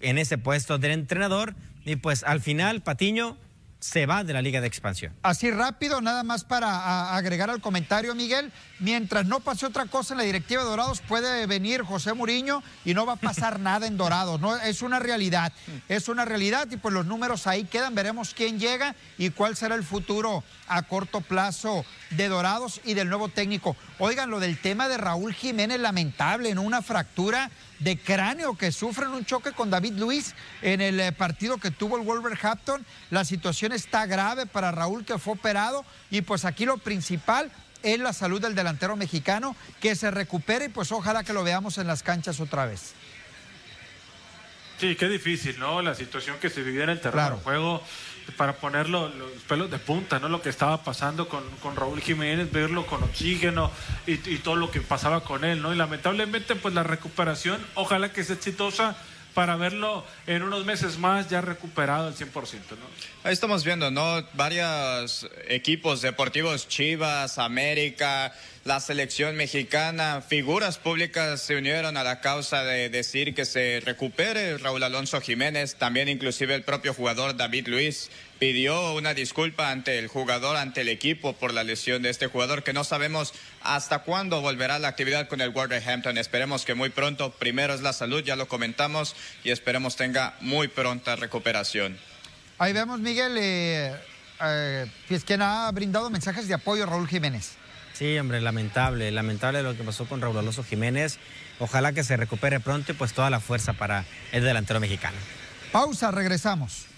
en 0.00 0.18
ese 0.18 0.38
puesto 0.38 0.78
del 0.78 0.92
entrenador. 0.92 1.56
Y 1.84 1.96
pues 1.96 2.22
al 2.22 2.40
final 2.40 2.82
Patiño 2.82 3.36
se 3.80 4.06
va 4.06 4.24
de 4.24 4.32
la 4.32 4.42
Liga 4.42 4.60
de 4.60 4.66
Expansión. 4.66 5.14
Así 5.22 5.50
rápido, 5.50 6.00
nada 6.00 6.22
más 6.22 6.44
para 6.44 7.16
agregar 7.16 7.50
al 7.50 7.60
comentario, 7.60 8.14
Miguel. 8.14 8.52
Mientras 8.78 9.26
no 9.26 9.40
pase 9.40 9.66
otra 9.66 9.86
cosa 9.86 10.14
en 10.14 10.18
la 10.18 10.24
directiva 10.24 10.62
de 10.62 10.68
Dorados, 10.68 11.00
puede 11.00 11.46
venir 11.46 11.82
José 11.82 12.12
Muriño 12.12 12.62
y 12.84 12.94
no 12.94 13.06
va 13.06 13.14
a 13.14 13.16
pasar 13.16 13.58
nada 13.60 13.86
en 13.86 13.96
Dorados. 13.96 14.40
¿no? 14.40 14.54
Es 14.56 14.82
una 14.82 14.98
realidad, 14.98 15.52
es 15.88 16.08
una 16.08 16.24
realidad 16.24 16.68
y 16.70 16.76
pues 16.76 16.94
los 16.94 17.06
números 17.06 17.46
ahí 17.46 17.64
quedan. 17.64 17.94
Veremos 17.94 18.34
quién 18.34 18.58
llega 18.60 18.94
y 19.18 19.30
cuál 19.30 19.56
será 19.56 19.74
el 19.74 19.84
futuro 19.84 20.44
a 20.68 20.82
corto 20.82 21.20
plazo 21.20 21.84
de 22.10 22.28
Dorados 22.28 22.80
y 22.84 22.94
del 22.94 23.08
nuevo 23.08 23.28
técnico. 23.28 23.76
Oigan, 23.98 24.30
lo 24.30 24.40
del 24.40 24.58
tema 24.58 24.88
de 24.88 24.98
Raúl 24.98 25.32
Jiménez, 25.34 25.80
lamentable, 25.80 26.50
en 26.50 26.58
una 26.58 26.82
fractura 26.82 27.50
de 27.80 27.98
cráneo 27.98 28.56
que 28.56 28.72
sufre 28.72 29.06
en 29.06 29.12
un 29.12 29.24
choque 29.24 29.52
con 29.52 29.70
David 29.70 29.94
Luis 29.94 30.34
en 30.62 30.80
el 30.80 31.00
eh, 31.00 31.12
partido 31.12 31.58
que 31.58 31.70
tuvo 31.70 31.96
el 31.96 32.04
Wolverhampton. 32.04 32.84
La 33.10 33.24
situación 33.24 33.72
está 33.72 34.06
grave 34.06 34.46
para 34.46 34.70
Raúl 34.70 35.04
que 35.04 35.18
fue 35.18 35.34
operado 35.34 35.84
y 36.10 36.20
pues 36.22 36.44
aquí 36.44 36.64
lo 36.64 36.78
principal 36.78 37.50
es 37.82 37.98
la 37.98 38.12
salud 38.12 38.40
del 38.40 38.54
delantero 38.54 38.94
mexicano, 38.96 39.56
que 39.80 39.96
se 39.96 40.10
recupere 40.10 40.66
y 40.66 40.68
pues 40.68 40.92
ojalá 40.92 41.24
que 41.24 41.32
lo 41.32 41.42
veamos 41.42 41.78
en 41.78 41.86
las 41.86 42.02
canchas 42.02 42.38
otra 42.38 42.66
vez. 42.66 42.92
Sí, 44.78 44.96
qué 44.96 45.08
difícil, 45.08 45.58
¿no? 45.58 45.82
La 45.82 45.94
situación 45.94 46.38
que 46.38 46.48
se 46.48 46.62
vivía 46.62 46.84
en 46.84 46.90
el 46.90 47.00
terreno 47.00 47.36
de 47.36 47.42
juego 47.42 47.82
para 48.30 48.54
ponerlo 48.54 49.08
los 49.08 49.30
pelos 49.48 49.70
de 49.70 49.78
punta, 49.78 50.18
¿no? 50.18 50.28
Lo 50.28 50.42
que 50.42 50.48
estaba 50.48 50.82
pasando 50.82 51.28
con, 51.28 51.42
con 51.62 51.76
Raúl 51.76 52.00
Jiménez, 52.00 52.50
verlo 52.50 52.86
con 52.86 53.02
oxígeno 53.02 53.70
y, 54.06 54.16
todo 54.38 54.56
lo 54.56 54.70
que 54.70 54.80
pasaba 54.80 55.22
con 55.22 55.44
él, 55.44 55.62
¿no? 55.62 55.72
Y 55.72 55.76
lamentablemente, 55.76 56.54
pues 56.56 56.74
la 56.74 56.82
recuperación, 56.82 57.60
ojalá 57.74 58.12
que 58.12 58.24
sea 58.24 58.36
exitosa 58.36 58.96
para 59.34 59.56
verlo 59.56 60.04
en 60.26 60.42
unos 60.42 60.64
meses 60.64 60.98
más 60.98 61.28
ya 61.28 61.40
recuperado 61.40 62.08
al 62.08 62.14
100%, 62.14 62.32
¿no? 62.32 63.10
Ahí 63.22 63.32
estamos 63.32 63.64
viendo, 63.64 63.90
¿no? 63.90 64.26
Varios 64.34 65.28
equipos 65.48 66.02
deportivos, 66.02 66.68
Chivas, 66.68 67.38
América, 67.38 68.32
la 68.64 68.80
selección 68.80 69.36
mexicana, 69.36 70.22
figuras 70.26 70.78
públicas 70.78 71.40
se 71.40 71.56
unieron 71.56 71.96
a 71.96 72.04
la 72.04 72.20
causa 72.20 72.62
de 72.64 72.88
decir 72.90 73.34
que 73.34 73.44
se 73.44 73.80
recupere 73.84 74.58
Raúl 74.58 74.82
Alonso 74.82 75.20
Jiménez, 75.20 75.76
también 75.76 76.08
inclusive 76.08 76.54
el 76.54 76.62
propio 76.62 76.92
jugador 76.94 77.36
David 77.36 77.68
Luis 77.68 78.10
pidió 78.40 78.94
una 78.94 79.12
disculpa 79.12 79.70
ante 79.70 79.98
el 79.98 80.08
jugador, 80.08 80.56
ante 80.56 80.80
el 80.80 80.88
equipo 80.88 81.34
por 81.34 81.52
la 81.52 81.62
lesión 81.62 82.02
de 82.02 82.08
este 82.08 82.26
jugador 82.26 82.64
que 82.64 82.72
no 82.72 82.84
sabemos 82.84 83.34
hasta 83.62 84.00
cuándo 84.00 84.40
volverá 84.40 84.78
la 84.78 84.88
actividad 84.88 85.28
con 85.28 85.42
el 85.42 85.50
Wolverhampton. 85.50 86.16
Esperemos 86.16 86.64
que 86.64 86.74
muy 86.74 86.88
pronto, 86.88 87.32
primero 87.32 87.74
es 87.74 87.82
la 87.82 87.92
salud, 87.92 88.24
ya 88.24 88.36
lo 88.36 88.48
comentamos, 88.48 89.14
y 89.44 89.50
esperemos 89.50 89.94
tenga 89.94 90.34
muy 90.40 90.68
pronta 90.68 91.16
recuperación. 91.16 91.98
Ahí 92.58 92.72
vemos, 92.72 92.98
Miguel, 92.98 93.36
eh, 93.38 93.94
eh, 94.42 94.86
pues, 95.06 95.22
quien 95.24 95.42
ha 95.42 95.70
brindado 95.70 96.08
mensajes 96.08 96.48
de 96.48 96.54
apoyo 96.54 96.84
a 96.84 96.86
Raúl 96.86 97.08
Jiménez. 97.08 97.52
Sí, 97.92 98.18
hombre, 98.18 98.40
lamentable, 98.40 99.10
lamentable 99.12 99.62
lo 99.62 99.76
que 99.76 99.84
pasó 99.84 100.06
con 100.06 100.22
Raúl 100.22 100.38
Alonso 100.38 100.64
Jiménez. 100.64 101.18
Ojalá 101.58 101.92
que 101.92 102.04
se 102.04 102.16
recupere 102.16 102.58
pronto 102.58 102.92
y 102.92 102.94
pues 102.94 103.12
toda 103.12 103.28
la 103.28 103.40
fuerza 103.40 103.74
para 103.74 104.06
el 104.32 104.42
delantero 104.42 104.80
mexicano. 104.80 105.18
Pausa, 105.72 106.10
regresamos. 106.10 106.89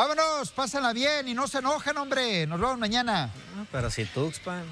Vámonos, 0.00 0.50
pásenla 0.52 0.94
bien 0.94 1.28
y 1.28 1.34
no 1.34 1.46
se 1.46 1.58
enojen, 1.58 1.94
hombre. 1.98 2.46
Nos 2.46 2.58
vemos 2.58 2.78
mañana. 2.78 3.28
pero 3.70 3.90
si 3.90 4.06
Tuxpan. 4.06 4.64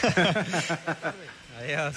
Adiós. 1.58 1.96